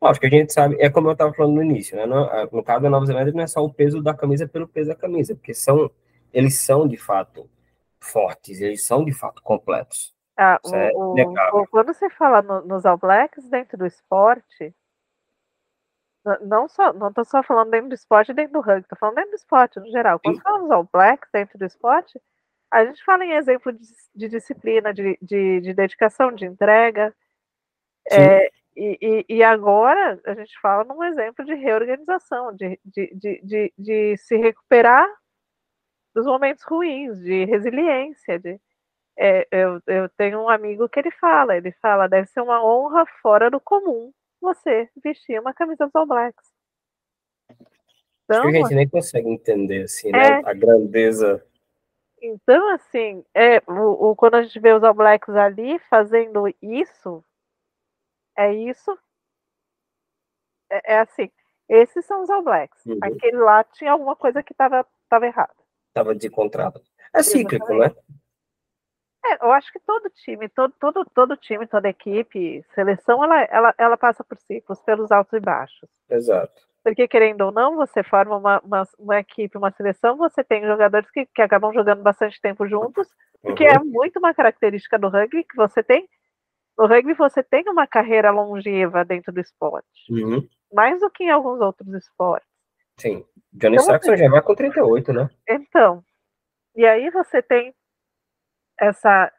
Lógico 0.00 0.28
que 0.28 0.34
a 0.34 0.38
gente 0.38 0.52
sabe, 0.52 0.76
é 0.80 0.90
como 0.90 1.08
eu 1.08 1.12
estava 1.12 1.32
falando 1.32 1.54
no 1.54 1.62
início, 1.62 1.96
né? 1.96 2.06
No, 2.06 2.26
no 2.50 2.64
caso 2.64 2.82
da 2.82 2.90
Nova 2.90 3.06
Zelândia, 3.06 3.32
não 3.32 3.42
é 3.42 3.46
só 3.46 3.64
o 3.64 3.72
peso 3.72 4.02
da 4.02 4.12
camisa 4.14 4.48
pelo 4.48 4.66
peso 4.66 4.88
da 4.90 4.96
camisa, 4.96 5.34
porque 5.36 5.54
são, 5.54 5.88
eles 6.32 6.58
são 6.60 6.88
de 6.88 6.96
fato 6.96 7.48
fortes, 8.00 8.60
eles 8.60 8.84
são 8.84 9.04
de 9.04 9.12
fato 9.12 9.40
completos. 9.42 10.12
Ah, 10.36 10.58
Isso 10.64 10.74
é 10.74 10.90
o- 10.92 11.14
o- 11.14 11.60
o- 11.60 11.66
quando 11.68 11.94
você 11.94 12.10
fala 12.10 12.42
no- 12.42 12.62
nos 12.62 12.84
All 12.84 12.98
Blacks 12.98 13.48
dentro 13.48 13.78
do 13.78 13.86
esporte, 13.86 14.74
não 16.40 16.68
só, 16.68 16.92
não 16.92 17.08
estou 17.08 17.24
só 17.24 17.42
falando 17.42 17.70
dentro 17.70 17.88
do 17.88 17.94
esporte 17.94 18.32
dentro 18.32 18.52
do 18.52 18.60
rugby, 18.60 18.82
estou 18.82 18.98
falando 18.98 19.16
dentro 19.16 19.30
do 19.32 19.36
esporte 19.36 19.80
no 19.80 19.90
geral. 19.90 20.20
Quando 20.20 20.36
Sim. 20.36 20.42
fala 20.42 20.58
nos 20.58 20.70
All 20.70 20.88
Blacks 20.92 21.28
dentro 21.32 21.58
do 21.58 21.64
esporte, 21.64 22.20
a 22.70 22.84
gente 22.84 23.04
fala 23.04 23.24
em 23.24 23.32
exemplo 23.32 23.72
de, 23.72 23.80
de 24.14 24.28
disciplina, 24.28 24.94
de, 24.94 25.18
de, 25.20 25.60
de 25.60 25.74
dedicação, 25.74 26.32
de 26.32 26.46
entrega. 26.46 27.14
É, 28.10 28.50
e, 28.76 28.98
e, 29.28 29.36
e 29.36 29.42
agora 29.42 30.20
a 30.24 30.34
gente 30.34 30.58
fala 30.60 30.84
num 30.84 31.02
exemplo 31.04 31.44
de 31.44 31.54
reorganização, 31.54 32.54
de, 32.54 32.80
de, 32.84 33.14
de, 33.14 33.40
de, 33.42 33.72
de 33.76 34.16
se 34.16 34.36
recuperar 34.36 35.06
dos 36.14 36.26
momentos 36.26 36.62
ruins, 36.64 37.18
de 37.20 37.44
resiliência, 37.44 38.38
de, 38.38 38.60
é, 39.18 39.46
eu, 39.50 39.80
eu 39.86 40.08
tenho 40.10 40.40
um 40.40 40.48
amigo 40.48 40.88
que 40.88 41.00
ele 41.00 41.10
fala, 41.10 41.56
ele 41.56 41.72
fala, 41.72 42.08
deve 42.08 42.26
ser 42.28 42.40
uma 42.40 42.64
honra 42.64 43.04
fora 43.22 43.50
do 43.50 43.60
comum 43.60 44.12
você 44.42 44.90
vestir 45.02 45.40
uma 45.40 45.54
camisa 45.54 45.86
dos 45.86 45.94
All 45.94 46.06
Blacks. 46.06 46.52
Acho 47.48 48.40
Então, 48.40 48.50
que 48.50 48.56
a 48.56 48.60
gente 48.60 48.74
nem 48.74 48.88
consegue 48.88 49.28
entender, 49.28 49.84
assim, 49.84 50.08
É. 50.08 50.12
né? 50.12 50.42
A 50.44 50.52
grandeza. 50.52 51.44
então 52.20 52.68
assim, 52.74 53.24
é, 53.34 53.58
o, 53.66 54.10
o- 54.10 54.16
quando 54.16 54.34
a 54.36 54.42
gente 54.42 54.58
vê 54.60 54.72
os 54.72 54.82
All 54.84 54.94
Blacks 54.94 55.34
ali 55.34 55.78
fazendo 55.90 56.44
isso, 56.62 57.24
é 58.36 58.52
isso, 58.54 58.96
é, 60.70 60.94
é 60.94 60.98
assim, 61.00 61.30
esses 61.68 62.04
são 62.06 62.22
os 62.22 62.30
All 62.30 62.42
Blacks. 62.42 62.84
Uhum. 62.86 62.98
Aquele 63.02 63.36
lá 63.38 63.64
tinha 63.64 63.92
alguma 63.92 64.14
coisa 64.16 64.42
que 64.42 64.52
estava 64.52 64.86
tava 65.08 65.26
errada. 65.26 65.54
Tava 65.92 66.14
desencontrado. 66.14 66.80
É 67.14 67.22
cíclico, 67.22 67.74
né? 67.74 67.94
É, 69.24 69.44
eu 69.44 69.52
acho 69.52 69.72
que 69.72 69.78
todo 69.80 70.10
time, 70.10 70.48
todo, 70.48 70.74
todo, 70.80 71.04
todo 71.14 71.36
time, 71.36 71.66
toda 71.66 71.88
equipe, 71.88 72.64
seleção, 72.74 73.22
ela, 73.22 73.42
ela, 73.44 73.74
ela 73.78 73.96
passa 73.96 74.24
por 74.24 74.36
ciclos, 74.38 74.80
pelos 74.82 75.12
altos 75.12 75.32
e 75.34 75.40
baixos. 75.40 75.88
Exato. 76.10 76.60
Porque, 76.82 77.06
querendo 77.06 77.42
ou 77.42 77.52
não, 77.52 77.76
você 77.76 78.02
forma 78.02 78.36
uma, 78.36 78.60
uma, 78.64 78.82
uma 78.98 79.18
equipe, 79.20 79.56
uma 79.56 79.70
seleção, 79.70 80.16
você 80.16 80.42
tem 80.42 80.62
jogadores 80.66 81.08
que, 81.12 81.24
que 81.26 81.40
acabam 81.40 81.72
jogando 81.72 82.02
bastante 82.02 82.40
tempo 82.40 82.66
juntos, 82.66 83.08
porque 83.40 83.64
é 83.64 83.78
Uhum. 83.78 83.84
muito 83.84 84.18
uma 84.18 84.34
característica 84.34 84.98
do 84.98 85.08
rugby 85.08 85.44
que 85.44 85.54
você 85.56 85.82
tem. 85.84 86.08
No 86.76 86.86
rugby 86.86 87.14
você 87.14 87.42
tem 87.44 87.62
uma 87.68 87.86
carreira 87.86 88.32
longeva 88.32 89.04
dentro 89.04 89.32
do 89.32 89.40
esporte, 89.40 89.86
Uhum. 90.10 90.44
mais 90.72 90.98
do 90.98 91.08
que 91.10 91.22
em 91.22 91.30
alguns 91.30 91.60
outros 91.60 91.94
esportes. 91.94 92.48
Sim. 92.98 93.24
Johnny 93.52 93.76
Então, 93.76 93.86
Saxon 93.86 94.16
já 94.16 94.28
vai 94.28 94.42
com 94.42 94.54
38, 94.54 95.12
né? 95.12 95.30
Então, 95.48 96.02
e 96.74 96.84
aí 96.86 97.10
você 97.10 97.40
tem 97.42 97.72
essa 98.78 99.32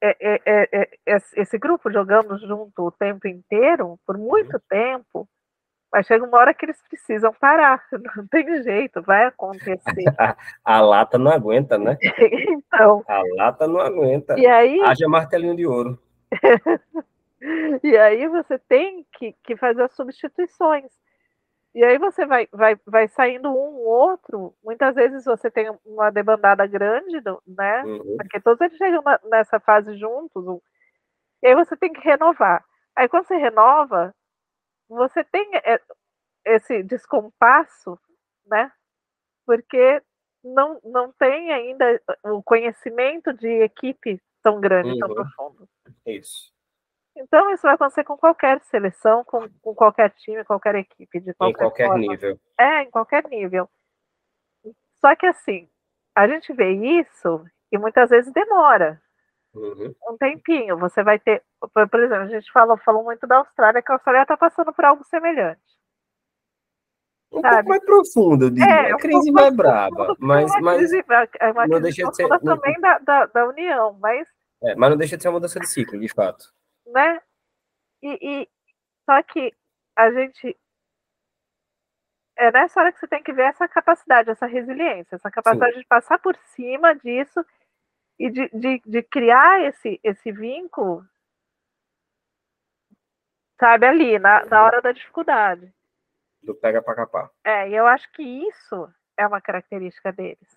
é- 0.00 0.16
é- 0.20 0.40
é- 0.46 0.90
é- 1.06 1.16
esse 1.36 1.58
grupo 1.58 1.90
jogando 1.90 2.38
junto 2.38 2.82
o 2.86 2.90
tempo 2.92 3.26
inteiro, 3.26 3.98
por 4.06 4.16
muito 4.16 4.58
tempo, 4.68 5.28
mas 5.92 6.06
chega 6.06 6.24
uma 6.24 6.38
hora 6.38 6.54
que 6.54 6.66
eles 6.66 6.80
precisam 6.88 7.32
parar, 7.32 7.82
não 8.16 8.26
tem 8.28 8.62
jeito, 8.62 9.02
vai 9.02 9.24
acontecer. 9.26 9.80
A 10.64 10.80
lata 10.80 11.18
não 11.18 11.32
aguenta, 11.32 11.76
né? 11.78 11.96
então, 12.48 13.02
A 13.08 13.22
lata 13.36 13.66
não 13.66 13.80
aguenta. 13.80 14.38
e 14.38 14.46
aí, 14.46 14.80
Haja 14.82 15.08
martelinho 15.08 15.56
de 15.56 15.66
ouro. 15.66 15.98
e 17.82 17.96
aí 17.96 18.28
você 18.28 18.58
tem 18.58 19.06
que, 19.14 19.34
que 19.42 19.56
fazer 19.56 19.82
as 19.82 19.94
substituições. 19.94 20.92
E 21.78 21.84
aí 21.84 21.96
você 21.96 22.26
vai, 22.26 22.48
vai, 22.50 22.74
vai 22.84 23.06
saindo 23.06 23.50
um 23.50 23.52
ou 23.52 23.86
outro, 23.86 24.52
muitas 24.64 24.96
vezes 24.96 25.24
você 25.24 25.48
tem 25.48 25.70
uma 25.86 26.10
debandada 26.10 26.66
grande, 26.66 27.20
né? 27.46 27.84
Uhum. 27.84 28.16
porque 28.16 28.40
todos 28.40 28.60
eles 28.62 28.76
chegam 28.76 29.00
na- 29.00 29.20
nessa 29.30 29.60
fase 29.60 29.96
juntos, 29.96 30.44
e 31.40 31.46
aí 31.46 31.54
você 31.54 31.76
tem 31.76 31.92
que 31.92 32.00
renovar. 32.00 32.64
Aí 32.96 33.08
quando 33.08 33.28
você 33.28 33.36
renova, 33.36 34.12
você 34.88 35.22
tem 35.22 35.48
é, 35.54 35.80
esse 36.46 36.82
descompasso, 36.82 37.96
né? 38.44 38.72
Porque 39.46 40.02
não, 40.42 40.80
não 40.82 41.12
tem 41.12 41.52
ainda 41.52 42.02
o 42.24 42.42
conhecimento 42.42 43.32
de 43.32 43.62
equipe 43.62 44.20
tão 44.42 44.60
grande, 44.60 44.98
tão 44.98 45.10
Uhum. 45.10 45.14
profundo. 45.14 45.68
Isso. 46.04 46.52
Então 47.18 47.50
isso 47.52 47.62
vai 47.62 47.74
acontecer 47.74 48.04
com 48.04 48.16
qualquer 48.16 48.60
seleção, 48.62 49.24
com, 49.24 49.48
com 49.60 49.74
qualquer 49.74 50.10
time, 50.10 50.44
qualquer 50.44 50.76
equipe, 50.76 51.20
de 51.20 51.30
Em 51.30 51.34
qualquer, 51.34 51.58
qualquer 51.64 51.86
forma. 51.88 52.00
nível. 52.00 52.38
É, 52.58 52.82
em 52.82 52.90
qualquer 52.90 53.24
nível. 53.28 53.68
Só 55.00 55.14
que 55.16 55.26
assim, 55.26 55.68
a 56.14 56.28
gente 56.28 56.52
vê 56.52 56.70
isso 56.72 57.44
e 57.72 57.78
muitas 57.78 58.08
vezes 58.10 58.32
demora 58.32 59.00
Uhum. 59.54 59.92
um 60.10 60.16
tempinho. 60.16 60.78
Você 60.78 61.02
vai 61.02 61.18
ter, 61.18 61.42
por, 61.72 62.00
exemplo, 62.00 62.22
a 62.24 62.26
gente 62.28 62.50
falou, 62.52 62.76
falou 62.78 63.02
muito 63.02 63.26
da 63.26 63.38
Austrália, 63.38 63.82
que 63.82 63.90
a 63.90 63.94
Austrália 63.96 64.22
está 64.22 64.36
passando 64.36 64.72
por 64.72 64.84
algo 64.84 65.02
semelhante. 65.04 65.60
Um 67.32 67.40
Sabe? 67.40 67.54
pouco 67.56 67.68
mais 67.70 67.84
profundo, 67.84 68.44
eu 68.46 68.50
diria. 68.50 68.72
É, 68.72 68.92
a 68.92 68.94
um 68.94 68.98
crise 68.98 69.32
pouco 69.32 69.32
mais 69.32 69.54
mais 69.56 69.94
porque 70.06 70.24
Mas, 70.24 70.50
é 70.50 70.54
uma 70.54 70.60
mas, 70.62 70.76
crise, 70.78 71.04
é 71.40 71.50
uma 71.50 71.66
não 71.66 71.80
deixa 71.80 72.02
de 72.08 72.16
ser- 72.16 72.28
profunda 72.28 72.50
não- 72.54 72.60
também 72.60 72.80
da, 72.80 72.98
da, 72.98 73.26
da 73.26 73.46
União, 73.48 73.98
mas, 74.00 74.28
é, 74.62 74.74
mas 74.76 74.90
não 74.90 74.96
deixa 74.96 75.16
de 75.16 75.22
ser 75.22 75.28
uma 75.28 75.34
mudança 75.34 75.58
de 75.60 75.66
ciclo, 75.66 75.98
de 75.98 76.08
fato. 76.08 76.44
Né? 76.92 77.20
E, 78.02 78.18
e 78.42 78.48
só 79.04 79.22
que 79.22 79.54
a 79.96 80.10
gente 80.10 80.56
é 82.36 82.52
nessa 82.52 82.80
hora 82.80 82.92
que 82.92 83.00
você 83.00 83.08
tem 83.08 83.22
que 83.22 83.32
ver 83.32 83.42
essa 83.42 83.66
capacidade, 83.66 84.30
essa 84.30 84.46
resiliência, 84.46 85.16
essa 85.16 85.30
capacidade 85.30 85.76
de 85.76 85.84
passar 85.84 86.18
por 86.20 86.36
cima 86.54 86.94
disso 86.94 87.44
e 88.16 88.30
de, 88.30 88.48
de, 88.50 88.80
de 88.86 89.02
criar 89.02 89.64
esse, 89.64 89.98
esse 90.04 90.30
vínculo, 90.30 91.04
sabe, 93.58 93.86
ali, 93.86 94.18
na, 94.20 94.44
na 94.46 94.64
hora 94.64 94.80
da 94.80 94.92
dificuldade. 94.92 95.72
Do 96.40 96.54
pega 96.54 96.80
pra 96.80 96.94
capar. 96.94 97.30
É, 97.44 97.68
e 97.68 97.74
eu 97.74 97.86
acho 97.86 98.10
que 98.12 98.22
isso 98.22 98.88
é 99.16 99.26
uma 99.26 99.40
característica 99.40 100.12
deles. 100.12 100.56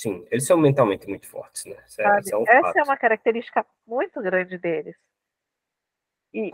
Sim, 0.00 0.26
eles 0.30 0.46
são 0.46 0.56
mentalmente 0.56 1.06
muito 1.06 1.28
fortes, 1.28 1.66
né? 1.66 1.76
É, 1.98 2.02
é 2.04 2.56
Essa 2.56 2.80
é 2.80 2.82
uma 2.82 2.96
característica 2.96 3.64
muito 3.86 4.20
grande 4.22 4.56
deles. 4.58 4.96
E, 6.34 6.50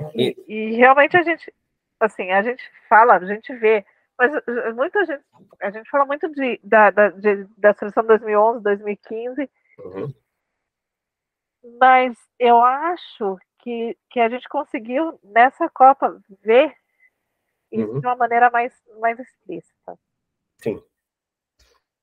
E- 0.47 0.77
realmente 0.77 1.17
a 1.17 1.23
gente, 1.23 1.53
assim, 1.99 2.31
a 2.31 2.43
gente 2.43 2.63
fala, 2.89 3.17
a 3.17 3.25
gente 3.25 3.53
vê, 3.57 3.85
mas 4.19 4.31
uh, 4.35 4.75
muita 4.77 5.05
gente, 5.07 5.25
a 5.61 5.71
gente 5.71 5.89
fala 5.89 6.05
muito 6.05 6.29
de, 6.29 6.61
da, 6.63 6.91
da, 6.91 7.09
de- 7.09 7.45
da 7.57 7.73
seleção 7.73 8.05
2011, 8.05 8.63
2015, 8.63 9.51
Uhum. 9.79 10.13
mas 11.79 12.15
eu 12.39 12.61
acho 12.61 13.39
que, 13.61 13.97
que 14.11 14.21
a 14.21 14.29
gente 14.29 14.47
conseguiu 14.49 15.19
nessa 15.23 15.69
Copa 15.71 16.21
ver 16.43 16.75
isso 17.73 17.87
Uhum. 17.93 18.01
de 18.01 18.07
uma 18.07 18.17
maneira 18.17 18.51
mais, 18.51 18.75
mais 19.01 19.19
explícita. 19.19 19.99
Sim. 20.59 20.83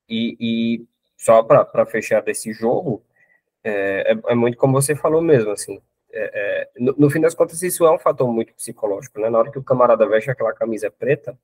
E, 0.09 0.37
e 0.39 0.87
só 1.15 1.43
para 1.43 1.85
fechar 1.85 2.21
desse 2.21 2.51
jogo, 2.53 3.03
é, 3.63 4.13
é, 4.13 4.31
é 4.31 4.35
muito 4.35 4.57
como 4.57 4.73
você 4.73 4.95
falou 4.95 5.21
mesmo, 5.21 5.51
assim. 5.51 5.81
É, 6.17 6.31
é, 6.33 6.69
no, 6.79 6.95
no 6.97 7.09
fim 7.09 7.21
das 7.21 7.35
contas, 7.35 7.61
isso 7.61 7.85
é 7.85 7.91
um 7.91 7.99
fator 7.99 8.27
muito 8.31 8.53
psicológico, 8.53 9.19
né? 9.19 9.29
Na 9.29 9.37
hora 9.37 9.51
que 9.51 9.59
o 9.59 9.63
camarada 9.63 10.07
veste 10.07 10.31
aquela 10.31 10.53
camisa 10.53 10.89
preta, 10.89 11.37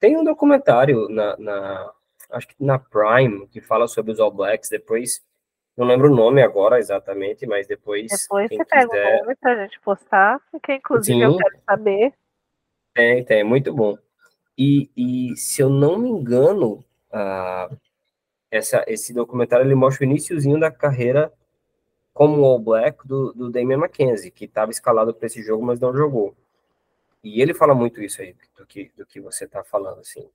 tem 0.00 0.16
um 0.16 0.24
documentário 0.24 1.08
na, 1.10 1.36
na, 1.36 1.92
acho 2.30 2.48
que 2.48 2.54
na 2.58 2.78
Prime, 2.78 3.46
que 3.48 3.60
fala 3.60 3.86
sobre 3.86 4.12
os 4.12 4.18
All 4.18 4.30
Blacks, 4.30 4.70
depois, 4.70 5.22
não 5.76 5.86
lembro 5.86 6.10
o 6.10 6.16
nome 6.16 6.42
agora 6.42 6.78
exatamente, 6.78 7.46
mas 7.46 7.66
depois. 7.66 8.10
Depois 8.10 8.48
você 8.48 8.64
quiser... 8.64 8.88
pega 8.88 9.16
o 9.16 9.20
nome 9.20 9.36
pra 9.36 9.62
gente 9.62 9.78
postar, 9.80 10.40
porque 10.50 10.74
inclusive 10.74 11.18
Sim. 11.18 11.24
eu 11.24 11.36
quero 11.36 11.58
saber. 11.68 12.14
Tem, 12.94 13.24
tem, 13.24 13.44
muito 13.44 13.72
bom. 13.74 13.98
E, 14.56 14.90
e 14.96 15.36
se 15.36 15.62
eu 15.62 15.68
não 15.68 15.98
me 15.98 16.08
engano, 16.08 16.84
uh, 17.12 17.76
essa, 18.50 18.84
esse 18.88 19.12
documentário 19.12 19.64
ele 19.64 19.74
mostra 19.74 20.04
o 20.04 20.08
iníciozinho 20.08 20.58
da 20.58 20.70
carreira 20.70 21.32
como 22.20 22.44
All 22.44 22.58
Black 22.58 23.08
do, 23.08 23.32
do 23.32 23.50
Damian 23.50 23.78
McKenzie, 23.78 24.30
que 24.30 24.44
estava 24.44 24.70
escalado 24.70 25.14
para 25.14 25.24
esse 25.24 25.42
jogo, 25.42 25.64
mas 25.64 25.80
não 25.80 25.96
jogou. 25.96 26.36
E 27.24 27.40
ele 27.40 27.54
fala 27.54 27.74
muito 27.74 28.02
isso 28.02 28.20
aí, 28.20 28.36
do 28.58 28.66
que, 28.66 28.92
do 28.94 29.06
que 29.06 29.18
você 29.18 29.46
está 29.46 29.64
falando, 29.64 30.00
assim, 30.00 30.28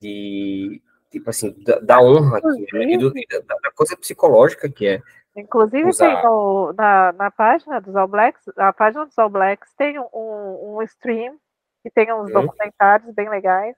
de, 0.00 0.82
tipo 1.12 1.30
assim, 1.30 1.54
da, 1.62 1.78
da 1.78 2.00
honra 2.00 2.38
aqui, 2.38 2.66
né, 2.72 2.94
e 2.94 2.98
do, 2.98 3.12
da, 3.12 3.56
da, 3.62 3.70
coisa 3.70 3.96
psicológica 3.96 4.68
que 4.68 4.88
é. 4.88 5.02
Inclusive, 5.36 5.88
usar... 5.88 6.16
tem 6.16 6.24
no, 6.24 6.72
na, 6.72 7.12
na 7.12 7.30
página 7.30 7.80
dos 7.80 7.94
All 7.94 8.08
Blacks, 8.08 8.42
a 8.56 8.72
página 8.72 9.06
dos 9.06 9.16
All 9.16 9.30
Blacks 9.30 9.72
tem 9.74 9.96
um, 10.00 10.08
um 10.12 10.82
stream 10.82 11.38
que 11.84 11.90
tem 11.92 12.12
uns 12.12 12.28
uhum. 12.34 12.42
documentários 12.42 13.14
bem 13.14 13.28
legais. 13.28 13.76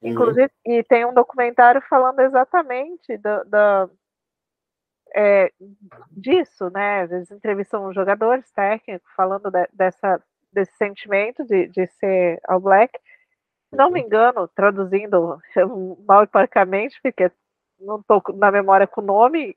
Uhum. 0.00 0.12
Inclusive, 0.12 0.50
e 0.64 0.82
tem 0.82 1.04
um 1.04 1.12
documentário 1.12 1.82
falando 1.90 2.20
exatamente 2.20 3.18
da, 3.18 3.44
da 3.44 3.90
é, 5.14 5.52
disso, 6.10 6.70
né? 6.70 7.04
Eles 7.04 7.30
entrevistam 7.30 7.92
jogadores 7.92 8.50
técnicos 8.52 9.10
falando 9.16 9.50
de, 9.50 9.66
dessa, 9.72 10.22
desse 10.52 10.72
sentimento 10.76 11.44
de, 11.44 11.68
de 11.68 11.86
ser 11.86 12.40
All 12.46 12.60
Black. 12.60 12.98
Se 13.70 13.76
não 13.76 13.90
me 13.90 14.00
uhum. 14.00 14.06
engano, 14.06 14.48
traduzindo 14.48 15.38
mal 16.06 16.24
e 16.24 16.26
porcamente, 16.26 16.98
porque 17.02 17.30
não 17.78 18.00
estou 18.00 18.22
na 18.34 18.50
memória 18.50 18.86
com 18.86 19.00
o 19.00 19.04
nome 19.04 19.56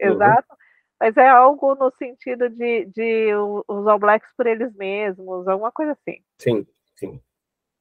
uhum. 0.00 0.12
exato, 0.12 0.56
mas 1.00 1.16
é 1.16 1.28
algo 1.28 1.74
no 1.74 1.90
sentido 1.92 2.48
de, 2.48 2.84
de 2.86 3.34
os 3.68 3.86
All 3.86 3.98
Blacks 3.98 4.30
por 4.36 4.46
eles 4.46 4.74
mesmos, 4.74 5.48
alguma 5.48 5.72
coisa 5.72 5.92
assim. 5.92 6.22
Sim, 6.38 6.66
sim. 6.94 7.20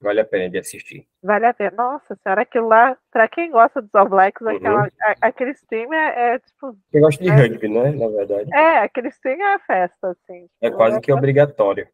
Vale 0.02 0.20
a 0.20 0.26
pena 0.26 0.49
de 0.49 0.58
assistir. 0.58 1.08
Vale 1.22 1.45
a 1.45 1.54
pena. 1.54 1.72
Nossa 1.78 2.18
senhora, 2.24 2.41
aquilo 2.41 2.68
lá, 2.68 2.97
pra 3.12 3.28
quem 3.28 3.52
gosta 3.52 3.82
dos 3.82 3.93
All 3.93 4.10
Blacks, 4.10 4.41
uhum. 4.41 4.56
aquela, 4.56 4.89
a, 5.02 5.16
aquele 5.22 5.52
stream 5.52 5.93
é, 5.93 6.34
é, 6.34 6.39
tipo. 6.39 6.76
Quem 6.89 7.02
gosta 7.02 7.24
de 7.24 7.30
é, 7.30 7.36
rugby, 7.36 7.70
né? 7.70 7.91
Na 7.91 8.08
verdade. 8.08 8.49
É, 8.54 8.80
aquele 8.80 9.10
stream 9.10 9.39
é 9.39 9.60
festa, 9.60 10.10
assim. 10.10 10.49
É 10.60 10.68
tipo, 10.68 10.78
quase 10.78 10.97
é 10.97 11.02
que 11.02 11.14
obrigatório. 11.14 11.88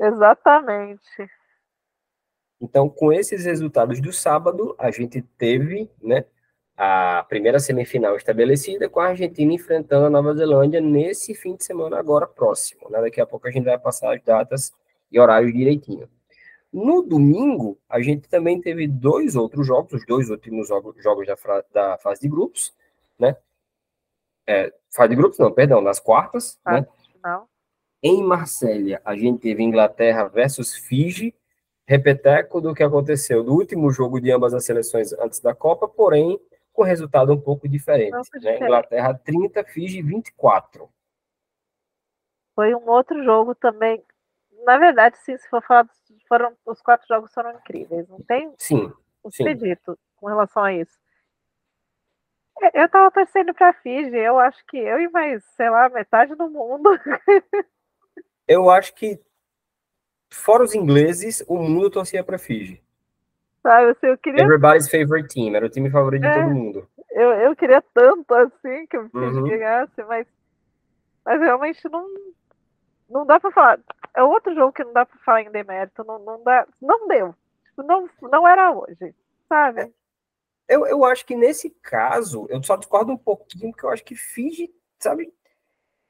Exatamente. 0.00 1.30
Então, 2.60 2.88
com 2.88 3.12
esses 3.12 3.44
resultados 3.44 4.00
do 4.00 4.12
sábado, 4.12 4.74
a 4.76 4.90
gente 4.90 5.22
teve, 5.22 5.88
né, 6.02 6.24
a 6.76 7.24
primeira 7.28 7.60
semifinal 7.60 8.16
estabelecida 8.16 8.88
com 8.88 8.98
a 8.98 9.08
Argentina 9.08 9.52
enfrentando 9.52 10.06
a 10.06 10.10
Nova 10.10 10.34
Zelândia 10.34 10.80
nesse 10.80 11.34
fim 11.34 11.54
de 11.54 11.64
semana 11.64 11.98
agora 11.98 12.26
próximo. 12.26 12.88
Né? 12.90 13.00
Daqui 13.00 13.20
a 13.20 13.26
pouco 13.26 13.46
a 13.46 13.50
gente 13.50 13.64
vai 13.64 13.78
passar 13.78 14.14
as 14.14 14.22
datas 14.22 14.72
e 15.10 15.20
horários 15.20 15.52
direitinho. 15.52 16.08
No 16.72 17.02
domingo, 17.02 17.78
a 17.88 18.00
gente 18.00 18.28
também 18.28 18.60
teve 18.60 18.86
dois 18.86 19.36
outros 19.36 19.66
jogos, 19.66 19.94
os 19.94 20.06
dois 20.06 20.28
últimos 20.28 20.68
jogos, 20.68 20.94
jogos 21.02 21.26
da, 21.26 21.64
da, 21.72 21.98
fase 21.98 22.20
de 22.20 22.28
grupos, 22.28 22.74
né? 23.18 23.36
É, 24.46 24.72
fase 24.94 25.10
de 25.10 25.16
grupos, 25.16 25.38
não, 25.38 25.52
perdão, 25.52 25.80
nas 25.80 25.98
quartas, 25.98 26.58
ah, 26.64 26.80
né? 26.80 26.86
Não. 27.24 27.48
Em 28.02 28.22
Marsella, 28.22 29.00
a 29.04 29.16
gente 29.16 29.40
teve 29.40 29.62
Inglaterra 29.62 30.28
versus 30.28 30.74
Fiji, 30.74 31.34
repeteco 31.86 32.60
do 32.60 32.74
que 32.74 32.82
aconteceu 32.82 33.42
do 33.42 33.54
último 33.54 33.90
jogo 33.90 34.20
de 34.20 34.30
ambas 34.30 34.52
as 34.52 34.64
seleções 34.64 35.12
antes 35.14 35.40
da 35.40 35.54
Copa, 35.54 35.88
porém 35.88 36.38
com 36.78 36.82
resultado 36.84 37.32
um 37.32 37.40
pouco 37.40 37.68
diferente. 37.68 38.12
Né? 38.12 38.20
diferente. 38.20 38.62
Inglaterra 38.62 39.14
30, 39.14 39.64
Fiji 39.64 40.00
24. 40.00 40.88
Foi 42.54 42.74
um 42.74 42.88
outro 42.88 43.24
jogo 43.24 43.54
também. 43.54 44.02
Na 44.64 44.78
verdade, 44.78 45.18
sim, 45.18 45.36
se 45.36 45.48
for 45.48 45.62
falar 45.62 45.88
foram 46.28 46.54
os 46.66 46.80
quatro 46.82 47.06
jogos 47.08 47.32
foram 47.32 47.52
incríveis. 47.52 48.08
Não 48.08 48.20
tem 48.20 48.52
sim, 48.58 48.92
o 49.22 49.30
que 49.30 49.54
dito 49.54 49.98
com 50.16 50.26
relação 50.26 50.62
a 50.62 50.72
isso. 50.72 50.98
É, 52.60 52.82
eu 52.82 52.88
tava 52.88 53.10
torcendo 53.10 53.54
pra 53.54 53.72
Fiji, 53.72 54.16
eu 54.16 54.38
acho 54.38 54.64
que 54.66 54.76
eu 54.76 55.00
e 55.00 55.08
mais, 55.08 55.44
sei 55.56 55.70
lá, 55.70 55.88
metade 55.88 56.34
do 56.34 56.50
mundo. 56.50 56.90
eu 58.46 58.68
acho 58.68 58.94
que, 58.94 59.20
fora 60.30 60.64
os 60.64 60.74
ingleses, 60.74 61.44
o 61.46 61.56
mundo 61.56 61.90
torcia 61.90 62.24
pra 62.24 62.38
Fiji. 62.38 62.82
Sabe, 63.62 63.90
assim, 63.90 64.06
eu 64.06 64.18
queria... 64.18 64.42
Everybody's 64.42 64.90
favorite 64.90 65.32
team, 65.32 65.54
era 65.54 65.66
o 65.66 65.70
time 65.70 65.90
favorito 65.90 66.24
é, 66.24 66.28
de 66.28 66.40
todo 66.40 66.54
mundo. 66.54 66.88
Eu, 67.10 67.30
eu 67.32 67.56
queria 67.56 67.82
tanto 67.94 68.34
assim 68.34 68.86
que 68.86 68.98
o 68.98 69.08
Fiji 69.08 69.38
uhum. 69.38 69.48
ganhasse, 69.48 70.02
mas, 70.04 70.26
mas 71.24 71.40
realmente 71.40 71.88
não, 71.88 72.08
não 73.08 73.24
dá 73.24 73.40
para 73.40 73.50
falar. 73.50 73.80
É 74.14 74.22
outro 74.22 74.54
jogo 74.54 74.72
que 74.72 74.84
não 74.84 74.92
dá 74.92 75.06
para 75.06 75.18
falar 75.20 75.42
em 75.42 75.50
demérito. 75.50 76.04
Não, 76.04 76.18
não, 76.18 76.42
dá, 76.42 76.66
não 76.80 77.08
deu. 77.08 77.34
Não, 77.76 78.08
não 78.22 78.48
era 78.48 78.72
hoje, 78.72 79.14
sabe? 79.48 79.92
Eu, 80.68 80.86
eu 80.86 81.04
acho 81.04 81.24
que 81.24 81.36
nesse 81.36 81.70
caso, 81.70 82.46
eu 82.50 82.62
só 82.62 82.76
discordo 82.76 83.12
um 83.12 83.16
pouquinho, 83.16 83.70
porque 83.70 83.86
eu 83.86 83.90
acho 83.90 84.04
que 84.04 84.14
Fiji, 84.14 84.70
sabe? 84.98 85.32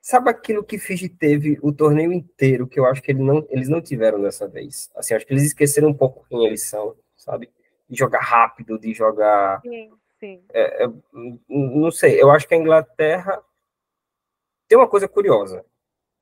Sabe 0.01 0.31
aquilo 0.31 0.65
que 0.65 0.79
Fiji 0.79 1.09
teve 1.09 1.59
o 1.63 1.73
torneio 1.73 2.13
inteiro, 2.13 2.67
que 2.67 2.81
eu 2.81 2.87
acho 2.87 3.03
que 3.03 3.13
ele 3.13 3.23
não, 3.23 3.47
eles 3.51 3.69
não 3.69 3.81
tiveram 3.81 4.21
dessa 4.21 4.49
vez? 4.49 4.91
Assim, 4.97 5.15
acho 5.15 5.27
que 5.27 5.33
eles 5.33 5.45
esqueceram 5.45 5.89
um 5.89 5.95
pouco 5.95 6.25
quem 6.29 6.47
eles 6.47 6.63
são, 6.63 6.97
sabe? 7.17 7.53
De 7.89 7.97
jogar 7.99 8.21
rápido, 8.21 8.79
de 8.79 8.95
jogar. 8.95 9.61
Sim, 9.61 9.93
sim. 10.19 10.43
É, 10.53 10.85
é, 10.85 10.89
não 11.49 11.91
sei, 11.91 12.21
eu 12.21 12.31
acho 12.31 12.49
que 12.49 12.55
a 12.55 12.59
Inglaterra 12.59 13.43
tem 14.67 14.79
uma 14.79 14.89
coisa 14.89 15.07
curiosa 15.07 15.65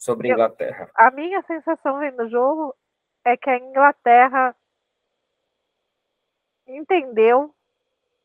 sobre 0.07 0.30
a 0.30 0.32
Inglaterra? 0.32 0.90
a 0.94 1.11
minha 1.11 1.42
sensação 1.42 1.98
vendo 1.98 2.22
o 2.22 2.30
jogo 2.30 2.74
é 3.24 3.36
que 3.36 3.50
a 3.50 3.59
Inglaterra 3.59 4.57
entendeu 6.66 7.54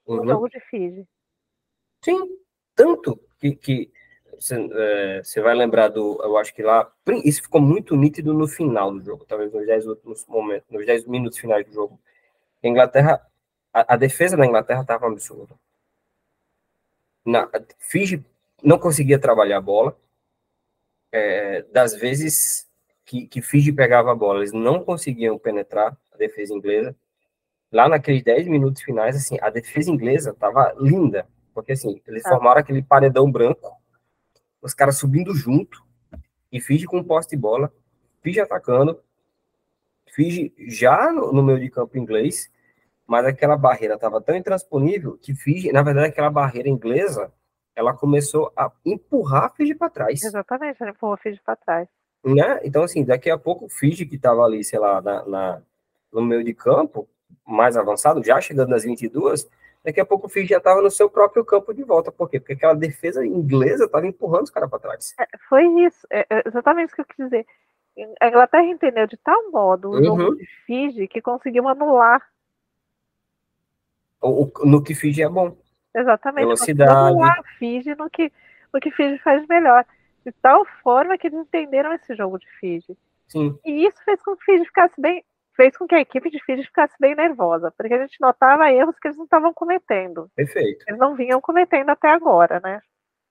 uhum. 0.06 0.22
o 0.22 0.28
jogo 0.28 0.50
de 0.50 0.60
Fiji. 0.62 1.08
Sim, 2.04 2.20
tanto 2.76 3.20
que, 3.40 3.56
que 3.56 3.92
você 4.40 5.40
é, 5.40 5.44
vai 5.44 5.54
lembrar 5.54 5.90
do, 5.90 6.20
eu 6.24 6.38
acho 6.38 6.54
que 6.54 6.64
lá, 6.64 6.92
isso 7.24 7.44
ficou 7.44 7.62
muito 7.62 7.96
nítido 7.96 8.34
no 8.34 8.48
final 8.48 8.92
do 8.92 9.02
jogo, 9.02 9.26
talvez 9.26 9.52
nos 9.54 9.66
10 9.66 9.88
últimos 9.88 10.26
momentos, 10.26 10.68
nos 10.70 10.86
10 10.86 11.06
minutos 11.06 11.38
finais 11.38 11.66
do 11.66 11.74
jogo. 11.74 12.00
A 12.64 12.68
Inglaterra, 12.68 13.22
a, 13.74 13.94
a 13.94 13.98
defesa 13.98 14.38
da 14.38 14.46
Inglaterra 14.46 14.82
estava 14.82 15.08
absurda. 15.08 15.56
Na, 17.24 17.50
Fiji 17.78 18.26
não 18.64 18.80
conseguia 18.80 19.20
trabalhar 19.20 19.58
a 19.58 19.62
bola, 19.62 19.96
é, 21.12 21.64
das 21.64 21.96
vezes 21.96 22.68
que, 23.06 23.28
que 23.28 23.42
Fiji 23.42 23.72
pegava 23.74 24.12
a 24.12 24.16
bola, 24.16 24.40
eles 24.40 24.54
não 24.54 24.84
conseguiam 24.84 25.38
penetrar 25.38 25.98
a 26.12 26.18
defesa 26.18 26.54
inglesa. 26.54 26.96
Lá 27.72 27.88
naqueles 27.88 28.24
10 28.24 28.48
minutos 28.48 28.82
finais, 28.82 29.16
assim, 29.16 29.38
a 29.42 29.50
defesa 29.50 29.92
inglesa 29.92 30.34
tava 30.34 30.74
linda, 30.80 31.28
porque 31.54 31.74
assim, 31.74 32.02
eles 32.08 32.26
ah. 32.26 32.30
formaram 32.30 32.62
aquele 32.62 32.82
paredão 32.82 33.32
branco, 33.32 33.78
os 34.62 34.74
caras 34.74 34.98
subindo 34.98 35.34
junto, 35.36 35.84
e 36.52 36.60
Fiji 36.60 36.86
com 36.86 37.04
poste 37.04 37.32
de 37.32 37.42
bola, 37.42 37.74
Fiji 38.22 38.40
atacando, 38.40 39.02
Fiji 40.14 40.54
já 40.68 41.12
no, 41.12 41.32
no 41.32 41.42
meio 41.42 41.60
de 41.60 41.70
campo 41.70 41.98
inglês, 41.98 42.50
mas 43.08 43.26
aquela 43.26 43.58
barreira 43.58 43.96
estava 43.96 44.22
tão 44.22 44.36
intransponível 44.36 45.18
que 45.18 45.34
Fiji, 45.34 45.72
na 45.72 45.82
verdade, 45.82 46.08
aquela 46.08 46.30
barreira 46.30 46.70
inglesa 46.70 47.32
ela 47.76 47.94
começou 47.94 48.52
a 48.56 48.72
empurrar 48.86 49.46
a 49.46 49.50
Fiji 49.50 49.76
para 49.76 49.90
trás. 49.90 50.24
Exatamente, 50.24 50.82
ela 50.82 50.92
empurrou 50.92 51.14
a 51.14 51.18
Fiji 51.18 51.42
para 51.44 51.56
trás. 51.56 51.88
Né? 52.24 52.60
Então, 52.64 52.84
assim, 52.84 53.04
daqui 53.04 53.30
a 53.30 53.38
pouco 53.38 53.66
o 53.66 53.70
Fiji, 53.70 54.06
que 54.06 54.16
estava 54.16 54.44
ali, 54.44 54.64
sei 54.64 54.80
lá, 54.80 55.02
na, 55.02 55.26
na, 55.26 55.62
no 56.12 56.22
meio 56.22 56.44
de 56.44 56.54
campo, 56.54 57.08
mais 57.46 57.76
avançado, 57.76 58.24
já 58.24 58.40
chegando 58.40 58.70
nas 58.70 58.84
22, 58.84 59.50
daqui 59.84 60.00
a 60.00 60.06
pouco 60.06 60.28
o 60.28 60.30
Fiji 60.30 60.48
já 60.48 60.58
estava 60.58 60.82
no 60.82 60.92
seu 60.92 61.10
próprio 61.10 61.44
campo 61.44 61.74
de 61.74 61.84
volta. 61.84 62.12
Por 62.12 62.30
quê? 62.30 62.40
Porque 62.40 62.54
aquela 62.54 62.76
defesa 62.76 63.26
inglesa 63.26 63.86
estava 63.86 64.06
empurrando 64.06 64.44
os 64.44 64.52
caras 64.52 64.70
para 64.70 64.80
trás. 64.80 65.16
É, 65.20 65.26
foi 65.50 65.66
isso, 65.86 66.06
é, 66.10 66.26
é 66.30 66.44
exatamente 66.46 66.88
isso 66.88 66.96
que 66.96 67.02
eu 67.02 67.06
quis 67.06 67.26
dizer. 67.26 67.46
A 68.22 68.28
Inglaterra 68.28 68.66
entendeu 68.66 69.06
de 69.06 69.18
tal 69.18 69.52
modo 69.52 69.90
o 69.90 69.96
uhum. 69.96 70.04
jogo 70.04 70.36
de 70.36 70.46
Fiji 70.66 71.08
que 71.08 71.22
conseguiu 71.22 71.68
anular. 71.68 72.22
O, 74.22 74.44
o, 74.46 74.66
no 74.66 74.82
que 74.84 74.96
Fiji 74.96 75.24
é 75.24 75.30
bom. 75.30 75.58
Exatamente. 75.96 76.46
Velocidade. 76.46 77.18
a 77.22 77.44
Fiji 77.58 77.96
no 77.96 78.10
que, 78.10 78.32
no 78.74 78.80
que 78.80 78.92
Fiji 78.92 79.18
faz 79.20 79.46
melhor. 79.48 79.86
De 80.26 80.32
tal 80.34 80.66
forma 80.84 81.18
que 81.18 81.28
eles 81.28 81.40
entenderam 81.40 81.94
esse 81.94 82.16
jogo 82.16 82.38
de 82.38 82.48
Fiji. 82.60 82.98
Sim. 83.28 83.58
E 83.66 83.86
isso 83.86 83.98
fez 84.04 84.22
com 84.22 84.36
que 84.36 84.46
Fiji 84.46 84.66
ficasse 84.66 85.00
bem. 85.00 85.24
Fez 85.56 85.76
com 85.76 85.86
que 85.86 85.96
a 85.96 86.00
equipe 86.00 86.30
de 86.30 86.42
Fiji 86.44 86.64
ficasse 86.64 86.94
bem 87.00 87.14
nervosa, 87.14 87.74
porque 87.78 87.94
a 87.94 88.02
gente 88.02 88.20
notava 88.22 88.72
erros 88.72 88.98
que 89.00 89.08
eles 89.08 89.18
não 89.18 89.26
estavam 89.26 89.54
cometendo. 89.54 90.30
Perfeito. 90.36 90.86
Eles 90.88 91.00
não 91.00 91.16
vinham 91.16 91.42
cometendo 91.42 91.90
até 91.90 92.10
agora, 92.10 92.60
né? 92.64 92.82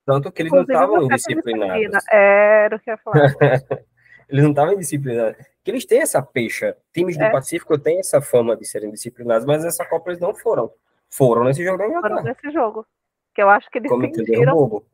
Tanto 0.04 0.30
que 0.32 0.42
eles 0.42 0.52
Inclusive, 0.52 0.72
não 0.72 0.82
estavam 0.82 1.04
indisciplinados. 1.04 2.04
Era 2.10 2.76
o 2.76 2.80
que 2.80 2.90
eu 2.90 2.94
ia 2.94 2.98
falar. 2.98 3.16
eles 4.28 4.42
não 4.42 4.50
estavam 4.50 4.74
indisciplinados. 4.74 5.46
Que 5.62 5.70
eles 5.70 5.86
têm 5.86 6.00
essa 6.00 6.22
pecha. 6.22 6.76
Times 6.92 7.16
do 7.16 7.24
é. 7.24 7.30
Pacífico 7.30 7.78
têm 7.78 8.00
essa 8.00 8.20
fama 8.20 8.56
de 8.56 8.66
serem 8.66 8.90
disciplinados, 8.90 9.46
mas 9.46 9.62
nessa 9.62 9.84
Copa 9.84 10.10
eles 10.10 10.20
não 10.20 10.34
foram. 10.34 10.70
Foram 11.10 11.44
nesse 11.44 11.64
jogo 11.64 11.78
da 11.78 11.86
Inglaterra. 11.88 12.16
Foram 12.16 12.22
nesse 12.24 12.50
jogo. 12.50 12.86
Que 13.34 13.42
eu 13.42 13.50
acho 13.50 13.70
que 13.70 13.78
eles 13.78 13.90
sentiram. 13.90 14.54
bobo. 14.54 14.84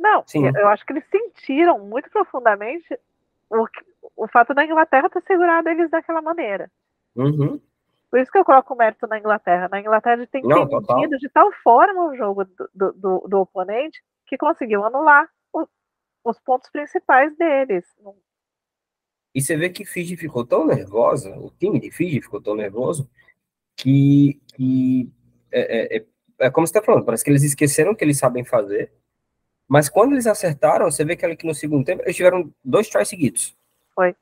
Não, 0.00 0.22
Sim. 0.26 0.46
eu 0.46 0.68
acho 0.68 0.84
que 0.86 0.92
eles 0.92 1.04
sentiram 1.10 1.78
muito 1.80 2.08
profundamente 2.10 2.98
o, 3.50 3.66
o 4.16 4.28
fato 4.28 4.54
da 4.54 4.64
Inglaterra 4.64 5.08
ter 5.10 5.22
segurado 5.22 5.68
eles 5.68 5.90
daquela 5.90 6.22
maneira. 6.22 6.70
Uhum. 7.16 7.60
Por 8.10 8.20
isso 8.20 8.30
que 8.30 8.38
eu 8.38 8.44
coloco 8.44 8.72
o 8.72 8.76
mérito 8.76 9.06
na 9.06 9.18
Inglaterra. 9.18 9.68
Na 9.68 9.80
Inglaterra 9.80 10.14
ele 10.16 10.26
tem 10.26 10.42
Não, 10.42 10.62
entendido 10.62 10.80
total. 10.86 11.18
de 11.18 11.28
tal 11.28 11.52
forma 11.62 12.06
o 12.06 12.16
jogo 12.16 12.44
do, 12.44 12.70
do, 12.74 12.92
do, 12.92 13.28
do 13.28 13.38
oponente 13.40 14.02
que 14.26 14.38
conseguiu 14.38 14.84
anular 14.84 15.28
o- 15.52 15.66
os 16.24 16.38
pontos 16.40 16.70
principais 16.70 17.36
deles. 17.36 17.84
E 19.34 19.40
você 19.42 19.56
vê 19.56 19.68
que 19.68 19.84
Fiji 19.84 20.16
ficou 20.16 20.46
tão 20.46 20.64
nervosa, 20.66 21.36
o 21.38 21.50
time 21.50 21.78
de 21.80 21.90
Fiji 21.90 22.20
ficou 22.22 22.40
tão 22.40 22.54
nervoso, 22.54 23.10
que, 23.76 24.40
que 24.54 25.10
é, 25.52 25.96
é, 25.96 25.96
é- 25.98 26.04
é 26.40 26.50
como 26.50 26.66
você 26.66 26.70
está 26.70 26.82
falando, 26.82 27.04
parece 27.04 27.24
que 27.24 27.30
eles 27.30 27.42
esqueceram 27.42 27.92
o 27.92 27.96
que 27.96 28.04
eles 28.04 28.18
sabem 28.18 28.44
fazer, 28.44 28.92
mas 29.66 29.88
quando 29.88 30.12
eles 30.12 30.26
acertaram, 30.26 30.90
você 30.90 31.04
vê 31.04 31.16
que 31.16 31.24
ali 31.26 31.36
que 31.36 31.46
no 31.46 31.54
segundo 31.54 31.84
tempo 31.84 32.02
eles 32.02 32.16
tiveram 32.16 32.52
dois 32.64 32.88
tries 32.88 33.08
seguidos. 33.08 33.56
Foi. 33.94 34.14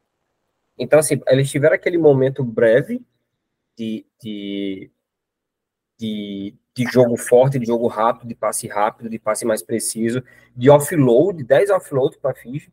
Então, 0.79 0.99
assim, 0.99 1.21
eles 1.29 1.51
tiveram 1.51 1.75
aquele 1.77 1.99
momento 1.99 2.43
breve 2.43 3.01
de, 3.77 4.05
de, 4.21 4.91
de, 5.99 6.55
de 6.75 6.85
jogo 6.85 7.17
forte, 7.17 7.59
de 7.59 7.67
jogo 7.67 7.87
rápido, 7.87 8.29
de 8.29 8.35
passe 8.35 8.67
rápido, 8.67 9.09
de 9.09 9.19
passe 9.19 9.45
mais 9.45 9.63
preciso, 9.63 10.23
de 10.55 10.69
offload, 10.69 11.43
10 11.45 11.71
offload 11.71 12.19
para 12.19 12.35
Fiji, 12.35 12.73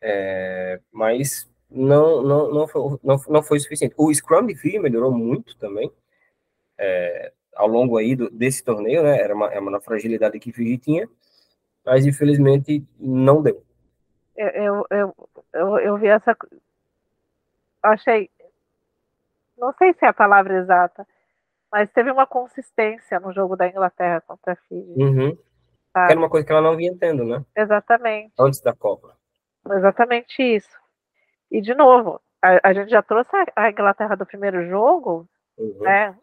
é, 0.00 0.80
mas 0.92 1.48
não, 1.70 2.22
não, 2.22 2.52
não, 2.52 2.68
foi, 2.68 2.98
não, 3.02 3.20
não 3.28 3.42
foi 3.42 3.58
suficiente. 3.60 3.94
O 3.96 4.12
Scrum 4.12 4.46
de 4.46 4.54
Fiji 4.54 4.78
melhorou 4.78 5.10
muito 5.10 5.56
também, 5.56 5.90
é, 6.76 7.32
ao 7.54 7.66
longo 7.66 7.96
aí 7.96 8.16
do, 8.16 8.30
desse 8.30 8.62
torneio, 8.64 9.02
né, 9.02 9.18
era 9.20 9.34
uma, 9.34 9.50
era 9.50 9.60
uma 9.60 9.80
fragilidade 9.80 10.38
que 10.38 10.52
Fiji 10.52 10.78
tinha, 10.78 11.08
mas 11.84 12.06
infelizmente 12.06 12.86
não 12.98 13.42
deu. 13.42 13.62
Eu, 14.36 14.84
eu, 14.90 15.14
eu, 15.52 15.78
eu, 15.78 15.98
vi 15.98 16.08
essa. 16.08 16.36
Achei. 17.82 18.28
Não 19.56 19.72
sei 19.74 19.94
se 19.94 20.04
é 20.04 20.08
a 20.08 20.12
palavra 20.12 20.58
exata, 20.58 21.06
mas 21.70 21.90
teve 21.92 22.10
uma 22.10 22.26
consistência 22.26 23.20
no 23.20 23.32
jogo 23.32 23.56
da 23.56 23.68
Inglaterra 23.68 24.20
contra 24.20 24.54
a 24.54 24.56
Fiji. 24.56 24.92
Uhum. 24.96 25.38
sabe? 25.92 26.06
Que 26.06 26.12
era 26.12 26.18
uma 26.18 26.28
coisa 26.28 26.44
que 26.44 26.52
ela 26.52 26.62
não 26.62 26.76
vinha 26.76 26.96
tendo, 26.98 27.24
né, 27.24 27.44
Exatamente. 27.54 28.32
antes 28.38 28.60
da 28.60 28.74
Copa. 28.74 29.16
Exatamente 29.70 30.42
isso. 30.42 30.76
E, 31.50 31.60
de 31.60 31.74
novo, 31.74 32.20
a, 32.42 32.68
a 32.68 32.72
gente 32.72 32.90
já 32.90 33.02
trouxe 33.02 33.30
a, 33.36 33.64
a 33.66 33.70
Inglaterra 33.70 34.16
do 34.16 34.26
primeiro 34.26 34.68
jogo, 34.68 35.28
Uhum, 35.56 35.82
né, 35.82 36.18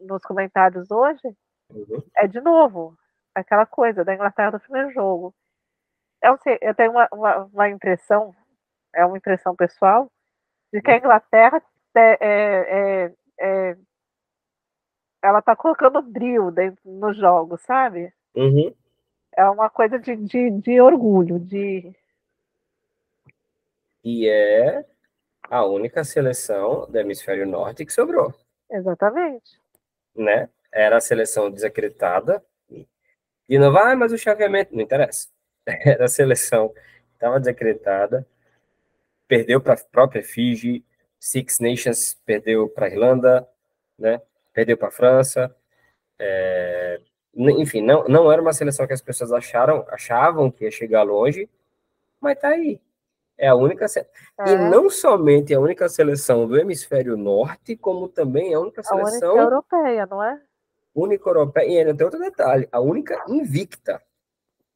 nos 0.00 0.22
comentários 0.22 0.90
hoje, 0.90 1.36
uhum. 1.70 2.02
é 2.16 2.26
de 2.26 2.40
novo 2.40 2.96
aquela 3.34 3.66
coisa 3.66 4.04
da 4.04 4.14
Inglaterra 4.14 4.52
do 4.52 4.60
primeiro 4.60 4.90
jogo. 4.92 5.34
Eu, 6.22 6.36
sei, 6.38 6.58
eu 6.60 6.74
tenho 6.74 6.90
uma, 6.90 7.08
uma, 7.12 7.36
uma 7.46 7.68
impressão, 7.68 8.34
é 8.94 9.04
uma 9.04 9.16
impressão 9.16 9.56
pessoal, 9.56 10.10
de 10.72 10.80
que 10.80 10.90
a 10.90 10.96
Inglaterra 10.96 11.62
é, 11.94 12.18
é, 12.20 13.04
é, 13.08 13.14
é- 13.40 13.76
ela 15.22 15.40
está 15.40 15.54
colocando 15.54 16.02
drill 16.02 16.50
dentro 16.50 16.80
nos 16.90 17.16
jogos, 17.16 17.60
sabe? 17.62 18.12
Uhum. 18.34 18.74
É 19.36 19.48
uma 19.48 19.68
coisa 19.68 19.98
de, 19.98 20.16
de, 20.16 20.50
de 20.50 20.80
orgulho, 20.80 21.38
de 21.38 21.94
E 24.04 24.28
é 24.28 24.84
a 25.48 25.64
única 25.64 26.04
seleção 26.04 26.86
do 26.90 26.98
hemisfério 26.98 27.46
norte 27.46 27.84
que 27.84 27.92
sobrou, 27.92 28.34
exatamente. 28.70 29.60
Né? 30.14 30.48
Era 30.72 30.96
a 30.96 31.00
seleção 31.00 31.50
desacreditada. 31.50 32.44
E 33.48 33.58
não 33.58 33.72
vai, 33.72 33.96
mas 33.96 34.12
o 34.12 34.18
chaveamento 34.18 34.74
não 34.74 34.82
interessa. 34.82 35.28
Era 35.66 36.04
a 36.04 36.08
seleção 36.08 36.72
estava 37.20 37.38
desacreditada, 37.38 38.26
perdeu 39.28 39.60
para 39.60 39.74
a 39.74 39.76
própria 39.76 40.22
Fiji, 40.22 40.82
Six 41.18 41.58
Nations 41.60 42.14
perdeu 42.24 42.66
para 42.68 42.86
a 42.86 42.88
Irlanda, 42.88 43.46
né? 43.98 44.22
Perdeu 44.54 44.76
para 44.78 44.88
a 44.88 44.90
França. 44.90 45.54
É, 46.18 47.00
Enfim, 47.34 47.82
não, 47.82 48.04
não 48.04 48.32
era 48.32 48.40
uma 48.40 48.54
seleção 48.54 48.86
que 48.86 48.94
as 48.94 49.02
pessoas 49.02 49.32
acharam, 49.32 49.84
achavam 49.90 50.50
que 50.50 50.64
ia 50.64 50.70
chegar 50.70 51.02
longe, 51.02 51.48
mas 52.20 52.38
tá 52.38 52.48
aí. 52.48 52.80
É 53.40 53.48
a 53.48 53.54
única 53.54 53.88
se- 53.88 54.00
E 54.46 54.50
É. 54.52 54.68
não 54.70 54.90
somente 54.90 55.54
a 55.54 55.58
única 55.60 55.88
seleção 55.88 56.46
do 56.46 56.58
hemisfério 56.58 57.16
norte, 57.16 57.74
como 57.74 58.06
também 58.06 58.52
a 58.54 58.60
única 58.60 58.82
A 58.86 58.94
única 58.94 59.06
seleção 59.10 59.38
europeia, 59.38 60.04
não 60.06 60.22
é? 60.22 60.38
única 60.94 61.28
europeia. 61.30 61.66
E 61.66 61.78
ainda 61.78 61.94
tem 61.96 62.04
outro 62.04 62.20
detalhe: 62.20 62.68
a 62.70 62.80
única 62.80 63.24
invicta. 63.28 64.02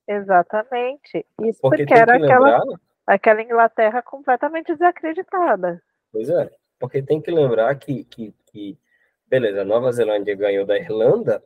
Exatamente. 0.09 1.27
Isso 1.43 1.61
Porque 1.61 1.85
porque, 1.85 1.95
era 1.95 2.19
que 2.19 2.25
aquela, 2.25 2.59
lembrar, 2.59 2.79
aquela 3.07 3.43
Inglaterra 3.43 4.03
completamente 4.03 4.73
desacreditada. 4.73 5.83
pois 6.11 6.29
é, 6.31 6.51
porque 6.79 7.03
tem 7.03 7.21
que 7.21 7.31
lembrar 7.31 7.75
que, 7.77 8.05
que, 8.05 8.35
que 8.47 8.79
beleza, 9.27 9.63
a 9.63 9.65
Nova 9.65 9.93
Zelândia 9.93 10.35
ganhou 10.37 10.65
da 10.65 10.79
Irlanda 10.79 11.43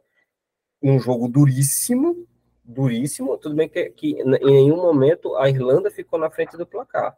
em 0.82 0.90
um 0.92 0.98
jogo 1.00 1.28
duríssimo, 1.28 2.26
duríssimo. 2.68 3.38
Tudo 3.38 3.56
bem 3.56 3.68
que, 3.68 3.90
que 3.90 4.20
em 4.20 4.24
nenhum 4.44 4.76
momento 4.76 5.34
a 5.36 5.48
Irlanda 5.48 5.90
ficou 5.90 6.18
na 6.18 6.30
frente 6.30 6.56
do 6.56 6.66
placar, 6.66 7.16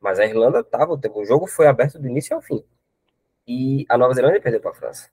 mas 0.00 0.20
a 0.20 0.24
Irlanda 0.24 0.60
estava, 0.60 0.94
o 0.94 1.24
jogo 1.24 1.46
foi 1.46 1.66
aberto 1.66 1.98
do 1.98 2.06
início 2.06 2.34
ao 2.36 2.40
fim. 2.40 2.64
E 3.46 3.84
a 3.88 3.98
Nova 3.98 4.14
Zelândia 4.14 4.40
perdeu 4.40 4.60
para 4.60 4.70
a 4.70 4.74
França. 4.74 5.10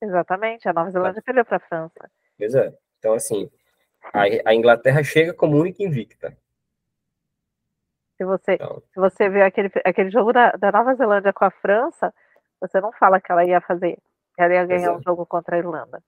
Exatamente. 0.00 0.68
A 0.68 0.72
Nova 0.72 0.90
Zelândia 0.90 1.22
perdeu 1.22 1.44
para 1.44 1.56
a 1.56 1.60
França. 1.60 2.10
Pois 2.36 2.54
é. 2.54 2.74
Então, 2.98 3.14
assim, 3.14 3.50
a, 4.12 4.50
a 4.50 4.54
Inglaterra 4.54 5.02
chega 5.02 5.32
como 5.32 5.56
única 5.56 5.82
invicta. 5.82 6.36
Se 8.16 8.24
você, 8.24 8.54
Então, 8.54 8.82
se 8.92 9.00
você 9.00 9.28
vê 9.28 9.42
aquele, 9.42 9.70
aquele 9.84 10.10
jogo 10.10 10.32
da, 10.32 10.52
da 10.52 10.70
Nova 10.70 10.94
Zelândia 10.94 11.32
com 11.32 11.44
a 11.44 11.50
França, 11.50 12.12
você 12.60 12.80
não 12.80 12.92
fala 12.92 13.20
que 13.20 13.32
ela 13.32 13.44
ia 13.44 13.60
fazer, 13.60 13.98
que 14.34 14.42
ela 14.42 14.54
ia 14.54 14.66
ganhar 14.66 14.88
é. 14.88 14.92
um 14.92 15.02
jogo 15.02 15.26
contra 15.26 15.56
a 15.56 15.58
Irlanda. 15.58 16.02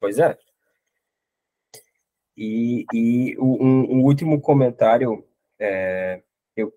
pois 0.00 0.18
é. 0.18 0.38
E, 2.36 2.84
e 2.92 3.38
um, 3.38 3.96
um 3.98 4.02
último 4.02 4.40
comentário 4.40 5.24
é, 5.58 6.22
eu, 6.56 6.72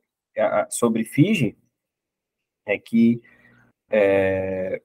sobre 0.69 1.03
Fiji 1.03 1.57
é 2.65 2.77
que, 2.77 3.21
é, 3.89 4.81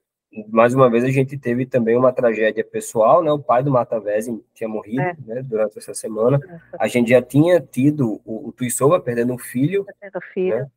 mais 0.49 0.73
uma 0.73 0.89
vez, 0.89 1.03
a 1.03 1.09
gente 1.09 1.37
teve 1.37 1.65
também 1.65 1.95
uma 1.95 2.11
tragédia 2.11 2.63
pessoal, 2.63 3.23
né? 3.23 3.31
O 3.31 3.39
pai 3.39 3.63
do 3.63 3.71
Matavesi 3.71 4.43
tinha 4.53 4.67
morrido 4.67 5.01
É. 5.01 5.15
né, 5.25 5.41
durante 5.43 5.77
essa 5.77 5.93
semana. 5.93 6.39
A 6.77 6.87
gente 6.87 7.09
já 7.11 7.21
tinha 7.21 7.61
tido 7.61 8.21
o, 8.25 8.49
o 8.49 8.51
Tuisova 8.51 8.99
perdendo 8.99 9.33
um 9.33 9.37
filho, 9.37 9.85
Tendo 10.01 10.19
filho. 10.33 10.57
né? 10.57 10.71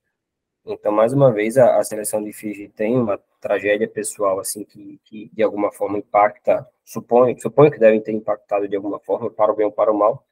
Então, 0.64 0.92
mais 0.92 1.12
uma 1.12 1.32
vez, 1.32 1.56
a, 1.56 1.78
a 1.78 1.84
seleção 1.84 2.22
de 2.22 2.32
Fiji 2.32 2.68
tem 2.68 2.96
uma 2.96 3.18
tragédia 3.40 3.88
pessoal, 3.88 4.38
assim, 4.40 4.64
que, 4.64 5.00
que 5.04 5.30
de 5.32 5.42
alguma 5.42 5.72
forma 5.72 5.98
impacta, 5.98 6.66
suponho, 6.84 7.40
suponho 7.40 7.70
que 7.70 7.78
devem 7.78 8.00
ter 8.00 8.12
impactado 8.12 8.68
de 8.68 8.76
alguma 8.76 8.98
forma, 9.00 9.30
para 9.30 9.52
o 9.52 9.56
bem 9.56 9.66
ou 9.66 9.72
para 9.72 9.90
o 9.92 9.96
mal, 9.98 10.26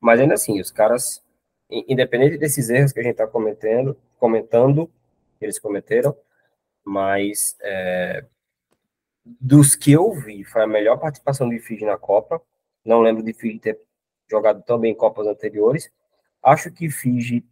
mas 0.00 0.20
ainda 0.20 0.34
assim, 0.34 0.60
os 0.60 0.70
caras, 0.70 1.22
in- 1.70 1.84
independente 1.88 2.38
desses 2.38 2.70
erros 2.70 2.92
que 2.92 3.00
a 3.00 3.02
gente 3.02 3.12
está 3.12 3.26
comentando, 3.26 3.96
que 5.38 5.44
eles 5.44 5.58
cometeram, 5.58 6.16
mas 6.84 7.56
é, 7.60 8.24
dos 9.24 9.74
que 9.74 9.92
eu 9.92 10.12
vi, 10.12 10.44
foi 10.44 10.62
a 10.62 10.66
melhor 10.66 10.98
participação 10.98 11.48
de 11.48 11.58
Fiji 11.58 11.84
na 11.84 11.96
Copa, 11.98 12.40
não 12.84 13.00
lembro 13.00 13.22
de 13.22 13.32
Fiji 13.32 13.58
ter 13.58 13.80
jogado 14.30 14.62
tão 14.62 14.78
bem 14.78 14.92
em 14.92 14.96
Copas 14.96 15.26
anteriores, 15.26 15.90
acho 16.42 16.70
que 16.72 16.90
Fiji 16.90 17.44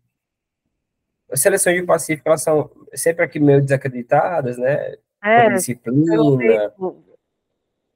as 1.31 1.41
seleções 1.41 1.77
de 1.81 1.87
Pacífico, 1.87 2.29
elas 2.29 2.43
são 2.43 2.71
sempre 2.95 3.25
aqui 3.25 3.39
meio 3.39 3.61
desacreditadas, 3.63 4.59
né? 4.59 4.97
É, 5.23 5.45
Por 5.45 5.55
disciplina. 5.55 6.73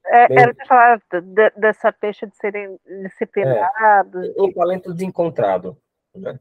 é, 0.07 0.28
bem- 0.28 0.39
era 0.39 0.55
falar 0.66 1.01
de- 1.11 1.51
dessa 1.57 1.93
peixe 1.93 2.26
de 2.26 2.37
serem 2.37 2.78
disciplinados. 3.03 4.32
um 4.39 4.53
talento 4.53 4.93
desencontrado, 4.93 5.76
né? 6.14 6.39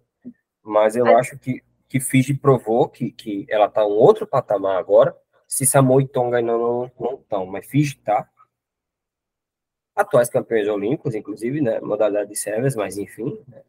Mas 0.62 0.96
eu 0.96 1.06
Mas- 1.06 1.16
acho 1.18 1.38
que, 1.40 1.62
que 1.88 2.00
Fiji 2.00 2.34
provou 2.34 2.88
que, 2.90 3.12
que 3.12 3.46
ela 3.50 3.70
tá 3.70 3.86
um 3.86 3.92
outro 3.92 4.26
patamar 4.28 4.78
agora. 4.78 5.16
Se 5.48 5.66
Samoa 5.66 6.02
e 6.02 6.08
Tonga 6.08 6.38
ainda 6.38 6.54
não 6.58 6.86
estão, 7.22 7.46
mas 7.46 7.66
Fiji 7.66 7.98
tá. 7.98 8.28
Atuais 9.96 10.28
campeões 10.30 10.68
olímpicos, 10.68 11.14
inclusive, 11.14 11.62
né? 11.62 11.80
Modalidade 11.80 12.30
de 12.30 12.36
séries, 12.36 12.76
mas 12.76 12.98
enfim. 12.98 13.40
né? 13.48 13.62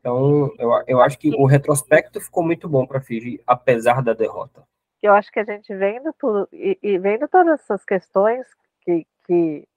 Então, 0.00 0.52
eu, 0.58 0.70
eu 0.86 1.00
acho 1.00 1.18
que 1.18 1.30
o 1.34 1.44
retrospecto 1.44 2.20
ficou 2.20 2.42
muito 2.44 2.68
bom 2.68 2.86
para 2.86 3.00
Fiji, 3.00 3.40
apesar 3.46 4.02
da 4.02 4.12
derrota. 4.14 4.66
eu 5.02 5.12
acho 5.12 5.30
que 5.30 5.40
a 5.40 5.44
gente 5.44 5.74
vendo 5.74 6.12
tudo 6.18 6.48
e, 6.52 6.78
e 6.82 6.98
vendo 6.98 7.28
todas 7.28 7.60
essas 7.60 7.84
questões 7.84 8.46
que, 8.82 9.06
que, 9.26 9.68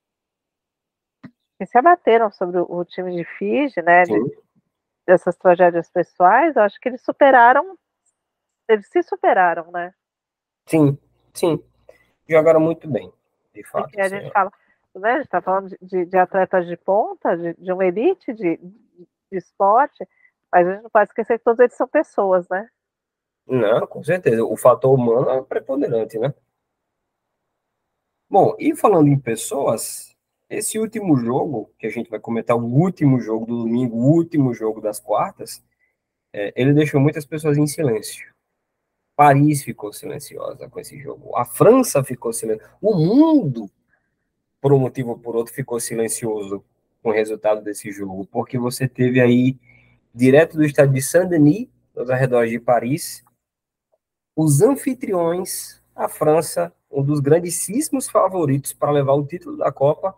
que 1.57 1.65
se 1.65 1.77
abateram 1.77 2.31
sobre 2.31 2.59
o, 2.59 2.65
o 2.69 2.85
time 2.85 3.15
de 3.15 3.23
Fiji, 3.23 3.81
né, 3.81 4.03
de- 4.03 4.37
dessas 5.05 5.35
tragédias 5.37 5.89
pessoais, 5.89 6.55
eu 6.55 6.61
acho 6.63 6.79
que 6.79 6.89
eles 6.89 7.01
superaram, 7.01 7.77
eles 8.69 8.87
se 8.87 9.01
superaram, 9.03 9.69
né? 9.71 9.93
Sim, 10.67 10.97
sim. 11.33 11.63
Jogaram 12.29 12.59
muito 12.59 12.87
bem, 12.87 13.11
de 13.53 13.63
fato. 13.63 13.83
Porque 13.85 13.99
a 14.01 14.07
gente 14.07 14.31
fala, 14.31 14.51
né? 14.95 15.11
A 15.11 15.15
gente 15.17 15.25
está 15.25 15.41
falando 15.41 15.75
de, 15.81 16.05
de, 16.05 16.17
atletas 16.17 16.65
de 16.67 16.77
ponta, 16.77 17.35
de, 17.35 17.53
de 17.55 17.71
uma 17.73 17.85
elite 17.85 18.31
de, 18.33 18.57
de, 19.31 19.37
esporte, 19.37 20.07
mas 20.51 20.67
a 20.67 20.73
gente 20.73 20.83
não 20.83 20.89
pode 20.89 21.09
esquecer 21.09 21.37
que 21.37 21.43
todos 21.43 21.59
eles 21.59 21.75
são 21.75 21.87
pessoas, 21.87 22.47
né? 22.49 22.67
Não, 23.47 23.87
com 23.87 24.03
certeza. 24.03 24.43
O 24.43 24.55
fator 24.55 24.93
humano 24.93 25.29
é 25.29 25.41
preponderante, 25.41 26.17
né? 26.19 26.33
Bom, 28.29 28.55
e 28.59 28.75
falando 28.75 29.09
em 29.09 29.19
pessoas, 29.19 30.15
esse 30.49 30.79
último 30.79 31.17
jogo, 31.17 31.73
que 31.77 31.87
a 31.87 31.89
gente 31.89 32.09
vai 32.09 32.19
comentar, 32.19 32.55
o 32.55 32.63
último 32.63 33.19
jogo 33.19 33.45
do 33.45 33.63
domingo, 33.63 33.97
o 33.97 34.11
último 34.11 34.53
jogo 34.53 34.79
das 34.79 34.99
quartas, 34.99 35.63
é, 36.33 36.53
ele 36.55 36.73
deixou 36.73 36.99
muitas 37.01 37.25
pessoas 37.25 37.57
em 37.57 37.67
silêncio. 37.67 38.33
Paris 39.15 39.63
ficou 39.63 39.91
silenciosa 39.93 40.69
com 40.69 40.79
esse 40.79 40.97
jogo. 40.99 41.35
A 41.37 41.45
França 41.45 42.03
ficou 42.03 42.33
silenciosa. 42.33 42.71
O 42.81 42.95
mundo, 42.95 43.69
por 44.61 44.71
um 44.73 44.79
motivo 44.79 45.11
ou 45.11 45.19
por 45.19 45.35
outro, 45.35 45.53
ficou 45.53 45.79
silencioso 45.79 46.63
com 47.01 47.09
o 47.09 47.13
resultado 47.13 47.61
desse 47.61 47.91
jogo, 47.91 48.27
porque 48.27 48.57
você 48.57 48.87
teve 48.87 49.19
aí, 49.19 49.57
direto 50.13 50.57
do 50.57 50.63
estádio 50.63 50.93
de 50.93 51.01
Saint-Denis, 51.01 51.67
nos 51.95 52.09
arredores 52.09 52.51
de 52.51 52.59
Paris, 52.59 53.23
os 54.35 54.61
anfitriões, 54.61 55.81
a 55.95 56.07
França, 56.07 56.73
um 56.89 57.03
dos 57.03 57.19
grandíssimos 57.19 58.09
favoritos 58.09 58.73
para 58.73 58.91
levar 58.91 59.13
o 59.13 59.25
título 59.25 59.57
da 59.57 59.71
Copa, 59.71 60.15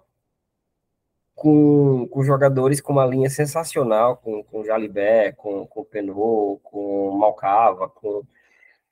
com, 1.35 2.07
com 2.07 2.23
jogadores 2.23 2.79
com 2.79 2.93
uma 2.93 3.05
linha 3.05 3.29
sensacional, 3.29 4.17
com, 4.17 4.43
com 4.43 4.63
Jalibé, 4.63 5.31
com, 5.31 5.65
com 5.65 5.83
Penot, 5.83 6.61
com 6.63 7.11
Malcava, 7.17 7.89
com, 7.89 8.23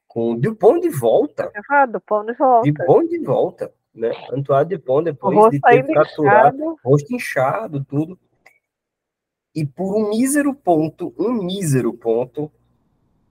com 0.08 0.36
Dupont 0.38 0.82
de 0.82 0.90
volta. 0.90 1.52
Ah, 1.70 1.86
Dupont 1.86 2.26
de 2.26 2.38
volta. 2.38 2.72
Dupont 2.72 3.10
de 3.10 3.20
volta, 3.20 3.74
né? 3.94 4.12
Antoine 4.32 4.70
Dupont, 4.70 5.04
depois 5.04 5.52
de 5.52 5.60
ter 5.60 5.86
capturado, 5.94 6.78
rosto 6.84 7.14
inchado, 7.14 7.84
tudo. 7.84 8.20
E 9.54 9.66
por 9.66 9.98
um 9.98 10.10
mísero 10.10 10.54
ponto, 10.54 11.14
um 11.20 11.44
mísero 11.44 11.94
ponto, 11.94 12.52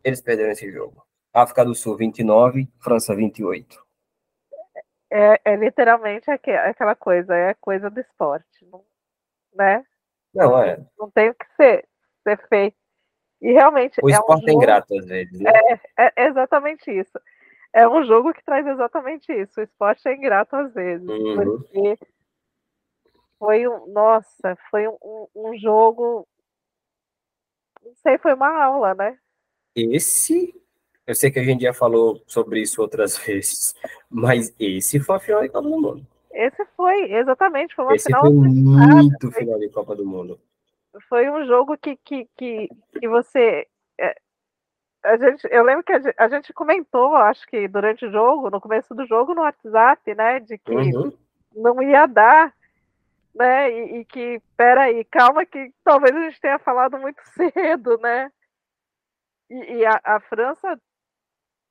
eles 0.05 0.21
perderam 0.21 0.53
esse 0.53 0.71
jogo. 0.71 1.03
África 1.33 1.65
do 1.65 1.75
Sul 1.75 1.97
29, 1.97 2.69
França 2.79 3.15
28. 3.15 3.83
É, 5.13 5.41
é 5.45 5.57
literalmente 5.57 6.31
aquela 6.31 6.95
coisa, 6.95 7.35
é 7.35 7.55
coisa 7.55 7.91
do 7.91 8.01
esporte, 8.01 8.67
né? 9.55 9.85
Não, 10.33 10.63
é. 10.63 10.79
Não 10.99 11.11
tem 11.11 11.31
o 11.31 11.35
que 11.35 11.47
ser, 11.57 11.89
ser 12.23 12.49
feito. 12.49 12.77
E 13.41 13.53
realmente. 13.53 13.99
O 14.03 14.09
esporte 14.09 14.49
é, 14.49 14.53
um 14.53 14.55
é 14.55 14.57
ingrato 14.57 14.99
às 14.99 15.07
vezes. 15.07 15.41
Né? 15.41 15.51
É, 15.99 16.13
é, 16.17 16.27
exatamente 16.29 16.91
isso. 16.91 17.19
É 17.73 17.89
um 17.89 18.05
jogo 18.05 18.33
que 18.33 18.45
traz 18.45 18.67
exatamente 18.67 19.33
isso. 19.33 19.61
O 19.61 19.63
esporte 19.63 20.09
é 20.09 20.15
ingrato 20.15 20.57
às 20.57 20.73
vezes. 20.75 21.09
Uhum. 21.09 21.37
Porque 21.37 21.99
foi 23.39 23.69
um. 23.69 23.87
Nossa, 23.93 24.57
foi 24.71 24.89
um, 24.89 25.27
um 25.35 25.57
jogo. 25.59 26.27
Não 27.83 27.95
sei, 27.97 28.19
foi 28.19 28.35
uma 28.35 28.63
aula, 28.63 28.95
né? 28.95 29.19
Esse 29.75 30.55
eu 31.11 31.15
sei 31.17 31.29
que 31.29 31.41
a 31.41 31.43
gente 31.43 31.63
já 31.63 31.75
falou 31.75 32.23
sobre 32.25 32.61
isso 32.61 32.81
outras 32.81 33.19
vezes, 33.27 33.75
mas 34.09 34.55
esse 34.61 35.01
foi 35.01 35.17
a 35.17 35.19
final 35.19 35.43
de 35.43 35.49
Copa 35.49 35.63
do 35.63 35.69
Mundo. 35.69 36.07
Esse 36.33 36.65
foi, 36.77 37.13
exatamente, 37.13 37.75
foi 37.75 37.85
uma 37.85 37.97
esse 37.97 38.05
final. 38.05 38.23
Foi 38.23 38.33
muito 38.33 39.33
final 39.33 39.59
de 39.59 39.69
Copa 39.71 39.97
do 39.97 40.07
Mundo. 40.07 40.41
Foi 41.09 41.29
um 41.29 41.45
jogo 41.47 41.77
que, 41.77 41.97
que, 42.05 42.29
que, 42.37 42.69
que 42.99 43.09
você. 43.09 43.67
A 45.03 45.17
gente, 45.17 45.49
eu 45.51 45.63
lembro 45.65 45.83
que 45.83 45.93
a 45.93 45.99
gente, 45.99 46.15
a 46.19 46.29
gente, 46.29 46.53
comentou, 46.53 47.15
acho 47.17 47.47
que 47.47 47.67
durante 47.67 48.05
o 48.05 48.13
jogo, 48.13 48.51
no 48.51 48.61
começo 48.61 48.95
do 48.95 49.07
jogo, 49.07 49.35
no 49.35 49.43
WhatsApp, 49.43 50.15
né? 50.15 50.41
De 50.41 50.59
que 50.59 50.73
uhum. 50.73 51.13
não 51.55 51.83
ia 51.83 52.07
dar, 52.07 52.55
né? 53.35 53.71
E, 53.71 54.01
e 54.01 54.05
que, 54.05 54.43
peraí, 54.57 55.05
calma, 55.05 55.47
que 55.47 55.73
talvez 55.83 56.15
a 56.15 56.21
gente 56.21 56.41
tenha 56.41 56.59
falado 56.59 56.99
muito 56.99 57.21
cedo, 57.33 57.97
né? 57.99 58.31
E, 59.49 59.79
e 59.79 59.87
a, 59.87 60.01
a 60.05 60.21
França 60.21 60.79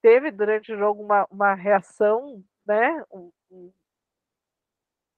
teve 0.01 0.31
durante 0.31 0.73
o 0.73 0.77
jogo 0.77 1.03
uma, 1.03 1.27
uma 1.29 1.53
reação, 1.53 2.43
né? 2.65 3.03
Um, 3.11 3.31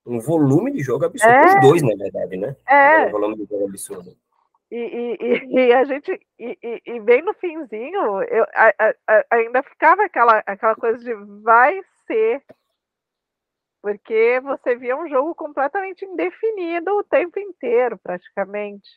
um... 0.05 0.19
volume 0.19 0.71
de 0.71 0.79
jogo 0.83 1.05
absurdo. 1.05 1.33
É, 1.33 1.55
Os 1.55 1.61
dois, 1.61 1.81
na 1.81 1.95
verdade, 1.95 2.35
né? 2.35 2.55
É. 2.67 3.07
Um 3.07 3.11
volume 3.11 3.37
de 3.37 3.45
jogo 3.45 3.65
absurdo. 3.65 4.17
E, 4.71 5.17
e, 5.19 5.67
e, 5.67 5.73
a 5.73 5.83
gente, 5.83 6.19
e, 6.39 6.81
e, 6.85 6.99
bem 7.01 7.21
no 7.21 7.33
finzinho, 7.33 8.23
eu 8.23 8.45
a, 8.55 8.73
a, 9.07 9.25
ainda 9.31 9.61
ficava 9.63 10.05
aquela, 10.05 10.41
aquela 10.45 10.75
coisa 10.75 10.97
de 10.97 11.13
vai 11.43 11.81
ser, 12.07 12.41
porque 13.81 14.39
você 14.39 14.75
via 14.77 14.95
um 14.95 15.09
jogo 15.09 15.35
completamente 15.35 16.05
indefinido 16.05 16.91
o 16.91 17.03
tempo 17.03 17.37
inteiro, 17.37 17.97
praticamente. 17.97 18.89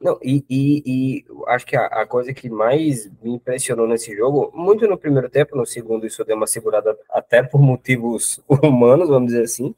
Não, 0.00 0.18
e, 0.22 0.44
e, 0.50 0.82
e 0.84 1.26
acho 1.46 1.64
que 1.64 1.76
a, 1.76 1.86
a, 1.86 2.06
coisa 2.06 2.34
que 2.34 2.50
mais 2.50 3.10
me 3.22 3.34
impressionou 3.34 3.86
nesse 3.86 4.14
jogo, 4.14 4.50
muito 4.54 4.86
no 4.86 4.98
primeiro 4.98 5.30
tempo, 5.30 5.56
no 5.56 5.64
segundo 5.64 6.06
isso 6.06 6.24
deu 6.24 6.36
uma 6.36 6.46
segurada 6.46 6.98
até 7.08 7.42
por 7.42 7.60
motivos 7.60 8.42
humanos, 8.62 9.08
vamos 9.08 9.28
dizer 9.28 9.44
assim, 9.44 9.74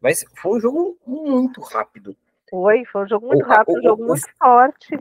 mas 0.00 0.24
foi 0.36 0.58
um 0.58 0.60
jogo 0.60 0.98
muito 1.04 1.60
rápido. 1.62 2.14
Foi, 2.50 2.84
foi 2.86 3.04
um 3.04 3.08
jogo 3.08 3.26
muito 3.26 3.44
o, 3.44 3.48
rápido, 3.48 3.78
um 3.78 3.82
jogo 3.82 4.04
o, 4.04 4.06
muito 4.06 4.24
o, 4.24 4.36
forte. 4.38 4.98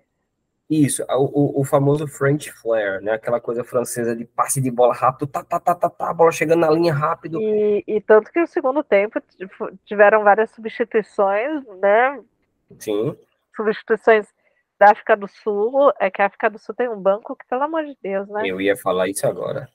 Isso, 0.70 1.02
o, 1.10 1.62
o, 1.62 1.64
famoso 1.64 2.06
French 2.08 2.52
Flair, 2.52 3.02
né? 3.02 3.14
Aquela 3.14 3.40
coisa 3.40 3.64
francesa 3.64 4.14
de 4.14 4.26
passe 4.26 4.60
de 4.60 4.70
bola 4.70 4.94
rápido, 4.94 5.26
tá, 5.26 5.42
tá, 5.42 5.60
tá, 5.62 5.74
tá, 5.74 5.90
tá, 5.90 6.10
a 6.10 6.14
bola 6.14 6.30
chegando 6.30 6.60
na 6.60 6.70
linha 6.70 6.94
rápido. 6.94 7.42
E, 7.42 7.86
e 7.88 8.02
tanto 8.02 8.30
que 8.32 8.42
no 8.42 8.48
segundo 8.48 8.84
tempo 8.84 9.22
tiveram 9.86 10.24
várias 10.26 10.52
substituições, 10.52 11.66
né? 11.82 12.22
Sim. 12.80 13.18
Substituições 13.56 14.28
da 14.78 14.92
África 14.92 15.16
do 15.16 15.28
Sul 15.28 15.94
é 16.02 16.12
que 16.12 16.22
a 16.22 16.26
África 16.26 16.50
do 16.50 16.60
Sul 16.60 16.76
tem 16.76 16.90
um 16.90 17.00
banco 17.00 17.34
que, 17.36 17.48
pelo 17.48 17.64
amor 17.64 17.86
de 17.86 17.98
Deus, 18.04 18.28
né? 18.28 18.42
Eu 18.46 18.60
ia 18.60 18.76
falar 18.76 19.08
isso 19.08 19.26
agora. 19.26 19.70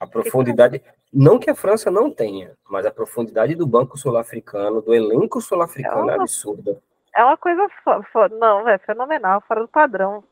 A 0.00 0.06
profundidade, 0.06 0.82
não 1.12 1.38
que 1.38 1.50
a 1.50 1.54
França 1.54 1.90
não 1.90 2.10
tenha, 2.10 2.56
mas 2.68 2.84
a 2.84 2.90
profundidade 2.90 3.54
do 3.54 3.66
banco 3.66 3.96
sul-africano, 3.96 4.82
do 4.82 4.94
elenco 4.94 5.40
sul-africano 5.40 6.10
é, 6.10 6.14
é 6.14 6.20
absurda. 6.20 6.82
É 7.14 7.24
uma 7.24 7.36
coisa, 7.36 7.66
não, 8.38 8.68
é 8.68 8.76
fenomenal, 8.78 9.42
fora 9.46 9.62
do 9.62 9.68
padrão. 9.68 10.22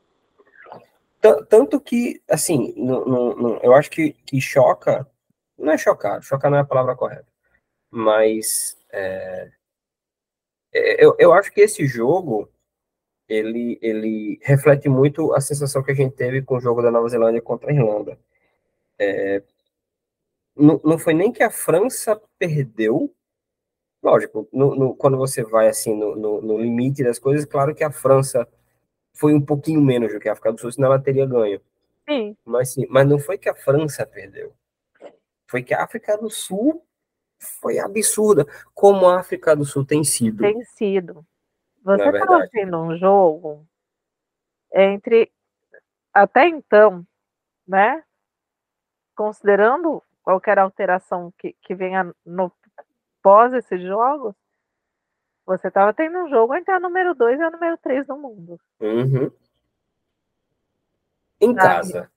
Tanto 1.49 1.79
que, 1.79 2.21
assim, 2.29 2.75
eu 3.63 3.73
acho 3.73 3.89
que, 3.89 4.13
que 4.25 4.39
choca, 4.39 5.07
não 5.57 5.73
é 5.73 5.77
chocar, 5.77 6.21
chocar 6.21 6.51
não 6.51 6.59
é 6.59 6.61
a 6.61 6.65
palavra 6.65 6.95
correta, 6.95 7.25
mas 7.89 8.77
é, 8.91 9.49
é 10.71 11.03
eu, 11.03 11.15
eu 11.17 11.33
acho 11.33 11.51
que 11.51 11.61
esse 11.61 11.87
jogo, 11.87 12.47
ele, 13.27 13.79
ele 13.81 14.39
reflete 14.43 14.87
muito 14.87 15.33
a 15.33 15.41
sensação 15.41 15.81
que 15.81 15.91
a 15.91 15.95
gente 15.95 16.15
teve 16.15 16.43
com 16.43 16.57
o 16.57 16.61
jogo 16.61 16.83
da 16.83 16.91
Nova 16.91 17.09
Zelândia 17.09 17.41
contra 17.41 17.71
a 17.71 17.73
Irlanda. 17.73 18.19
É, 18.99 19.41
não, 20.55 20.79
não 20.83 20.97
foi 20.97 21.13
nem 21.13 21.31
que 21.31 21.43
a 21.43 21.51
França 21.51 22.19
perdeu, 22.39 23.13
lógico, 24.01 24.47
no, 24.53 24.75
no, 24.75 24.95
quando 24.95 25.17
você 25.17 25.43
vai 25.43 25.67
assim 25.67 25.95
no, 25.95 26.15
no, 26.15 26.57
limite 26.57 27.03
das 27.03 27.19
coisas, 27.19 27.45
claro 27.45 27.75
que 27.75 27.83
a 27.83 27.91
França 27.91 28.47
foi 29.13 29.33
um 29.33 29.41
pouquinho 29.41 29.81
menos 29.81 30.13
do 30.13 30.19
que 30.19 30.29
a 30.29 30.33
África 30.33 30.53
do 30.53 30.59
Sul, 30.59 30.71
senão 30.71 30.87
ela 30.87 31.01
teria 31.01 31.25
ganho. 31.25 31.61
Sim. 32.07 32.37
Mas, 32.45 32.73
sim, 32.73 32.85
mas 32.89 33.07
não 33.07 33.17
foi 33.17 33.37
que 33.37 33.49
a 33.49 33.55
França 33.55 34.05
perdeu. 34.05 34.53
Foi 35.47 35.63
que 35.63 35.73
a 35.73 35.83
África 35.83 36.17
do 36.17 36.29
Sul 36.29 36.85
foi 37.39 37.79
absurda, 37.79 38.45
como 38.73 39.07
a 39.07 39.19
África 39.19 39.55
do 39.55 39.65
Sul 39.65 39.85
tem 39.85 40.03
sido. 40.03 40.41
Tem 40.41 40.63
sido. 40.63 41.25
Você 41.83 42.03
está 42.03 42.47
vendo 42.51 42.77
um 42.77 42.97
jogo 42.97 43.65
entre 44.73 45.31
até 46.13 46.47
então, 46.47 47.05
né? 47.67 48.03
Considerando 49.15 50.01
qualquer 50.25 50.57
alteração 50.57 51.31
que, 51.37 51.55
que 51.61 51.75
venha 51.75 52.11
no 52.25 52.51
pós 53.21 53.53
esses 53.53 53.81
jogos, 53.81 54.33
você 55.45 55.67
estava 55.67 55.93
tendo 55.93 56.17
um 56.17 56.29
jogo 56.29 56.55
entre 56.55 56.73
a 56.73 56.79
número 56.79 57.13
2 57.13 57.39
e 57.39 57.43
a 57.43 57.51
número 57.51 57.77
3 57.77 58.07
do 58.07 58.17
mundo. 58.17 58.59
Uhum. 58.79 59.31
Em 61.39 61.53
casa. 61.53 62.09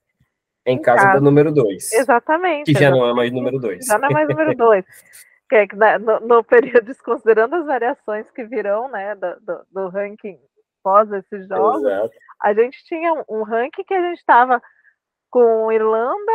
Em, 0.64 0.76
em 0.76 0.82
casa, 0.82 1.02
casa, 1.02 1.14
da 1.14 1.20
número 1.20 1.52
2. 1.52 1.92
Exatamente. 1.92 2.72
Que 2.72 2.80
já 2.80 2.90
não 2.90 3.06
é 3.06 3.12
mais 3.12 3.30
número 3.30 3.58
2. 3.58 3.84
Já 3.84 3.98
não 3.98 4.08
é 4.08 4.12
mais 4.12 4.28
número 4.28 4.56
2. 4.56 4.84
que 5.48 5.76
né, 5.76 5.98
no, 5.98 6.20
no, 6.20 6.44
período, 6.44 6.86
desconsiderando 6.86 7.56
as 7.56 7.66
variações 7.66 8.30
que 8.30 8.44
virão, 8.44 8.88
né, 8.88 9.14
do, 9.14 9.40
do, 9.40 9.66
do 9.70 9.88
ranking 9.88 10.38
pós 10.82 11.10
esses 11.12 11.46
jogos, 11.48 11.82
Exato. 11.82 12.10
a 12.40 12.54
gente 12.54 12.84
tinha 12.84 13.12
um, 13.12 13.24
um 13.28 13.42
ranking 13.42 13.84
que 13.84 13.94
a 13.94 14.00
gente 14.00 14.18
estava 14.18 14.62
com 15.30 15.70
Irlanda, 15.72 16.32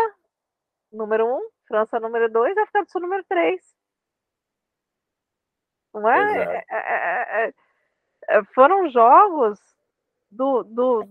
número 0.92 1.26
1, 1.26 1.36
um, 1.36 1.50
França, 1.74 2.00
número 2.00 2.30
2, 2.30 2.56
e 2.56 2.60
África 2.60 2.84
do 2.84 2.92
Sul, 2.92 3.02
número 3.02 3.24
3. 3.24 3.60
Não 5.92 6.08
é? 6.08 6.44
É, 6.44 6.66
é, 6.70 7.48
é? 7.48 7.54
é, 8.30 8.44
foram 8.54 8.92
jogos 8.92 9.60
do, 10.30 10.62
do, 10.62 11.04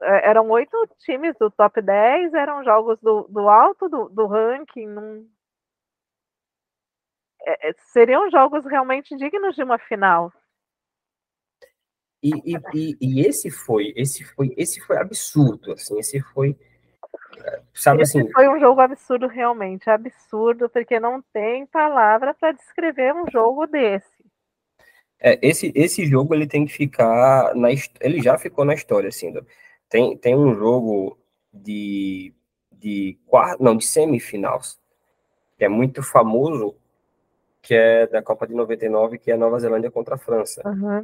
eram 0.00 0.50
oito 0.50 0.76
times 0.98 1.34
do 1.38 1.50
top 1.50 1.80
10, 1.80 2.34
eram 2.34 2.62
jogos 2.62 3.00
do, 3.00 3.26
do 3.28 3.48
alto 3.48 3.88
do, 3.88 4.10
do 4.10 4.26
ranking, 4.26 4.86
num, 4.86 5.30
é, 7.46 7.70
é, 7.70 7.72
seriam 7.92 8.30
jogos 8.30 8.66
realmente 8.66 9.16
dignos 9.16 9.56
de 9.56 9.62
uma 9.62 9.78
final. 9.78 10.30
E, 12.22 12.32
e, 12.44 12.56
e, 12.74 12.96
e, 13.00 13.20
esse 13.26 13.50
foi, 13.50 13.94
esse 13.96 14.24
foi, 14.24 14.52
esse 14.58 14.78
foi 14.80 14.98
absurdo, 14.98 15.72
assim, 15.72 15.98
esse 15.98 16.20
foi, 16.20 16.54
sabe 17.74 18.02
esse 18.02 18.18
assim. 18.18 18.30
Foi 18.32 18.48
um 18.48 18.58
jogo 18.58 18.80
absurdo 18.80 19.26
realmente, 19.26 19.88
absurdo, 19.88 20.68
porque 20.68 20.98
não 21.00 21.22
tem 21.32 21.66
palavra 21.66 22.34
para 22.34 22.52
descrever 22.52 23.14
um 23.14 23.24
jogo 23.30 23.66
desse. 23.66 24.06
É, 25.18 25.38
esse, 25.40 25.72
esse 25.74 26.04
jogo 26.06 26.34
ele 26.34 26.46
tem 26.46 26.66
que 26.66 26.72
ficar 26.72 27.54
na, 27.54 27.68
ele 28.00 28.22
já 28.22 28.36
ficou 28.36 28.64
na 28.64 28.74
história, 28.74 29.08
assim. 29.08 29.32
Tem, 29.88 30.16
tem 30.16 30.36
um 30.36 30.54
jogo 30.54 31.18
de 31.52 32.34
de 32.78 33.18
quarto, 33.26 33.62
não, 33.62 33.76
de 33.76 33.84
semifinais, 33.84 34.78
que 35.58 35.64
é 35.64 35.68
muito 35.68 36.02
famoso, 36.02 36.76
que 37.62 37.74
é 37.74 38.06
da 38.06 38.22
Copa 38.22 38.46
de 38.46 38.54
99, 38.54 39.18
que 39.18 39.30
é 39.30 39.34
a 39.34 39.36
Nova 39.36 39.58
Zelândia 39.58 39.90
contra 39.90 40.14
a 40.14 40.18
França. 40.18 40.62
Uhum. 40.64 41.02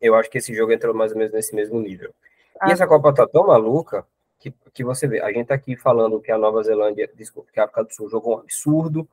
Eu 0.00 0.14
acho 0.14 0.28
que 0.28 0.38
esse 0.38 0.54
jogo 0.54 0.72
entrou 0.72 0.94
mais 0.94 1.12
ou 1.12 1.18
menos 1.18 1.32
nesse 1.32 1.54
mesmo 1.54 1.80
nível. 1.80 2.12
Ah, 2.60 2.68
e 2.68 2.72
essa 2.72 2.86
Copa 2.86 3.14
tá 3.14 3.26
tão 3.26 3.46
maluca 3.46 4.06
que, 4.40 4.52
que 4.72 4.82
você 4.82 5.06
vê, 5.06 5.20
a 5.20 5.30
gente 5.30 5.48
tá 5.48 5.54
aqui 5.54 5.76
falando 5.76 6.20
que 6.20 6.32
a 6.32 6.38
Nova 6.38 6.62
Zelândia, 6.62 7.08
desculpa, 7.14 7.52
que 7.52 7.60
a 7.60 7.64
África 7.64 7.84
do 7.84 7.92
Sul 7.92 8.08
jogou 8.08 8.36
um 8.36 8.40
absurdo, 8.40 9.06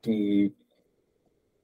que 0.00 0.52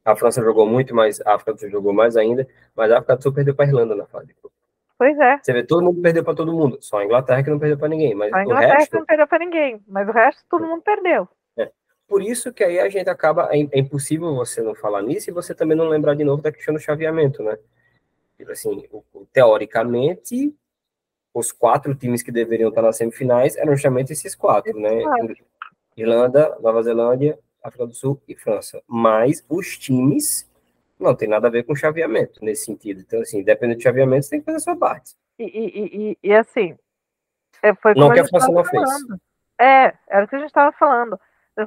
a 0.05 0.15
França 0.15 0.43
jogou 0.43 0.67
muito, 0.67 0.95
mas 0.95 1.21
a 1.23 1.35
África 1.35 1.55
do 1.55 1.61
Sul 1.61 1.71
jogou 1.71 1.95
mais 1.95 2.17
ainda, 2.17 2.47
mas 2.77 2.93
a 2.93 2.99
África 2.99 3.17
do 3.17 3.23
Sul 3.23 3.33
perdeu 3.33 3.55
para 3.55 3.65
a 3.65 3.69
Irlanda 3.69 3.97
na 3.97 4.07
fase 4.07 4.27
de 4.27 4.35
grupo. 4.35 4.55
Pois 4.99 5.19
é. 5.19 5.39
Você 5.43 5.53
vê, 5.53 5.63
todo 5.63 5.83
mundo 5.83 6.01
perdeu 6.01 6.23
para 6.23 6.35
todo 6.35 6.53
mundo. 6.53 6.79
Só 6.81 6.99
a 6.99 7.05
Inglaterra 7.05 7.43
que 7.43 7.51
não 7.51 7.59
perdeu 7.59 7.79
para 7.79 7.89
ninguém. 7.89 8.15
Mas 8.15 8.33
a 8.33 8.43
Inglaterra 8.43 8.75
o 8.75 8.79
resto... 8.79 8.97
não 8.97 9.05
perdeu 9.05 9.27
para 9.27 9.39
ninguém, 9.39 9.83
mas 9.87 10.09
o 10.09 10.13
resto 10.13 10.45
todo 10.49 10.67
mundo 10.67 10.83
perdeu. 10.83 11.29
É. 11.57 11.71
Por 12.09 12.23
isso 12.23 12.53
que 12.53 12.65
aí 12.65 12.79
a 12.79 12.89
gente 12.89 13.09
acaba. 13.09 13.49
É, 13.51 13.59
é 13.59 13.79
impossível 13.79 14.35
você 14.35 14.63
não 14.63 14.75
falar 14.75 15.03
nisso 15.03 15.29
e 15.29 15.33
você 15.33 15.55
também 15.55 15.77
não 15.77 15.89
lembrar 15.89 16.15
de 16.15 16.25
novo 16.25 16.43
da 16.43 16.53
questão 16.53 16.73
do 16.73 16.81
chaveamento, 16.81 17.43
né? 17.43 17.59
Tipo 18.39 18.53
assim, 18.53 18.89
teoricamente, 19.33 20.55
os 21.37 21.53
quatro 21.53 21.95
times 21.95 22.23
que 22.23 22.33
deveriam 22.33 22.71
estar 22.71 22.81
nas 22.81 22.97
semifinais 22.97 23.57
eram 23.57 23.75
justamente 23.75 24.11
esses 24.11 24.35
quatro, 24.35 24.81
né? 24.81 25.03
Irlanda, 25.95 26.57
Nova 26.61 26.83
Zelândia, 26.83 27.39
África 27.63 27.87
do 27.87 27.93
Sul 27.93 28.19
e 28.27 28.35
França. 28.35 28.83
Mas 28.87 29.45
os 29.47 29.77
times 29.77 30.51
não 30.99 31.15
tem 31.15 31.29
nada 31.29 31.49
a 31.49 31.51
ver 31.51 31.65
com 31.65 31.75
chaveamento 31.75 32.43
nesse 32.43 32.65
sentido. 32.65 33.03
Então, 33.07 33.21
assim, 33.21 33.43
dependendo 33.43 33.77
de 33.77 33.83
chaveamento, 33.83 34.25
você 34.25 34.31
tem 34.31 34.41
que 34.41 34.47
fazer 34.47 34.57
a 34.57 34.61
sua 34.61 34.77
parte. 34.77 35.15
E, 35.39 35.45
e, 35.45 36.11
e, 36.11 36.19
e 36.23 36.35
assim, 36.35 36.75
é, 37.63 37.75
foi 37.75 37.93
como 37.93 38.07
não 38.07 38.15
que 38.15 38.21
a 38.21 38.27
França 38.27 38.51
não 38.51 38.65
fez. 38.65 38.89
É, 39.61 39.93
era 40.09 40.25
o 40.25 40.29
que 40.29 40.37
a 40.37 40.39
gente 40.39 40.49
estava 40.49 40.73
falando. 40.73 41.21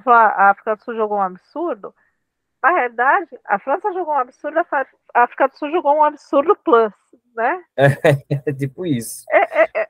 Falou, 0.04 0.20
ah, 0.20 0.28
a 0.30 0.50
África 0.50 0.76
do 0.76 0.84
Sul 0.84 0.96
jogou 0.96 1.20
um 1.20 1.22
absurdo. 1.22 1.94
Na 2.62 2.72
realidade, 2.72 3.40
a 3.46 3.58
França 3.58 3.92
jogou 3.94 4.14
um 4.14 4.18
absurdo, 4.18 4.60
a 4.60 5.24
África 5.24 5.48
do 5.48 5.58
Sul 5.58 5.72
jogou 5.72 5.96
um 5.96 6.04
absurdo 6.04 6.56
plus, 6.58 6.94
né? 7.36 7.64
É, 8.46 8.54
tipo 8.54 8.86
isso. 8.86 9.26
É, 9.32 9.64
é, 9.64 9.70
é, 9.76 9.90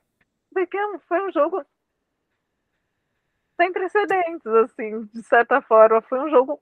porque 0.53 0.77
foi 1.07 1.27
um 1.27 1.31
jogo 1.31 1.65
sem 3.59 3.73
precedentes, 3.73 4.45
assim, 4.45 5.05
de 5.05 5.23
certa 5.23 5.61
forma. 5.61 6.01
Foi 6.03 6.19
um 6.19 6.29
jogo 6.29 6.61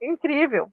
incrível. 0.00 0.70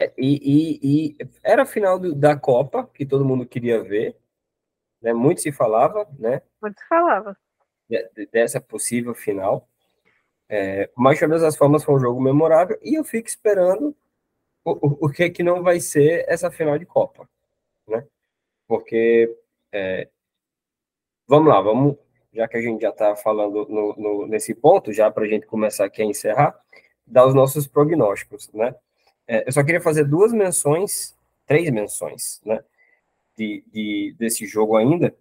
E, 0.00 0.10
e, 0.18 0.80
e, 0.82 1.16
era 1.42 1.62
a 1.62 1.66
final 1.66 1.98
do, 1.98 2.14
da 2.14 2.38
Copa, 2.38 2.86
que 2.92 3.06
todo 3.06 3.24
mundo 3.24 3.46
queria 3.46 3.82
ver, 3.82 4.18
né? 5.00 5.14
Muito 5.14 5.40
se 5.40 5.50
falava, 5.50 6.06
né? 6.18 6.42
Muito 6.60 6.78
se 6.78 6.86
falava. 6.86 7.36
De, 7.88 8.26
dessa 8.26 8.60
possível 8.60 9.14
final. 9.14 9.68
É, 10.48 10.90
mas, 10.96 11.18
de 11.18 11.26
todas 11.26 11.42
as 11.42 11.56
formas, 11.56 11.82
foi 11.82 11.94
um 11.94 12.00
jogo 12.00 12.20
memorável, 12.20 12.78
e 12.82 12.94
eu 12.94 13.04
fico 13.04 13.28
esperando 13.28 13.94
o, 14.64 14.72
o, 14.72 15.06
o 15.06 15.10
que 15.10 15.28
que 15.30 15.42
não 15.42 15.62
vai 15.62 15.80
ser 15.80 16.24
essa 16.28 16.50
final 16.50 16.78
de 16.78 16.86
Copa, 16.86 17.28
né? 17.86 18.06
Porque, 18.68 19.34
é, 19.72 20.08
vamos 21.26 21.48
lá, 21.48 21.60
vamos, 21.60 21.96
já 22.32 22.46
que 22.46 22.56
a 22.56 22.60
gente 22.60 22.82
já 22.82 22.90
está 22.90 23.16
falando 23.16 23.66
no, 23.68 23.94
no, 23.96 24.26
nesse 24.26 24.54
ponto, 24.54 24.92
já 24.92 25.10
para 25.10 25.24
a 25.24 25.28
gente 25.28 25.46
começar 25.46 25.84
aqui 25.84 26.02
a 26.02 26.04
encerrar, 26.04 26.58
dar 27.06 27.26
os 27.26 27.34
nossos 27.34 27.66
prognósticos, 27.66 28.50
né? 28.52 28.74
É, 29.26 29.48
eu 29.48 29.52
só 29.52 29.64
queria 29.64 29.80
fazer 29.80 30.04
duas 30.04 30.32
menções, 30.32 31.16
três 31.46 31.68
menções, 31.70 32.40
né, 32.44 32.62
de, 33.36 33.64
de 33.72 34.14
desse 34.18 34.46
jogo 34.46 34.76
ainda, 34.76 35.14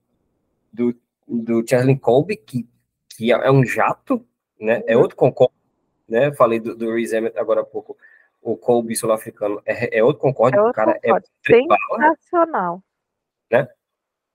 do, 0.71 0.95
do 1.27 1.65
Chesley 1.67 1.97
Colby, 1.97 2.37
que, 2.37 2.67
que 3.09 3.31
é 3.31 3.51
um 3.51 3.65
jato, 3.65 4.25
né, 4.59 4.83
é 4.87 4.97
outro 4.97 5.15
concorde, 5.15 5.53
né, 6.07 6.33
falei 6.33 6.59
do, 6.59 6.75
do 6.75 6.93
Reese 6.93 7.17
agora 7.35 7.61
há 7.61 7.65
pouco, 7.65 7.97
o 8.41 8.55
Colby 8.55 8.95
sul-africano 8.95 9.61
é, 9.65 9.99
é 9.99 10.03
outro 10.03 10.21
concorde, 10.21 10.57
é 10.57 10.61
outro 10.61 10.71
o 10.71 10.73
cara 10.73 10.99
é 11.03 11.07
concorde. 11.07 11.27
é 11.49 12.15
sensacional, 12.15 12.83
né, 13.51 13.67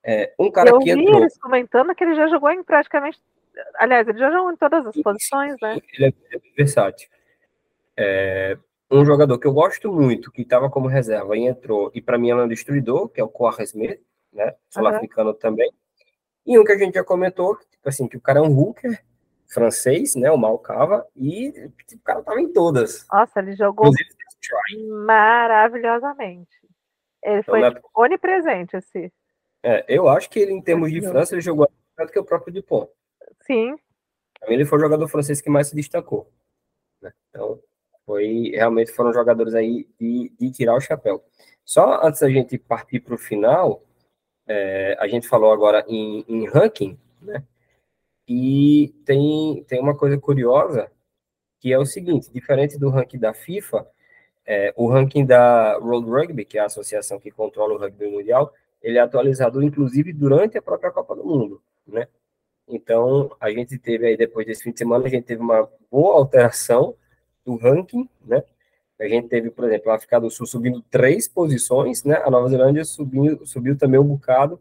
é, 0.03 0.33
um 0.39 0.51
cara 0.51 0.71
eu 0.71 0.79
que 0.79 0.95
vi 0.95 1.03
entrou... 1.03 1.21
eles 1.21 1.39
comentando 1.39 1.95
que 1.95 2.05
ele 2.05 2.15
já 2.15 2.27
jogou 2.29 2.51
em 2.51 2.63
praticamente, 2.63 3.19
aliás, 3.79 4.09
ele 4.09 4.19
já 4.19 4.31
jogou 4.31 4.53
em 4.53 4.57
todas 4.57 4.87
as 4.87 4.97
posições, 5.03 5.55
né? 5.61 5.79
Ele 5.93 6.07
é 6.07 6.39
versátil. 6.57 7.09
É, 7.97 8.57
um 8.91 9.05
jogador 9.05 9.39
que 9.39 9.47
eu 9.47 9.53
gosto 9.53 9.93
muito, 9.93 10.33
que 10.33 10.43
estava 10.43 10.71
como 10.71 10.89
reserva 10.89 11.37
e 11.37 11.47
entrou, 11.47 11.91
e 11.95 12.01
para 12.01 12.19
mim 12.19 12.31
é 12.31 12.35
um 12.35 12.49
destruidor, 12.49 13.09
que 13.09 13.21
é 13.21 13.25
o 13.25 13.31
Smith, 13.61 14.01
né? 14.33 14.55
Sul-africano 14.71 15.31
uhum. 15.31 15.39
também. 15.39 15.71
E 16.47 16.59
um 16.59 16.65
que 16.65 16.73
a 16.73 16.79
gente 16.79 16.95
já 16.95 17.05
comentou, 17.05 17.57
tipo 17.57 17.89
assim, 17.89 18.09
que 18.09 18.17
o 18.17 18.21
cara 18.21 18.39
é 18.39 18.43
um 18.43 18.59
hooker 18.59 18.99
francês, 19.51 20.15
né? 20.15 20.31
O 20.31 20.39
Malcava, 20.39 21.07
e 21.17 21.53
tipo, 21.87 22.01
o 22.01 22.05
cara 22.05 22.23
tava 22.23 22.41
em 22.41 22.53
todas. 22.53 23.07
Nossa, 23.13 23.41
ele 23.41 23.55
jogou 23.55 23.91
maravilhosamente. 25.07 26.51
Ele 27.23 27.41
então, 27.41 27.55
foi 27.55 27.63
onipresente, 27.95 28.77
assim. 28.77 29.11
É, 29.63 29.85
eu 29.89 30.09
acho 30.09 30.31
que 30.31 30.39
ele, 30.39 30.53
em 30.53 30.63
termos 30.63 30.91
de 30.91 31.03
França, 31.03 31.35
ele 31.35 31.43
jogou 31.43 31.71
mais 31.97 32.09
do 32.09 32.13
que 32.13 32.19
o 32.19 32.25
próprio 32.25 32.53
Dupont. 32.53 32.91
Sim. 33.43 33.77
Ele 34.47 34.65
foi 34.65 34.79
o 34.79 34.81
jogador 34.81 35.07
francês 35.09 35.41
que 35.41 35.51
mais 35.51 35.69
se 35.69 35.77
destacou. 35.77 36.33
Né? 37.03 37.13
Então, 37.29 37.61
foi 38.07 38.53
realmente 38.55 38.91
foram 38.91 39.13
jogadores 39.13 39.55
aí 39.55 39.87
de, 40.01 40.33
de 40.39 40.51
tirar 40.51 40.75
o 40.75 40.81
chapéu. 40.81 41.23
Só 41.65 42.01
antes 42.03 42.21
da 42.21 42.31
gente 42.31 42.59
partir 42.59 43.01
para 43.01 43.15
o 43.15 43.19
final, 43.19 43.83
é, 44.49 44.97
a 44.99 45.07
gente 45.07 45.29
falou 45.29 45.53
agora 45.53 45.85
em, 45.87 46.25
em, 46.27 46.49
ranking, 46.49 46.99
né? 47.21 47.45
E 48.33 48.95
tem, 49.05 49.65
tem 49.67 49.81
uma 49.81 49.97
coisa 49.97 50.17
curiosa, 50.17 50.89
que 51.59 51.73
é 51.73 51.79
o 51.81 51.85
seguinte, 51.85 52.31
diferente 52.33 52.79
do 52.79 52.89
ranking 52.89 53.19
da 53.19 53.35
FIFA, 53.35 53.85
é, 54.47 54.73
o 54.77 54.89
ranking 54.89 55.27
da 55.27 55.77
World 55.79 56.09
Rugby, 56.09 56.45
que 56.45 56.57
é 56.57 56.61
a 56.61 56.67
associação 56.67 57.19
que 57.19 57.33
controla 57.33 57.75
o 57.75 57.77
rugby 57.77 58.07
mundial, 58.07 58.55
ele 58.81 58.99
é 58.99 59.01
atualizado, 59.01 59.61
inclusive, 59.61 60.13
durante 60.13 60.57
a 60.57 60.63
própria 60.63 60.93
Copa 60.93 61.17
do 61.17 61.25
Mundo, 61.25 61.61
né? 61.85 62.07
Então, 62.69 63.35
a 63.41 63.51
gente 63.51 63.77
teve 63.77 64.07
aí, 64.07 64.17
depois 64.17 64.47
desse 64.47 64.63
fim 64.63 64.71
de 64.71 64.79
semana, 64.79 65.07
a 65.07 65.11
gente 65.11 65.25
teve 65.25 65.43
uma 65.43 65.69
boa 65.91 66.15
alteração 66.15 66.95
do 67.45 67.57
ranking, 67.57 68.09
né? 68.25 68.45
A 69.01 69.09
gente 69.09 69.27
teve, 69.27 69.51
por 69.51 69.65
exemplo, 69.65 69.91
a 69.91 69.97
África 69.97 70.21
do 70.21 70.31
Sul 70.31 70.47
subindo 70.47 70.81
três 70.89 71.27
posições, 71.27 72.05
né? 72.05 72.23
A 72.25 72.31
Nova 72.31 72.49
Zelândia 72.49 72.85
subiu, 72.85 73.45
subiu 73.45 73.77
também 73.77 73.99
um 73.99 74.05
bocado. 74.05 74.61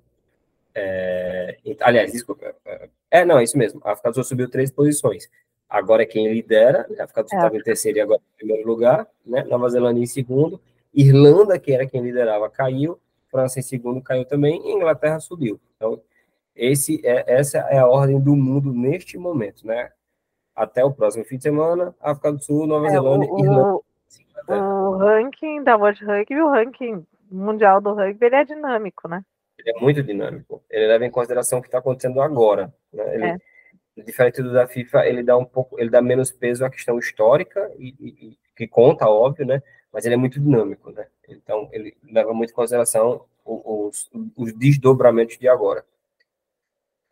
É, 0.73 1.57
aliás, 1.81 2.11
desculpa. 2.11 2.53
É, 2.65 2.89
é, 3.11 3.25
não, 3.25 3.39
é 3.39 3.43
isso 3.43 3.57
mesmo. 3.57 3.81
A 3.83 3.91
África 3.91 4.09
do 4.09 4.15
Sul 4.15 4.23
subiu 4.23 4.49
três 4.49 4.71
posições. 4.71 5.29
Agora 5.69 6.03
é 6.03 6.05
quem 6.05 6.31
lidera, 6.31 6.85
né? 6.89 6.97
a 6.99 7.03
África 7.03 7.23
do 7.23 7.29
Sul 7.29 7.37
estava 7.37 7.55
é. 7.55 7.59
em 7.59 7.63
terceiro 7.63 7.97
e 7.97 8.01
agora 8.01 8.21
em 8.33 8.37
primeiro 8.37 8.67
lugar, 8.67 9.07
né? 9.25 9.43
Nova 9.43 9.69
Zelândia 9.69 10.01
em 10.01 10.07
segundo. 10.07 10.59
Irlanda, 10.93 11.59
que 11.59 11.71
era 11.71 11.85
quem 11.85 12.01
liderava, 12.01 12.49
caiu. 12.49 12.99
França 13.29 13.59
em 13.59 13.63
segundo 13.63 14.01
caiu 14.01 14.25
também. 14.25 14.61
E 14.65 14.71
Inglaterra 14.71 15.19
subiu. 15.19 15.59
Então, 15.75 16.01
esse 16.55 16.99
é, 17.05 17.23
essa 17.27 17.59
é 17.59 17.77
a 17.77 17.87
ordem 17.87 18.19
do 18.19 18.35
mundo 18.35 18.73
neste 18.73 19.17
momento, 19.17 19.65
né? 19.65 19.91
até 20.59 20.83
o 20.83 20.91
próximo 20.91 21.23
fim 21.23 21.37
de 21.37 21.43
semana, 21.43 21.95
África 22.01 22.33
do 22.33 22.43
Sul, 22.43 22.67
Nova 22.67 22.87
é, 22.87 22.89
Zelândia 22.89 23.31
o, 23.31 23.39
Irlanda. 23.39 23.79
O 24.49 24.97
ranking 24.97 25.63
da 25.63 25.77
World 25.77 26.03
Rugby, 26.03 26.41
o 26.41 26.49
ranking 26.49 27.05
mundial 27.31 27.79
do 27.79 27.93
rugby, 27.93 28.25
ele 28.25 28.35
é 28.35 28.43
dinâmico, 28.43 29.07
né? 29.07 29.23
Ele 29.59 29.77
é 29.77 29.79
muito 29.79 30.01
dinâmico. 30.01 30.63
Ele 30.69 30.87
leva 30.87 31.05
em 31.05 31.11
consideração 31.11 31.59
o 31.59 31.61
que 31.61 31.67
está 31.67 31.79
acontecendo 31.79 32.21
agora. 32.21 32.73
Né? 32.91 33.15
Ele, 33.15 33.25
é. 33.25 33.37
Diferente 33.97 34.41
do 34.41 34.53
da 34.53 34.65
FIFA, 34.65 35.05
ele 35.07 35.21
dá 35.21 35.37
um 35.37 35.43
pouco, 35.43 35.79
ele 35.79 35.89
dá 35.89 36.01
menos 36.01 36.31
peso 36.31 36.63
à 36.63 36.69
questão 36.69 36.97
histórica 36.97 37.69
e, 37.77 37.93
e, 37.99 38.37
que 38.55 38.65
conta, 38.65 39.05
óbvio, 39.09 39.45
né? 39.45 39.61
Mas 39.91 40.05
ele 40.05 40.15
é 40.15 40.17
muito 40.17 40.39
dinâmico, 40.39 40.89
né? 40.91 41.05
Então 41.27 41.69
ele 41.73 41.97
leva 42.09 42.33
muito 42.33 42.51
em 42.51 42.53
consideração 42.53 43.25
os, 43.43 44.09
os 44.37 44.53
desdobramentos 44.53 45.37
de 45.37 45.49
agora. 45.49 45.83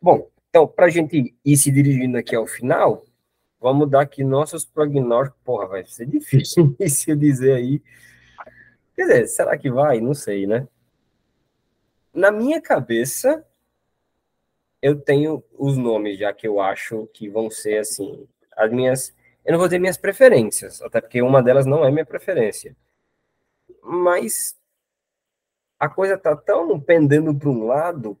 Bom, 0.00 0.30
então 0.48 0.66
para 0.66 0.86
a 0.86 0.90
gente 0.90 1.34
ir 1.44 1.56
se 1.58 1.70
dirigindo 1.70 2.16
aqui 2.16 2.34
ao 2.34 2.46
final, 2.46 3.04
Vamos 3.60 3.90
dar 3.90 4.02
aqui 4.02 4.22
nossos 4.22 4.64
prognósticos. 4.64 5.40
Porra, 5.44 5.66
vai 5.66 5.84
ser 5.84 6.06
difícil 6.06 6.74
dizer 7.16 7.54
aí. 7.54 7.82
Quer 8.94 9.02
dizer, 9.02 9.26
será 9.26 9.58
que 9.58 9.70
vai? 9.70 10.00
Não 10.00 10.14
sei, 10.14 10.46
né? 10.46 10.66
Na 12.18 12.32
minha 12.32 12.60
cabeça, 12.60 13.46
eu 14.82 15.00
tenho 15.00 15.40
os 15.56 15.76
nomes 15.76 16.18
já 16.18 16.32
que 16.32 16.48
eu 16.48 16.60
acho 16.60 17.06
que 17.14 17.28
vão 17.28 17.48
ser 17.48 17.78
assim. 17.78 18.26
As 18.56 18.72
minhas. 18.72 19.14
eu 19.44 19.52
não 19.52 19.58
vou 19.60 19.68
dizer 19.68 19.78
minhas 19.78 19.96
preferências, 19.96 20.82
até 20.82 21.00
porque 21.00 21.22
uma 21.22 21.40
delas 21.40 21.64
não 21.64 21.84
é 21.84 21.92
minha 21.92 22.04
preferência. 22.04 22.76
Mas 23.84 24.58
a 25.78 25.88
coisa 25.88 26.14
está 26.14 26.34
tão 26.34 26.80
pendendo 26.80 27.32
para 27.32 27.50
um 27.50 27.64
lado 27.64 28.18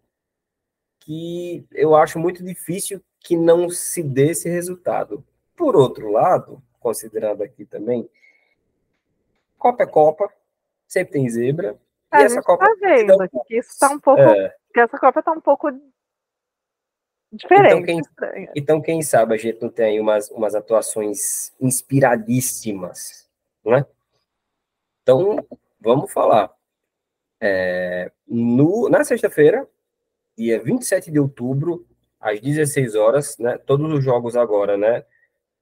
que 1.00 1.66
eu 1.72 1.96
acho 1.96 2.20
muito 2.20 2.44
difícil 2.44 3.02
que 3.18 3.36
não 3.36 3.68
se 3.68 4.00
dê 4.00 4.30
esse 4.30 4.48
resultado. 4.48 5.26
Por 5.56 5.74
outro 5.74 6.12
lado, 6.12 6.62
considerando 6.78 7.42
aqui 7.42 7.64
também, 7.64 8.08
Copa 9.58 9.82
é 9.82 9.86
Copa, 9.86 10.32
sempre 10.86 11.14
tem 11.14 11.28
zebra. 11.28 11.76
A 12.10 12.22
e 12.22 12.24
essa 12.24 12.42
Copa 12.42 12.64
tá 12.64 12.74
vendo 12.80 13.16
que 13.46 13.58
isso 13.58 13.70
está 13.70 13.90
um 13.90 14.00
pouco, 14.00 14.20
é... 14.20 14.54
que 14.72 14.80
essa 14.80 14.98
Copa 14.98 15.20
está 15.20 15.32
um 15.32 15.40
pouco 15.40 15.70
diferente. 17.32 17.74
Então 17.74 17.84
quem, 17.84 18.48
então, 18.56 18.80
quem 18.80 19.02
sabe 19.02 19.34
a 19.34 19.38
gente 19.38 19.60
não 19.60 19.68
tem 19.68 19.86
aí 19.86 20.00
umas, 20.00 20.30
umas 20.30 20.54
atuações 20.54 21.52
inspiradíssimas, 21.60 23.28
não 23.64 23.74
é? 23.74 23.86
Então, 25.02 25.46
vamos 25.80 26.12
falar. 26.12 26.50
É, 27.40 28.10
no, 28.26 28.88
na 28.88 29.04
sexta-feira, 29.04 29.66
dia 30.36 30.62
27 30.62 31.10
de 31.10 31.20
outubro, 31.20 31.86
às 32.20 32.40
16 32.40 32.94
horas, 32.94 33.38
né? 33.38 33.58
Todos 33.58 33.90
os 33.92 34.04
jogos 34.04 34.36
agora, 34.36 34.76
né? 34.76 35.04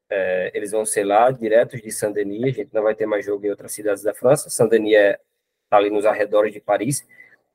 É, 0.08 0.50
eles 0.54 0.70
vão 0.70 0.86
ser 0.86 1.04
lá, 1.04 1.30
diretos 1.30 1.82
de 1.82 1.90
Saint-Denis. 1.90 2.54
A 2.54 2.56
gente 2.56 2.74
não 2.74 2.82
vai 2.82 2.94
ter 2.94 3.06
mais 3.06 3.24
jogo 3.24 3.44
em 3.44 3.50
outras 3.50 3.72
cidades 3.72 4.02
da 4.02 4.14
França. 4.14 4.48
Saint-Denis 4.48 4.94
é 4.94 5.20
tá 5.68 5.76
ali 5.76 5.90
nos 5.90 6.06
arredores 6.06 6.52
de 6.52 6.60
Paris. 6.60 7.06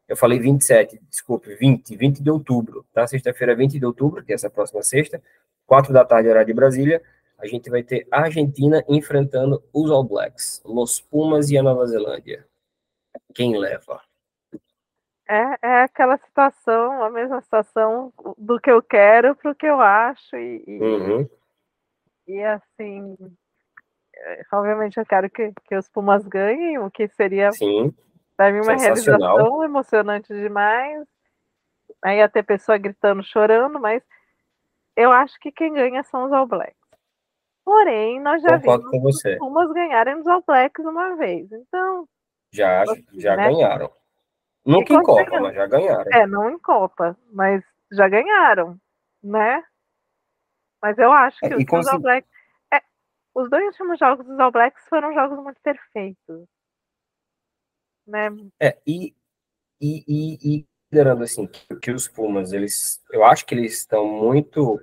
Eu 0.08 0.18
falei 0.18 0.40
27, 0.40 1.00
desculpe, 1.10 1.56
20, 1.56 1.96
20 1.96 2.22
de 2.22 2.30
outubro, 2.30 2.86
tá? 2.94 3.08
Sexta-feira, 3.08 3.56
20 3.56 3.80
de 3.80 3.86
outubro, 3.86 4.24
que 4.24 4.32
é 4.32 4.36
essa 4.36 4.50
próxima 4.50 4.84
sexta, 4.84 5.22
4 5.66 5.94
da 5.94 6.04
tarde, 6.04 6.28
horário 6.28 6.48
de 6.48 6.54
Brasília. 6.54 7.02
A 7.38 7.48
gente 7.48 7.70
vai 7.70 7.82
ter 7.82 8.08
a 8.12 8.22
Argentina 8.22 8.84
enfrentando 8.88 9.64
os 9.74 9.90
All 9.90 10.04
Blacks, 10.04 10.62
Los 10.66 11.00
Pumas 11.00 11.50
e 11.50 11.58
a 11.58 11.64
Nova 11.64 11.86
Zelândia. 11.88 12.46
Quem 13.34 13.58
leva? 13.58 14.02
É, 15.28 15.58
é 15.62 15.82
aquela 15.84 16.18
situação, 16.18 17.02
a 17.02 17.10
mesma 17.10 17.42
situação 17.42 18.12
do 18.38 18.60
que 18.60 18.70
eu 18.70 18.84
quero 18.84 19.34
para 19.34 19.52
o 19.52 19.56
que 19.56 19.66
eu 19.66 19.80
acho. 19.80 20.36
E, 20.36 20.64
e, 20.68 20.80
uhum. 20.80 21.30
e, 22.28 22.44
assim, 22.44 23.16
obviamente 24.52 24.98
eu 24.98 25.06
quero 25.06 25.30
que, 25.30 25.52
que 25.66 25.76
os 25.76 25.90
Pumas 25.90 26.26
ganhem, 26.28 26.78
o 26.80 26.90
que 26.90 27.08
seria 27.10 27.50
para 28.38 28.52
mim 28.52 28.62
uma 28.62 28.76
realização 28.76 29.64
emocionante 29.64 30.34
demais. 30.34 31.08
Aí 32.04 32.18
ia 32.18 32.30
ter 32.30 32.44
pessoa 32.44 32.78
gritando, 32.78 33.24
chorando, 33.24 33.80
mas 33.80 34.04
eu 34.96 35.12
acho 35.12 35.40
que 35.40 35.52
quem 35.52 35.74
ganha 35.74 36.04
são 36.04 36.26
os 36.26 36.34
All 36.34 36.48
Blacks. 36.48 36.76
Porém, 37.64 38.20
nós 38.20 38.42
já 38.42 38.60
Concordo 38.60 38.90
vimos 38.90 39.16
os 39.16 39.38
Pumas 39.38 39.72
ganharem 39.72 40.16
os 40.16 40.28
All 40.28 40.44
Blacks 40.46 40.84
uma 40.84 41.16
vez. 41.16 41.52
Então. 41.52 42.08
Já, 42.52 42.84
já 43.14 43.36
né? 43.36 43.50
ganharam. 43.50 43.92
Nunca 44.66 44.94
em 44.94 45.04
Copa, 45.04 45.40
mas 45.40 45.56
já 45.56 45.68
ganharam. 45.68 46.12
É, 46.12 46.28
não 46.28 46.50
em 46.50 46.60
Copa, 46.60 47.18
mas 47.32 47.64
já 47.92 48.08
ganharam, 48.08 48.78
né? 49.24 49.64
Mas 50.82 50.98
eu 50.98 51.12
acho 51.12 51.40
que 51.40 51.54
é, 51.54 51.58
os, 51.58 51.66
consegui... 51.66 51.96
All 51.96 52.02
Blacks. 52.02 52.41
Os 53.34 53.50
dois 53.50 53.66
últimos 53.68 53.98
jogos 53.98 54.26
dos 54.26 54.40
All 54.40 54.52
Blacks 54.52 54.84
foram 54.90 55.14
jogos 55.14 55.42
muito 55.44 55.60
perfeitos. 55.62 56.46
Né? 58.08 58.30
É, 58.60 58.78
e, 58.86 59.16
e, 59.80 60.04
e, 60.08 60.58
e 60.58 60.66
considerando 60.92 61.24
assim, 61.24 61.48
que, 61.48 61.76
que, 61.78 61.92
os 61.92 62.08
Pumas, 62.08 62.52
eles. 62.52 63.02
Eu 63.12 63.24
acho 63.24 63.46
que 63.46 63.56
eles 63.56 63.78
estão 63.78 64.06
muito. 64.06 64.82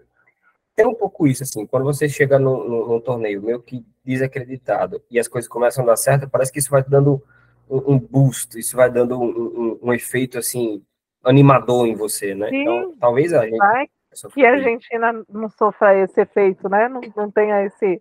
Tem 0.75 0.87
um 0.87 0.95
pouco 0.95 1.27
isso, 1.27 1.43
assim, 1.43 1.67
quando 1.67 1.85
você 1.85 2.09
chega 2.09 2.39
no, 2.39 2.67
no, 2.67 2.89
no 2.89 3.01
torneio 3.01 3.43
meio 3.43 3.61
que 3.61 3.85
desacreditado 4.05 5.03
e 5.11 5.19
as 5.19 5.27
coisas 5.27 5.49
começam 5.49 5.83
a 5.83 5.89
dar 5.89 5.97
certo, 5.97 6.31
parece 6.31 6.53
que 6.53 6.61
isso 6.61 6.71
vai 6.71 6.83
dando 6.85 7.23
um, 7.69 7.95
um 7.95 7.99
boost, 7.99 8.57
isso 8.59 8.77
vai 8.77 8.89
dando 8.89 9.21
um, 9.21 9.27
um, 9.27 9.79
um, 9.83 9.93
efeito 9.93 10.39
assim 10.39 10.83
animador 11.25 11.87
em 11.87 11.97
você, 11.97 12.33
né? 12.33 12.49
Sim, 12.49 12.63
então, 12.63 12.97
talvez 12.99 13.33
a 13.33 13.45
gente 13.45 13.59
vai 13.59 13.91
que 14.33 14.45
a 14.45 14.53
Argentina 14.53 15.25
não 15.29 15.49
sofra 15.51 15.97
esse 15.99 16.21
efeito, 16.21 16.69
né? 16.69 16.89
Não, 16.89 17.01
não 17.17 17.31
tenha 17.31 17.65
esse. 17.65 18.01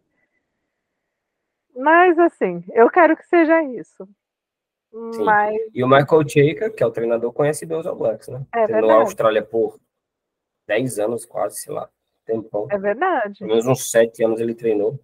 Mas 1.78 2.18
assim, 2.18 2.64
eu 2.74 2.90
quero 2.90 3.16
que 3.16 3.26
seja 3.28 3.62
isso. 3.64 4.08
Sim. 5.14 5.24
Mas... 5.24 5.56
E 5.74 5.84
o 5.84 5.88
Michael 5.88 6.28
Cheika, 6.28 6.70
que 6.72 6.82
é 6.82 6.86
o 6.86 6.92
treinador, 6.92 7.32
conhece 7.32 7.66
bem 7.66 7.78
os 7.78 7.86
All 7.86 7.96
Blacks, 7.96 8.28
né? 8.28 8.46
É 8.54 8.66
Treinou 8.66 8.90
a 8.90 8.96
Austrália 8.96 9.44
por 9.44 9.80
10 10.68 11.00
anos, 11.00 11.26
quase, 11.26 11.58
sei 11.58 11.74
lá. 11.74 11.90
Tempão. 12.26 12.68
É 12.72 12.78
verdade. 12.78 13.40
Pelo 13.40 13.52
menos 13.52 13.68
uns 13.68 13.92
7 13.92 14.24
anos 14.26 14.42
ele 14.42 14.56
treinou. 14.56 15.00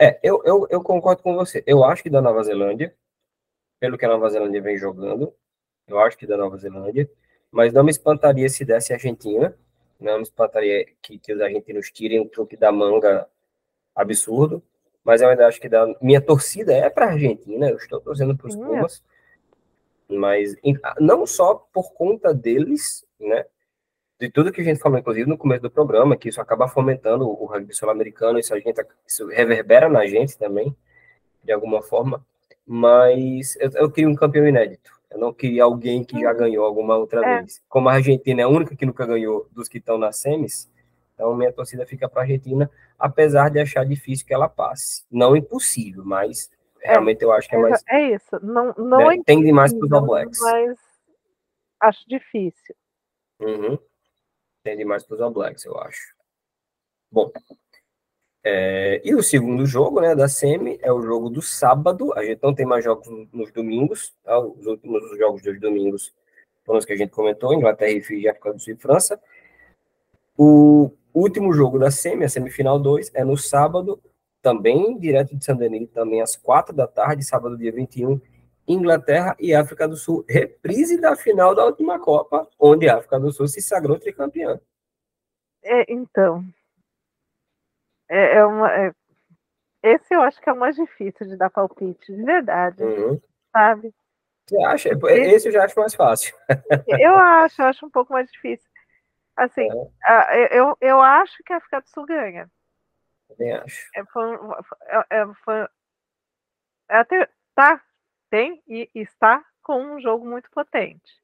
É, 0.00 0.18
eu, 0.22 0.42
eu, 0.44 0.66
eu 0.70 0.82
concordo 0.82 1.22
com 1.22 1.34
você. 1.34 1.62
Eu 1.66 1.84
acho 1.84 2.02
que 2.02 2.10
da 2.10 2.20
Nova 2.20 2.42
Zelândia, 2.42 2.94
pelo 3.78 3.96
que 3.96 4.04
a 4.04 4.08
Nova 4.08 4.28
Zelândia 4.28 4.60
vem 4.60 4.78
jogando. 4.78 5.32
Eu 5.86 6.00
acho 6.00 6.16
que 6.16 6.26
da 6.26 6.36
Nova 6.36 6.56
Zelândia. 6.56 7.08
Mas 7.50 7.72
não 7.72 7.84
me 7.84 7.90
espantaria 7.90 8.48
se 8.48 8.64
desse 8.64 8.92
a 8.92 8.96
Argentina. 8.96 9.56
Não 10.00 10.16
me 10.16 10.22
espantaria 10.22 10.86
que, 11.00 11.18
que 11.18 11.32
os 11.32 11.40
argentinos 11.40 11.90
tirem 11.90 12.20
um 12.20 12.28
truque 12.28 12.56
da 12.56 12.72
manga 12.72 13.28
absurdo. 13.94 14.62
Mas 15.06 15.22
eu 15.22 15.28
ainda 15.28 15.46
acho 15.46 15.60
que 15.60 15.68
da 15.68 15.86
minha 16.02 16.20
torcida 16.20 16.74
é 16.74 16.90
para 16.90 17.06
a 17.06 17.10
Argentina. 17.12 17.70
Eu 17.70 17.76
estou 17.76 18.00
torcendo 18.00 18.36
para 18.36 18.48
os 18.48 18.56
Pumas. 18.56 19.02
Mas 20.08 20.56
não 21.00 21.26
só 21.26 21.54
por 21.72 21.92
conta 21.92 22.34
deles, 22.34 23.06
né? 23.18 23.46
De 24.18 24.30
tudo 24.30 24.50
que 24.50 24.60
a 24.60 24.64
gente 24.64 24.80
falou, 24.80 24.98
inclusive 24.98 25.28
no 25.28 25.38
começo 25.38 25.62
do 25.62 25.70
programa, 25.70 26.16
que 26.16 26.28
isso 26.28 26.40
acaba 26.40 26.66
fomentando 26.66 27.28
o 27.28 27.44
rugby 27.44 27.74
sul-americano, 27.74 28.38
isso 28.38 28.52
a 28.52 28.58
gente 28.58 28.84
isso 29.06 29.26
reverbera 29.28 29.88
na 29.88 30.06
gente 30.06 30.36
também, 30.36 30.74
de 31.44 31.52
alguma 31.52 31.82
forma 31.82 32.24
mas 32.66 33.56
eu, 33.60 33.70
eu 33.74 33.90
queria 33.90 34.10
um 34.10 34.14
campeão 34.16 34.46
inédito. 34.46 34.90
Eu 35.08 35.20
não 35.20 35.32
queria 35.32 35.62
alguém 35.62 36.02
que 36.02 36.20
já 36.20 36.32
uhum. 36.32 36.36
ganhou 36.36 36.64
alguma 36.64 36.96
outra 36.96 37.24
é. 37.24 37.38
vez. 37.38 37.62
Como 37.68 37.88
a 37.88 37.92
Argentina 37.92 38.40
é 38.40 38.44
a 38.44 38.48
única 38.48 38.74
que 38.74 38.84
nunca 38.84 39.06
ganhou 39.06 39.48
dos 39.52 39.68
que 39.68 39.78
estão 39.78 39.96
nas 39.96 40.16
semis, 40.16 40.68
então 41.16 41.34
minha 41.34 41.50
torcida 41.50 41.86
fica 41.86 42.08
para 42.08 42.20
a 42.20 42.24
Argentina, 42.24 42.70
apesar 42.98 43.48
de 43.48 43.58
achar 43.58 43.86
difícil 43.86 44.26
que 44.26 44.34
ela 44.34 44.50
passe. 44.50 45.02
Não 45.10 45.34
impossível, 45.34 46.04
mas 46.04 46.50
é, 46.82 46.90
realmente 46.90 47.22
eu 47.22 47.32
acho 47.32 47.48
que 47.48 47.56
é 47.56 47.58
mais. 47.58 47.82
É 47.88 48.14
isso. 48.14 48.38
Não, 48.42 48.74
não 48.74 48.98
né? 48.98 49.16
é 49.16 49.22
Tem 49.24 49.42
demais 49.42 49.72
para 49.72 49.86
os 49.86 49.92
All 49.92 50.06
Blacks. 50.06 50.38
Mas 50.40 50.78
acho 51.80 52.06
difícil. 52.06 52.76
Uhum. 53.40 53.78
Tem 54.62 54.76
demais 54.76 55.04
para 55.04 55.14
os 55.14 55.20
All 55.22 55.30
Blacks, 55.30 55.64
eu 55.64 55.78
acho. 55.78 56.14
Bom, 57.10 57.32
é, 58.44 59.00
e 59.02 59.14
o 59.14 59.22
segundo 59.22 59.64
jogo 59.64 60.00
né, 60.00 60.14
da 60.14 60.28
SEMI 60.28 60.78
é 60.82 60.92
o 60.92 61.00
jogo 61.00 61.30
do 61.30 61.40
sábado. 61.40 62.12
A 62.14 62.22
gente 62.22 62.42
não 62.42 62.54
tem 62.54 62.66
mais 62.66 62.84
jogos 62.84 63.08
nos 63.32 63.50
domingos. 63.50 64.14
Tá? 64.22 64.38
Os 64.38 64.66
últimos 64.66 65.18
jogos 65.18 65.42
dos 65.42 65.58
domingos 65.58 66.14
foram 66.64 66.78
os 66.78 66.84
que 66.84 66.92
a 66.92 66.96
gente 66.96 67.10
comentou: 67.10 67.54
Inglaterra 67.54 67.90
e 67.90 68.28
África 68.28 68.52
do 68.52 68.60
Sul 68.60 68.74
e 68.74 68.76
França. 68.76 69.20
O 70.38 70.92
último 71.20 71.52
jogo 71.52 71.78
da 71.78 71.90
SEMI, 71.90 72.24
a 72.24 72.28
semifinal 72.28 72.78
2, 72.78 73.12
é 73.14 73.24
no 73.24 73.36
sábado, 73.36 74.00
também 74.42 74.98
direto 74.98 75.34
de 75.36 75.44
Saint-Denis, 75.44 75.90
também 75.90 76.20
às 76.20 76.36
quatro 76.36 76.74
da 76.74 76.86
tarde, 76.86 77.24
sábado, 77.24 77.56
dia 77.56 77.72
21. 77.72 78.20
Inglaterra 78.68 79.36
e 79.38 79.54
África 79.54 79.86
do 79.86 79.96
Sul, 79.96 80.24
reprise 80.28 81.00
da 81.00 81.14
final 81.14 81.54
da 81.54 81.64
última 81.64 82.00
Copa, 82.00 82.48
onde 82.58 82.88
a 82.88 82.96
África 82.96 83.18
do 83.18 83.30
Sul 83.30 83.46
se 83.46 83.62
sagrou 83.62 83.98
tricampeã. 83.98 84.60
É, 85.62 85.92
então, 85.92 86.44
é, 88.08 88.36
é 88.36 88.44
uma. 88.44 88.70
É, 88.72 88.92
esse 89.82 90.14
eu 90.14 90.20
acho 90.22 90.40
que 90.40 90.48
é 90.48 90.52
o 90.52 90.58
mais 90.58 90.76
difícil 90.76 91.26
de 91.26 91.36
dar 91.36 91.50
palpite, 91.50 92.12
de 92.12 92.22
verdade. 92.22 92.82
Uhum. 92.82 93.20
Sabe? 93.52 93.94
Você 94.48 94.62
acha? 94.64 94.90
Esse 95.10 95.48
eu 95.48 95.52
já 95.52 95.64
acho 95.64 95.78
mais 95.78 95.94
fácil. 95.94 96.34
eu 96.86 97.16
acho, 97.16 97.62
eu 97.62 97.66
acho 97.66 97.86
um 97.86 97.90
pouco 97.90 98.12
mais 98.12 98.30
difícil. 98.30 98.68
Assim, 99.36 99.68
é. 100.06 100.58
eu, 100.58 100.76
eu 100.80 101.00
acho 101.00 101.36
que 101.44 101.52
a 101.52 101.58
África 101.58 101.80
do 101.80 101.88
Sul 101.88 102.06
ganha. 102.06 102.50
Também 103.28 103.52
acho. 103.52 103.88
É, 103.94 104.04
foi, 104.06 104.34
é, 104.86 105.06
é, 105.10 105.26
foi, 105.44 105.68
é 106.88 106.96
até, 106.96 107.28
tá, 107.54 107.82
tem 108.30 108.62
e 108.66 108.88
está 108.94 109.44
com 109.62 109.82
um 109.82 110.00
jogo 110.00 110.26
muito 110.26 110.50
potente. 110.50 111.20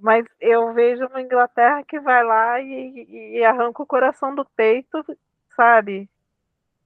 Mas 0.00 0.24
eu 0.40 0.72
vejo 0.72 1.06
uma 1.06 1.20
Inglaterra 1.20 1.84
que 1.84 1.98
vai 1.98 2.24
lá 2.24 2.60
e, 2.60 3.36
e 3.36 3.44
arranca 3.44 3.82
o 3.82 3.86
coração 3.86 4.34
do 4.34 4.44
peito 4.44 5.04
sabe? 5.58 6.08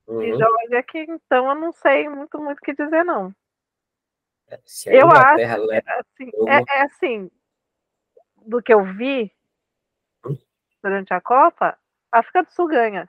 Uhum. 0.07 0.23
E 0.23 0.35
Georgia 0.35 0.83
que 0.83 0.99
então 1.01 1.51
eu 1.51 1.55
não 1.55 1.73
sei 1.73 2.09
muito 2.09 2.41
muito 2.41 2.59
o 2.59 2.63
que 2.63 2.73
dizer 2.73 3.05
não. 3.05 3.35
eu 4.87 5.09
acho 5.11 5.67
leva... 5.67 5.91
assim, 6.01 6.31
é, 6.49 6.79
é, 6.79 6.83
assim 6.83 7.31
do 8.47 8.63
que 8.63 8.73
eu 8.73 8.83
vi? 8.95 9.31
Durante 10.83 11.15
a 11.15 11.21
Copa, 11.21 11.79
a 12.11 12.19
África 12.19 12.43
do 12.43 12.51
Sul 12.53 12.69
ganha. 12.69 13.09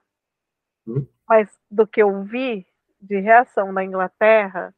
Hum? 0.88 1.08
Mas 1.28 1.50
do 1.70 1.88
que 1.88 2.02
eu 2.02 2.24
vi 2.24 2.66
de 3.02 3.20
reação 3.20 3.74
da 3.74 3.84
Inglaterra, 3.84 4.74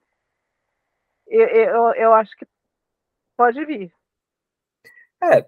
eu, 1.27 1.47
eu, 1.47 1.93
eu 1.93 2.13
acho 2.13 2.35
que 2.37 2.47
pode 3.35 3.63
vir. 3.65 3.93
É, 5.21 5.47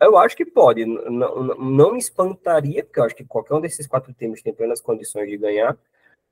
Eu 0.00 0.16
acho 0.16 0.36
que 0.36 0.46
pode. 0.46 0.86
Não, 0.86 1.44
não 1.56 1.92
me 1.92 1.98
espantaria, 1.98 2.82
porque 2.84 2.98
eu 3.00 3.04
acho 3.04 3.14
que 3.14 3.24
qualquer 3.24 3.54
um 3.54 3.60
desses 3.60 3.86
quatro 3.86 4.12
times 4.14 4.42
tem 4.42 4.54
plenas 4.54 4.80
condições 4.80 5.28
de 5.28 5.36
ganhar, 5.36 5.76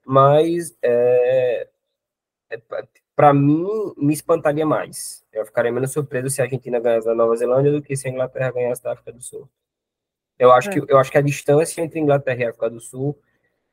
mas 0.06 0.76
é, 0.82 1.68
é 2.50 2.62
para 3.14 3.34
mim 3.34 3.66
me 3.96 4.14
espantaria 4.14 4.64
mais. 4.64 5.24
Eu 5.32 5.44
ficaria 5.44 5.72
menos 5.72 5.92
surpreso 5.92 6.30
se 6.30 6.40
a 6.40 6.44
Argentina 6.44 6.80
ganhasse 6.80 7.06
da 7.06 7.14
Nova 7.14 7.36
Zelândia 7.36 7.72
do 7.72 7.82
que 7.82 7.96
se 7.96 8.08
a 8.08 8.10
Inglaterra 8.10 8.52
ganhasse 8.52 8.82
da 8.82 8.92
África 8.92 9.12
do 9.12 9.20
Sul. 9.20 9.48
Eu 10.38 10.52
acho, 10.52 10.70
é. 10.70 10.72
que, 10.72 10.92
eu 10.92 10.98
acho 10.98 11.10
que 11.10 11.18
a 11.18 11.22
distância 11.22 11.82
entre 11.82 11.98
Inglaterra 11.98 12.40
e 12.40 12.46
África 12.46 12.70
do 12.70 12.80
Sul 12.80 13.18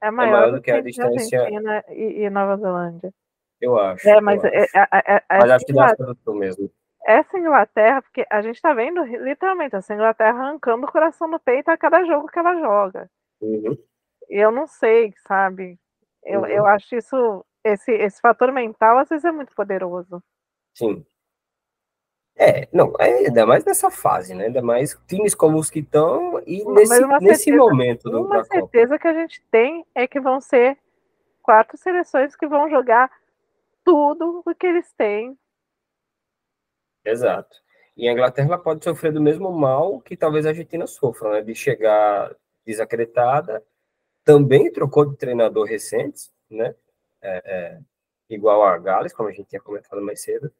é 0.02 0.10
maior, 0.10 0.30
é 0.30 0.32
maior 0.32 0.52
do 0.54 0.62
que 0.62 0.72
a 0.72 0.82
distância. 0.82 1.42
Argentina 1.42 1.84
e, 1.90 2.24
e 2.24 2.30
Nova 2.30 2.58
Zelândia. 2.58 3.14
Eu 3.62 3.80
acho. 3.80 4.08
É, 4.08 4.20
mas, 4.20 4.44
é, 4.44 4.50
é, 4.50 4.68
é, 4.74 5.16
é, 5.30 5.40
mas 5.40 5.52
acho 5.52 5.66
que 5.66 5.74
da 5.74 5.86
África 5.86 6.06
do 6.06 6.16
Sul 6.24 6.36
mesmo. 6.36 6.72
Essa 7.06 7.38
Inglaterra, 7.38 8.02
porque 8.02 8.26
a 8.32 8.42
gente 8.42 8.56
está 8.56 8.74
vendo 8.74 9.04
literalmente 9.04 9.76
essa 9.76 9.94
Inglaterra 9.94 10.40
arrancando 10.40 10.86
o 10.86 10.92
coração 10.92 11.30
do 11.30 11.40
peito 11.40 11.70
a 11.70 11.78
cada 11.78 12.04
jogo 12.04 12.28
que 12.28 12.40
ela 12.40 12.60
joga. 12.60 13.10
Uhum. 13.40 13.78
Eu 14.28 14.52
não 14.52 14.66
sei, 14.66 15.14
sabe? 15.28 15.78
Eu, 16.24 16.42
uhum. 16.42 16.48
eu 16.48 16.66
acho 16.66 16.96
isso, 16.96 17.46
esse, 17.64 17.92
esse 17.92 18.20
fator 18.20 18.52
mental 18.52 18.98
às 18.98 19.10
vezes 19.10 19.24
é 19.24 19.32
muito 19.32 19.54
poderoso. 19.54 20.22
Sim. 20.74 21.06
É, 22.38 22.68
não, 22.72 22.94
é, 23.00 23.28
ainda 23.28 23.46
mais 23.46 23.64
nessa 23.64 23.90
fase, 23.90 24.34
né? 24.34 24.48
Ainda 24.48 24.62
mais 24.62 25.00
times 25.08 25.34
como 25.34 25.58
os 25.58 25.70
que 25.70 25.80
estão 25.80 26.42
e 26.46 26.66
nesse, 26.66 27.00
nesse 27.22 27.44
certeza, 27.44 27.58
momento 27.58 28.10
do 28.10 28.26
Uma 28.26 28.44
certeza 28.44 29.00
que 29.00 29.08
a 29.08 29.14
gente 29.14 29.42
tem 29.50 29.86
é 29.96 30.06
que 30.06 30.20
vão 30.20 30.42
ser 30.42 30.78
quatro 31.42 31.78
seleções 31.78 32.36
que 32.36 32.46
vão 32.46 32.70
jogar 32.70 33.10
tudo 33.86 34.44
o 34.46 34.54
que 34.54 34.68
eles 34.68 34.92
têm. 34.94 35.38
Exato. 37.06 37.56
E 37.96 38.10
a 38.10 38.12
Inglaterra 38.12 38.58
pode 38.58 38.84
sofrer 38.84 39.14
do 39.14 39.22
mesmo 39.22 39.50
mal 39.52 40.02
que 40.02 40.18
talvez 40.18 40.46
a 40.46 40.50
Argentina 40.50 40.86
sofra, 40.86 41.32
né? 41.32 41.42
De 41.42 41.56
chegar 41.56 42.36
desacreditada. 42.66 43.64
Também 44.26 44.70
trocou 44.74 45.06
de 45.06 45.16
treinador 45.16 45.66
recente, 45.66 46.30
né? 46.50 46.76
É, 47.22 47.42
é, 47.46 47.80
igual 48.30 48.62
a 48.64 48.78
Gales, 48.78 49.14
como 49.14 49.30
a 49.30 49.32
gente 49.32 49.48
tinha 49.48 49.62
comentado 49.62 50.02
mais 50.02 50.22
cedo. 50.22 50.52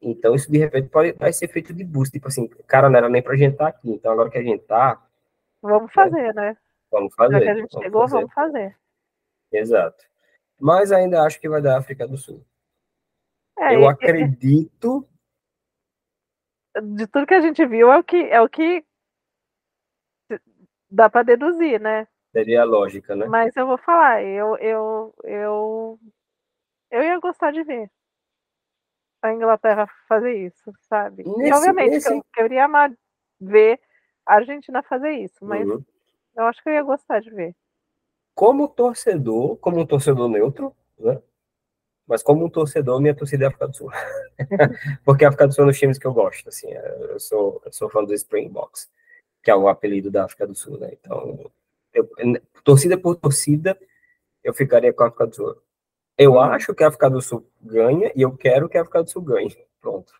Então, 0.00 0.34
isso 0.34 0.50
de 0.50 0.58
repente 0.58 0.88
pode 0.88 1.12
dar 1.12 1.28
esse 1.28 1.44
efeito 1.44 1.74
de 1.74 1.84
boost. 1.84 2.12
Tipo 2.12 2.28
assim, 2.28 2.48
cara, 2.66 2.88
não 2.88 2.96
era 2.96 3.08
nem 3.08 3.22
pra 3.22 3.36
gente 3.36 3.52
estar 3.52 3.64
tá 3.64 3.70
aqui. 3.70 3.90
Então, 3.90 4.12
agora 4.12 4.30
que 4.30 4.38
a 4.38 4.42
gente 4.42 4.62
tá. 4.64 5.02
Vamos 5.60 5.92
fazer, 5.92 6.32
né? 6.34 6.56
Vamos 6.90 7.14
fazer. 7.14 7.34
Já 7.34 7.40
que 7.40 7.48
a 7.48 7.54
gente 7.54 7.72
vamos 7.72 7.84
chegou, 7.84 8.02
fazer. 8.02 8.14
vamos 8.14 8.32
fazer. 8.32 8.78
Exato. 9.52 10.04
Mas 10.60 10.92
ainda 10.92 11.22
acho 11.22 11.40
que 11.40 11.48
vai 11.48 11.60
dar 11.60 11.78
África 11.78 12.06
do 12.06 12.16
Sul. 12.16 12.44
É, 13.58 13.74
eu 13.74 13.82
e, 13.82 13.86
acredito. 13.86 15.08
De 16.80 17.06
tudo 17.08 17.26
que 17.26 17.34
a 17.34 17.40
gente 17.40 17.64
viu, 17.66 17.90
é 17.90 17.98
o 17.98 18.04
que, 18.04 18.16
é 18.16 18.40
o 18.40 18.48
que 18.48 18.84
dá 20.88 21.10
para 21.10 21.24
deduzir, 21.24 21.80
né? 21.80 22.06
Seria 22.30 22.62
a 22.62 22.64
lógica, 22.64 23.16
né? 23.16 23.26
Mas 23.26 23.56
eu 23.56 23.66
vou 23.66 23.78
falar, 23.78 24.22
eu, 24.22 24.56
eu, 24.58 25.14
eu, 25.24 25.98
eu 26.90 27.02
ia 27.02 27.18
gostar 27.18 27.50
de 27.50 27.64
ver 27.64 27.90
a 29.22 29.32
Inglaterra 29.32 29.88
fazer 30.08 30.34
isso, 30.34 30.72
sabe? 30.88 31.24
Nesse, 31.24 31.50
e 31.50 31.52
obviamente 31.52 31.90
nesse... 31.90 32.12
eu, 32.12 32.44
iria 32.44 32.64
amar 32.64 32.92
ver 33.40 33.80
a 34.24 34.34
Argentina 34.34 34.82
fazer 34.82 35.10
isso, 35.12 35.44
mas 35.44 35.68
uhum. 35.68 35.84
eu 36.36 36.44
acho 36.44 36.62
que 36.62 36.68
eu 36.68 36.74
ia 36.74 36.82
gostar 36.82 37.20
de 37.20 37.30
ver. 37.30 37.54
Como 38.34 38.68
torcedor, 38.68 39.56
como 39.56 39.80
um 39.80 39.86
torcedor 39.86 40.28
neutro, 40.28 40.74
né? 40.98 41.20
Mas 42.06 42.22
como 42.22 42.44
um 42.44 42.48
torcedor, 42.48 43.00
minha 43.00 43.14
torcida 43.14 43.44
é 43.44 43.46
a 43.46 43.48
África 43.48 43.68
do 43.68 43.76
Sul. 43.76 43.90
Porque 45.04 45.24
a 45.24 45.28
África 45.28 45.46
do 45.46 45.54
Sul 45.54 45.64
é 45.64 45.66
um 45.66 45.70
dos 45.70 45.78
times 45.78 45.98
que 45.98 46.06
eu 46.06 46.14
gosto, 46.14 46.48
assim, 46.48 46.72
eu 46.72 47.20
sou, 47.20 47.60
eu 47.64 47.72
sou 47.72 47.90
fã 47.90 48.02
do 48.02 48.14
Springboks, 48.14 48.88
que 49.42 49.50
é 49.50 49.54
o 49.54 49.68
apelido 49.68 50.10
da 50.10 50.24
África 50.24 50.46
do 50.46 50.54
Sul, 50.54 50.78
né? 50.78 50.90
Então, 50.92 51.50
eu, 51.92 52.08
torcida 52.64 52.96
por 52.96 53.16
torcida, 53.16 53.78
eu 54.42 54.54
ficaria 54.54 54.92
com 54.92 55.02
a 55.02 55.08
África 55.08 55.26
do 55.26 55.34
Sul. 55.34 55.62
Eu 56.18 56.38
acho 56.40 56.74
que 56.74 56.82
a 56.82 56.88
África 56.88 57.08
do 57.08 57.22
Sul 57.22 57.48
ganha 57.62 58.10
e 58.14 58.22
eu 58.22 58.36
quero 58.36 58.68
que 58.68 58.76
a 58.76 58.82
África 58.82 59.04
do 59.04 59.10
Sul 59.10 59.22
ganhe. 59.22 59.56
Pronto. 59.80 60.12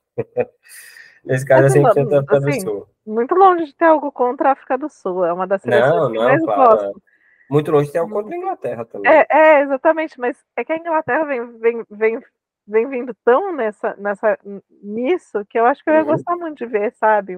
Nesse 1.24 1.44
caso 1.44 1.76
é 1.76 1.80
100% 1.80 2.09
da 2.09 2.20
África 2.20 2.38
assim, 2.38 2.64
do 2.64 2.70
Sul. 2.70 2.88
Muito 3.05 3.34
longe 3.34 3.66
de 3.66 3.74
ter 3.74 3.86
algo 3.86 4.12
contra 4.12 4.51
a 4.51 4.53
África 4.53 4.78
do 4.78 4.88
Sul. 4.88 5.24
É 5.24 5.32
uma 5.32 5.46
das 5.46 5.61
seleções 5.61 5.90
não, 5.90 6.12
que 6.12 6.18
não, 6.18 6.24
mais 6.24 6.44
claro. 6.44 6.70
gosto. 6.70 7.03
Muito 7.51 7.70
longe 7.72 7.86
de 7.86 7.92
ter 7.92 7.99
algo 7.99 8.12
contra 8.14 8.34
a 8.34 8.38
Inglaterra 8.38 8.84
também. 8.84 9.11
É, 9.11 9.26
é, 9.28 9.61
exatamente. 9.62 10.20
Mas 10.20 10.38
é 10.57 10.64
que 10.64 10.72
a 10.72 10.76
Inglaterra 10.76 11.24
vem, 11.24 11.59
vem, 11.59 11.84
vem, 11.90 12.22
vem 12.66 12.88
vindo 12.88 13.12
tão 13.24 13.53
nessa, 13.53 13.96
nessa, 13.96 14.38
nisso 14.80 15.44
que 15.49 15.59
eu 15.59 15.66
acho 15.66 15.82
que 15.82 15.90
eu 15.90 15.94
ia 15.94 16.01
uhum. 16.03 16.07
gostar 16.07 16.36
muito 16.36 16.59
de 16.59 16.66
ver, 16.66 16.92
sabe? 16.92 17.36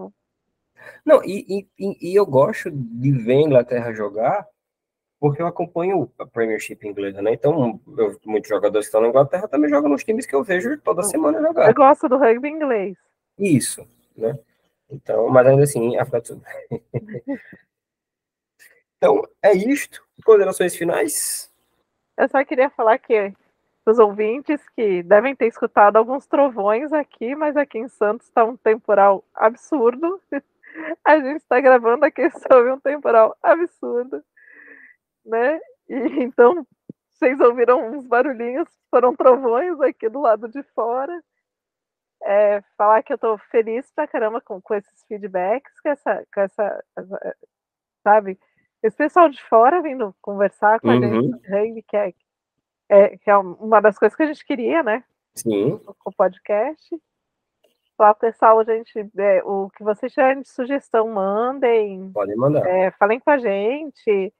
Não, 1.04 1.22
e, 1.24 1.66
e, 1.78 2.10
e 2.10 2.14
eu 2.14 2.26
gosto 2.26 2.70
de 2.70 3.12
ver 3.12 3.36
a 3.36 3.42
Inglaterra 3.42 3.92
jogar 3.94 4.46
porque 5.20 5.42
eu 5.42 5.46
acompanho 5.46 6.10
a 6.18 6.26
Premiership 6.26 6.78
inglesa, 6.82 7.20
né? 7.20 7.34
Então, 7.34 7.78
eu, 7.98 8.18
muitos 8.24 8.48
jogadores 8.48 8.86
que 8.86 8.88
estão 8.88 9.02
na 9.02 9.08
Inglaterra 9.08 9.46
também 9.46 9.68
jogam 9.68 9.90
nos 9.90 10.02
times 10.02 10.24
que 10.24 10.34
eu 10.34 10.42
vejo 10.42 10.80
toda 10.80 11.02
semana 11.02 11.42
jogar. 11.42 11.68
Eu 11.68 11.74
gosto 11.74 12.08
do 12.08 12.16
rugby 12.16 12.48
inglês. 12.48 12.96
Isso, 13.38 13.86
né? 14.16 14.38
Então, 14.90 15.28
mas 15.28 15.46
ainda 15.46 15.64
assim, 15.64 15.98
a 15.98 16.06
Flat 16.06 16.30
Então, 18.96 19.22
é 19.42 19.52
isto. 19.52 20.02
Considerações 20.24 20.74
finais? 20.74 21.52
Eu 22.16 22.28
só 22.28 22.42
queria 22.44 22.70
falar 22.70 22.98
que 22.98 23.32
os 23.86 23.98
ouvintes 23.98 24.60
que 24.74 25.02
devem 25.02 25.36
ter 25.36 25.46
escutado 25.48 25.96
alguns 25.96 26.26
trovões 26.26 26.92
aqui, 26.92 27.34
mas 27.34 27.56
aqui 27.56 27.78
em 27.78 27.88
Santos 27.88 28.26
está 28.26 28.42
um 28.44 28.56
temporal 28.56 29.22
absurdo. 29.34 30.20
A 31.04 31.18
gente 31.18 31.38
está 31.38 31.60
gravando 31.60 32.04
aqui 32.04 32.30
sobre 32.30 32.70
um 32.72 32.78
temporal 32.78 33.36
absurdo 33.42 34.22
né? 35.24 35.60
E 35.88 35.94
então 36.24 36.66
vocês 37.20 37.38
ouviram 37.40 37.90
uns 37.92 38.06
barulhinhos, 38.06 38.68
foram 38.90 39.14
trovões 39.14 39.78
aqui 39.80 40.08
do 40.08 40.20
lado 40.20 40.48
de 40.48 40.62
fora. 40.74 41.22
É, 42.22 42.62
falar 42.76 43.02
que 43.02 43.12
eu 43.12 43.18
tô 43.18 43.38
feliz 43.50 43.90
pra 43.92 44.06
caramba 44.06 44.40
com, 44.40 44.60
com 44.60 44.74
esses 44.74 45.04
feedbacks, 45.06 45.80
com 45.80 45.88
essa, 45.88 46.26
com 46.32 46.40
essa, 46.40 46.84
sabe? 48.02 48.38
Esse 48.82 48.96
pessoal 48.96 49.28
de 49.28 49.42
fora 49.42 49.82
vindo 49.82 50.14
conversar 50.22 50.80
com 50.80 50.88
uhum. 50.88 51.38
a 51.44 51.58
gente, 51.58 51.82
que 51.82 51.96
é, 51.96 52.14
é, 52.88 53.16
que 53.18 53.30
é 53.30 53.36
uma 53.36 53.80
das 53.80 53.98
coisas 53.98 54.16
que 54.16 54.22
a 54.22 54.26
gente 54.26 54.44
queria, 54.44 54.82
né? 54.82 55.04
Sim. 55.34 55.78
Com 55.78 56.10
o 56.10 56.14
podcast. 56.14 56.88
Falar 57.96 58.14
pro 58.14 58.30
pessoal, 58.30 58.64
gente, 58.64 58.98
é, 59.18 59.42
o 59.44 59.68
que 59.70 59.84
vocês 59.84 60.12
tiverem 60.12 60.40
de 60.42 60.48
sugestão, 60.48 61.08
mandem. 61.08 62.10
Podem 62.12 62.36
mandar. 62.36 62.66
É, 62.66 62.90
falem 62.92 63.20
com 63.20 63.30
a 63.30 63.38
gente. 63.38 64.32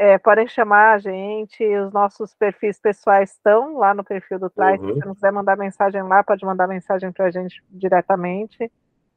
É, 0.00 0.16
podem 0.16 0.46
chamar 0.46 0.94
a 0.94 0.98
gente, 0.98 1.64
os 1.78 1.92
nossos 1.92 2.32
perfis 2.32 2.78
pessoais 2.78 3.32
estão 3.32 3.78
lá 3.78 3.92
no 3.92 4.04
perfil 4.04 4.38
do 4.38 4.48
Trás. 4.48 4.80
Uhum. 4.80 4.90
Se 4.90 4.94
você 4.94 5.06
não 5.06 5.14
quiser 5.14 5.32
mandar 5.32 5.56
mensagem 5.56 6.00
lá, 6.04 6.22
pode 6.22 6.44
mandar 6.44 6.68
mensagem 6.68 7.10
para 7.10 7.26
a 7.26 7.30
gente 7.32 7.60
diretamente. 7.68 8.70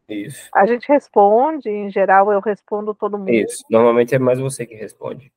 Isso. 0.09 0.49
A 0.55 0.65
gente 0.65 0.87
responde, 0.87 1.69
em 1.69 1.91
geral 1.91 2.33
eu 2.33 2.39
respondo 2.39 2.95
todo 2.95 3.15
mundo. 3.15 3.29
Isso, 3.29 3.63
normalmente 3.69 4.15
é 4.15 4.19
mais 4.19 4.39
você 4.39 4.65
que 4.65 4.73
responde. 4.73 5.31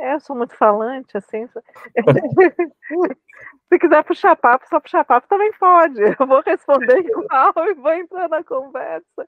É, 0.00 0.14
eu 0.14 0.20
sou 0.20 0.34
muito 0.34 0.56
falante, 0.56 1.16
assim. 1.16 1.48
Se 3.68 3.78
quiser 3.78 4.02
puxar 4.02 4.34
papo, 4.34 4.68
só 4.68 4.80
puxar 4.80 5.04
papo 5.04 5.28
também 5.28 5.52
pode. 5.60 6.00
Eu 6.00 6.26
vou 6.26 6.42
responder 6.44 6.98
igual 7.06 7.52
e 7.68 7.74
vou 7.74 7.92
entrar 7.92 8.28
na 8.28 8.42
conversa 8.42 9.26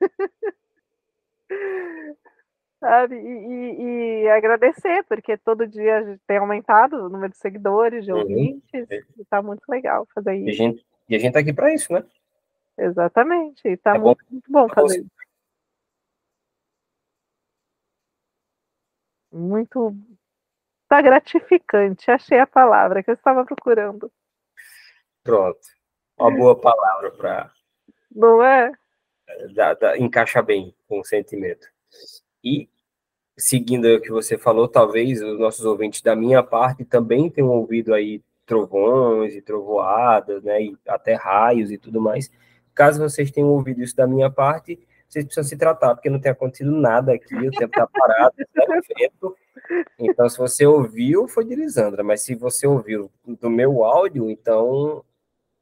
sabe? 2.80 3.16
E, 3.16 3.20
e, 3.20 4.22
e, 4.24 4.28
agradecer, 4.28 5.04
porque 5.04 5.36
todo 5.36 5.66
dia 5.66 6.18
tem 6.26 6.38
aumentado 6.38 6.96
o 6.96 7.08
número 7.08 7.32
de 7.32 7.38
seguidores, 7.38 8.04
de 8.04 8.12
uhum. 8.12 8.20
ouvintes, 8.20 8.88
uhum. 8.90 8.98
e 9.18 9.24
tá 9.24 9.42
muito 9.42 9.62
legal 9.68 10.06
fazer 10.14 10.34
isso. 10.36 10.48
E 10.48 10.50
a 10.50 10.54
gente, 10.54 10.86
e 11.08 11.16
a 11.16 11.18
gente 11.18 11.32
tá 11.32 11.40
aqui 11.40 11.52
para 11.52 11.72
isso, 11.72 11.92
né? 11.92 12.04
Exatamente, 12.76 13.66
e 13.66 13.76
tá 13.76 13.96
é 13.96 13.98
muito, 13.98 14.24
bom. 14.24 14.30
muito 14.30 14.52
bom 14.52 14.68
fazer 14.68 15.00
isso. 15.00 15.10
Muito. 19.30 19.94
Tá 20.88 21.02
gratificante, 21.02 22.10
achei 22.10 22.38
a 22.38 22.46
palavra 22.46 23.02
que 23.02 23.10
eu 23.10 23.14
estava 23.14 23.44
procurando. 23.44 24.10
Pronto. 25.22 25.60
Uma 26.18 26.30
boa 26.30 26.58
palavra 26.58 27.10
para. 27.12 27.52
Não 28.10 28.42
é? 28.42 28.72
Dá, 29.54 29.74
dá, 29.74 29.98
encaixa 29.98 30.40
bem 30.40 30.74
com 30.88 31.00
o 31.00 31.04
sentimento. 31.04 31.66
E, 32.42 32.68
seguindo 33.36 33.86
o 33.86 34.00
que 34.00 34.10
você 34.10 34.38
falou, 34.38 34.68
talvez 34.68 35.22
os 35.22 35.38
nossos 35.38 35.64
ouvintes 35.64 36.02
da 36.02 36.16
minha 36.16 36.42
parte 36.42 36.84
também 36.84 37.30
tenham 37.30 37.50
ouvido 37.50 37.94
aí 37.94 38.22
trovões 38.46 39.34
e 39.34 39.42
trovoadas, 39.42 40.42
né, 40.42 40.62
e 40.62 40.76
até 40.86 41.14
raios 41.14 41.70
e 41.70 41.78
tudo 41.78 42.00
mais. 42.00 42.30
Caso 42.74 43.00
vocês 43.00 43.30
tenham 43.30 43.50
ouvido 43.50 43.82
isso 43.82 43.94
da 43.94 44.06
minha 44.06 44.30
parte, 44.30 44.78
vocês 45.08 45.24
precisam 45.24 45.44
se 45.44 45.56
tratar, 45.56 45.94
porque 45.94 46.10
não 46.10 46.20
tem 46.20 46.32
acontecido 46.32 46.70
nada 46.70 47.12
aqui, 47.12 47.34
o 47.34 47.50
tempo 47.50 47.66
está 47.66 47.86
parado, 47.86 48.34
está 48.38 48.80
vento. 48.98 49.36
Então, 49.98 50.28
se 50.28 50.38
você 50.38 50.66
ouviu, 50.66 51.28
foi 51.28 51.44
de 51.44 51.54
Lisandra, 51.54 52.02
mas 52.02 52.22
se 52.22 52.34
você 52.34 52.66
ouviu 52.66 53.10
do 53.26 53.50
meu 53.50 53.84
áudio, 53.84 54.30
então 54.30 55.04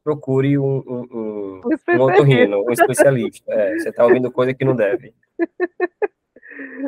procure 0.04 0.56
um, 0.56 0.76
um, 0.86 1.06
um, 1.12 1.60
um 1.88 2.00
otorrino, 2.00 2.62
um 2.64 2.70
especialista. 2.70 3.52
É, 3.52 3.76
você 3.76 3.88
está 3.88 4.04
ouvindo 4.04 4.30
coisa 4.30 4.54
que 4.54 4.64
não 4.64 4.76
deve. 4.76 5.12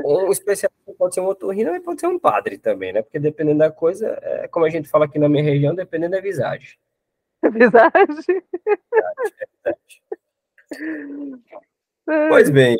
Um 0.04 0.30
especialista 0.30 0.92
pode 0.98 1.14
ser 1.14 1.20
um 1.20 1.26
otorrino 1.26 1.74
e 1.74 1.80
pode 1.80 2.00
ser 2.00 2.06
um 2.06 2.18
padre 2.18 2.58
também, 2.58 2.92
né? 2.92 3.02
Porque 3.02 3.18
dependendo 3.18 3.58
da 3.58 3.70
coisa, 3.70 4.18
é, 4.22 4.48
como 4.48 4.64
a 4.64 4.70
gente 4.70 4.88
fala 4.88 5.04
aqui 5.04 5.18
na 5.18 5.28
minha 5.28 5.42
região, 5.42 5.74
dependendo 5.74 6.12
da 6.12 6.20
visagem. 6.20 6.78
Visagem? 7.52 8.42
Pois 12.04 12.50
bem. 12.50 12.76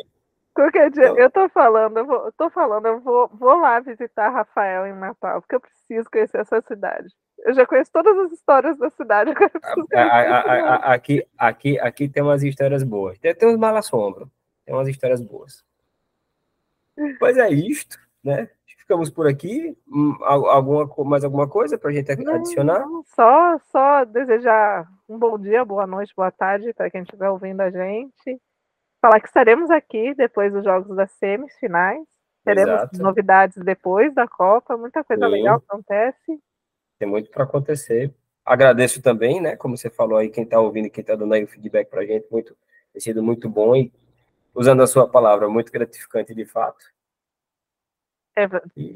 Qualquer 0.53 0.91
dia, 0.91 1.05
então, 1.05 1.17
eu 1.17 1.31
tô 1.31 1.47
falando, 1.49 1.97
eu 1.97 2.05
vou, 2.05 2.31
tô 2.33 2.49
falando, 2.49 2.85
eu 2.85 2.99
vou, 2.99 3.29
vou 3.29 3.55
lá 3.55 3.79
visitar 3.79 4.29
Rafael 4.29 4.87
em 4.87 4.93
Natal, 4.93 5.41
porque 5.41 5.55
eu 5.55 5.61
preciso 5.61 6.09
conhecer 6.11 6.39
essa 6.41 6.61
cidade. 6.61 7.07
Eu 7.45 7.53
já 7.53 7.65
conheço 7.65 7.89
todas 7.91 8.17
as 8.17 8.33
histórias 8.33 8.77
da 8.77 8.89
cidade. 8.89 9.31
A, 9.95 10.01
a, 10.01 10.75
a, 10.75 10.93
aqui, 10.93 11.25
aqui, 11.37 11.79
aqui 11.79 12.09
tem 12.09 12.21
umas 12.21 12.43
histórias 12.43 12.83
boas. 12.83 13.17
Tem, 13.19 13.33
tem 13.33 13.47
uns 13.47 13.57
malassombros. 13.57 14.27
Tem 14.65 14.75
umas 14.75 14.87
histórias 14.89 15.21
boas. 15.21 15.63
Pois 17.19 17.37
é 17.37 17.49
isto, 17.49 17.97
né? 18.23 18.49
Ficamos 18.65 19.09
por 19.09 19.27
aqui. 19.27 19.77
Hum, 19.87 20.17
alguma, 20.23 20.89
mais 21.05 21.23
alguma 21.23 21.47
coisa 21.47 21.77
para 21.77 21.91
a 21.91 21.93
gente 21.93 22.11
adicionar? 22.11 22.79
Não, 22.79 23.03
só, 23.05 23.59
só 23.71 24.05
desejar 24.05 24.87
um 25.07 25.17
bom 25.17 25.37
dia, 25.37 25.63
boa 25.63 25.85
noite, 25.85 26.13
boa 26.15 26.31
tarde 26.31 26.73
para 26.73 26.89
quem 26.89 27.01
estiver 27.01 27.29
ouvindo 27.29 27.61
a 27.61 27.69
gente. 27.69 28.41
Falar 29.01 29.19
que 29.19 29.27
estaremos 29.27 29.69
aqui 29.69 30.13
depois 30.15 30.51
dos 30.51 30.63
jogos 30.63 30.95
das 30.95 31.11
semifinais. 31.13 32.01
Teremos 32.43 32.73
Exato. 32.73 33.01
novidades 33.01 33.57
depois 33.63 34.13
da 34.13 34.27
Copa. 34.27 34.75
Muita 34.75 35.03
coisa 35.03 35.25
Sim. 35.25 35.31
legal 35.31 35.57
acontece. 35.57 36.39
Tem 36.97 37.07
muito 37.07 37.29
para 37.29 37.43
acontecer. 37.43 38.13
Agradeço 38.43 39.01
também, 39.01 39.39
né? 39.39 39.55
Como 39.55 39.77
você 39.77 39.89
falou 39.89 40.17
aí, 40.17 40.29
quem 40.29 40.43
está 40.43 40.59
ouvindo 40.59 40.87
e 40.87 40.89
quem 40.89 41.01
está 41.01 41.15
dando 41.15 41.33
aí 41.33 41.43
o 41.43 41.47
feedback 41.47 41.89
para 41.89 42.01
a 42.01 42.05
gente, 42.05 42.25
muito, 42.31 42.57
tem 42.91 42.99
sido 42.99 43.21
muito 43.21 43.47
bom 43.47 43.75
e 43.75 43.91
usando 44.59 44.83
a 44.83 44.87
sua 44.87 45.07
palavra, 45.07 45.47
muito 45.47 45.71
gratificante 45.71 46.35
de 46.35 46.45
fato. 46.45 46.85
É, 48.35 48.47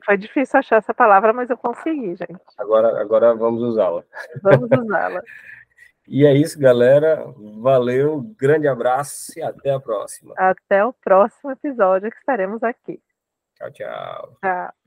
foi 0.05 0.17
difícil 0.17 0.59
achar 0.59 0.77
essa 0.77 0.93
palavra, 0.93 1.33
mas 1.33 1.49
eu 1.49 1.57
consegui, 1.57 2.15
gente. 2.15 2.41
Agora, 2.57 3.01
agora 3.01 3.33
vamos 3.33 3.61
usá-la. 3.61 4.03
Vamos 4.41 4.69
usá-la. 4.71 5.21
e 6.07 6.25
é 6.25 6.33
isso, 6.33 6.59
galera. 6.59 7.25
Valeu, 7.59 8.21
grande 8.37 8.67
abraço 8.67 9.37
e 9.37 9.41
até 9.41 9.71
a 9.71 9.79
próxima. 9.79 10.33
Até 10.37 10.85
o 10.85 10.93
próximo 10.93 11.51
episódio 11.51 12.11
que 12.11 12.17
estaremos 12.17 12.61
aqui. 12.61 13.01
Tchau, 13.55 13.71
tchau. 13.71 14.37
Tchau. 14.41 14.82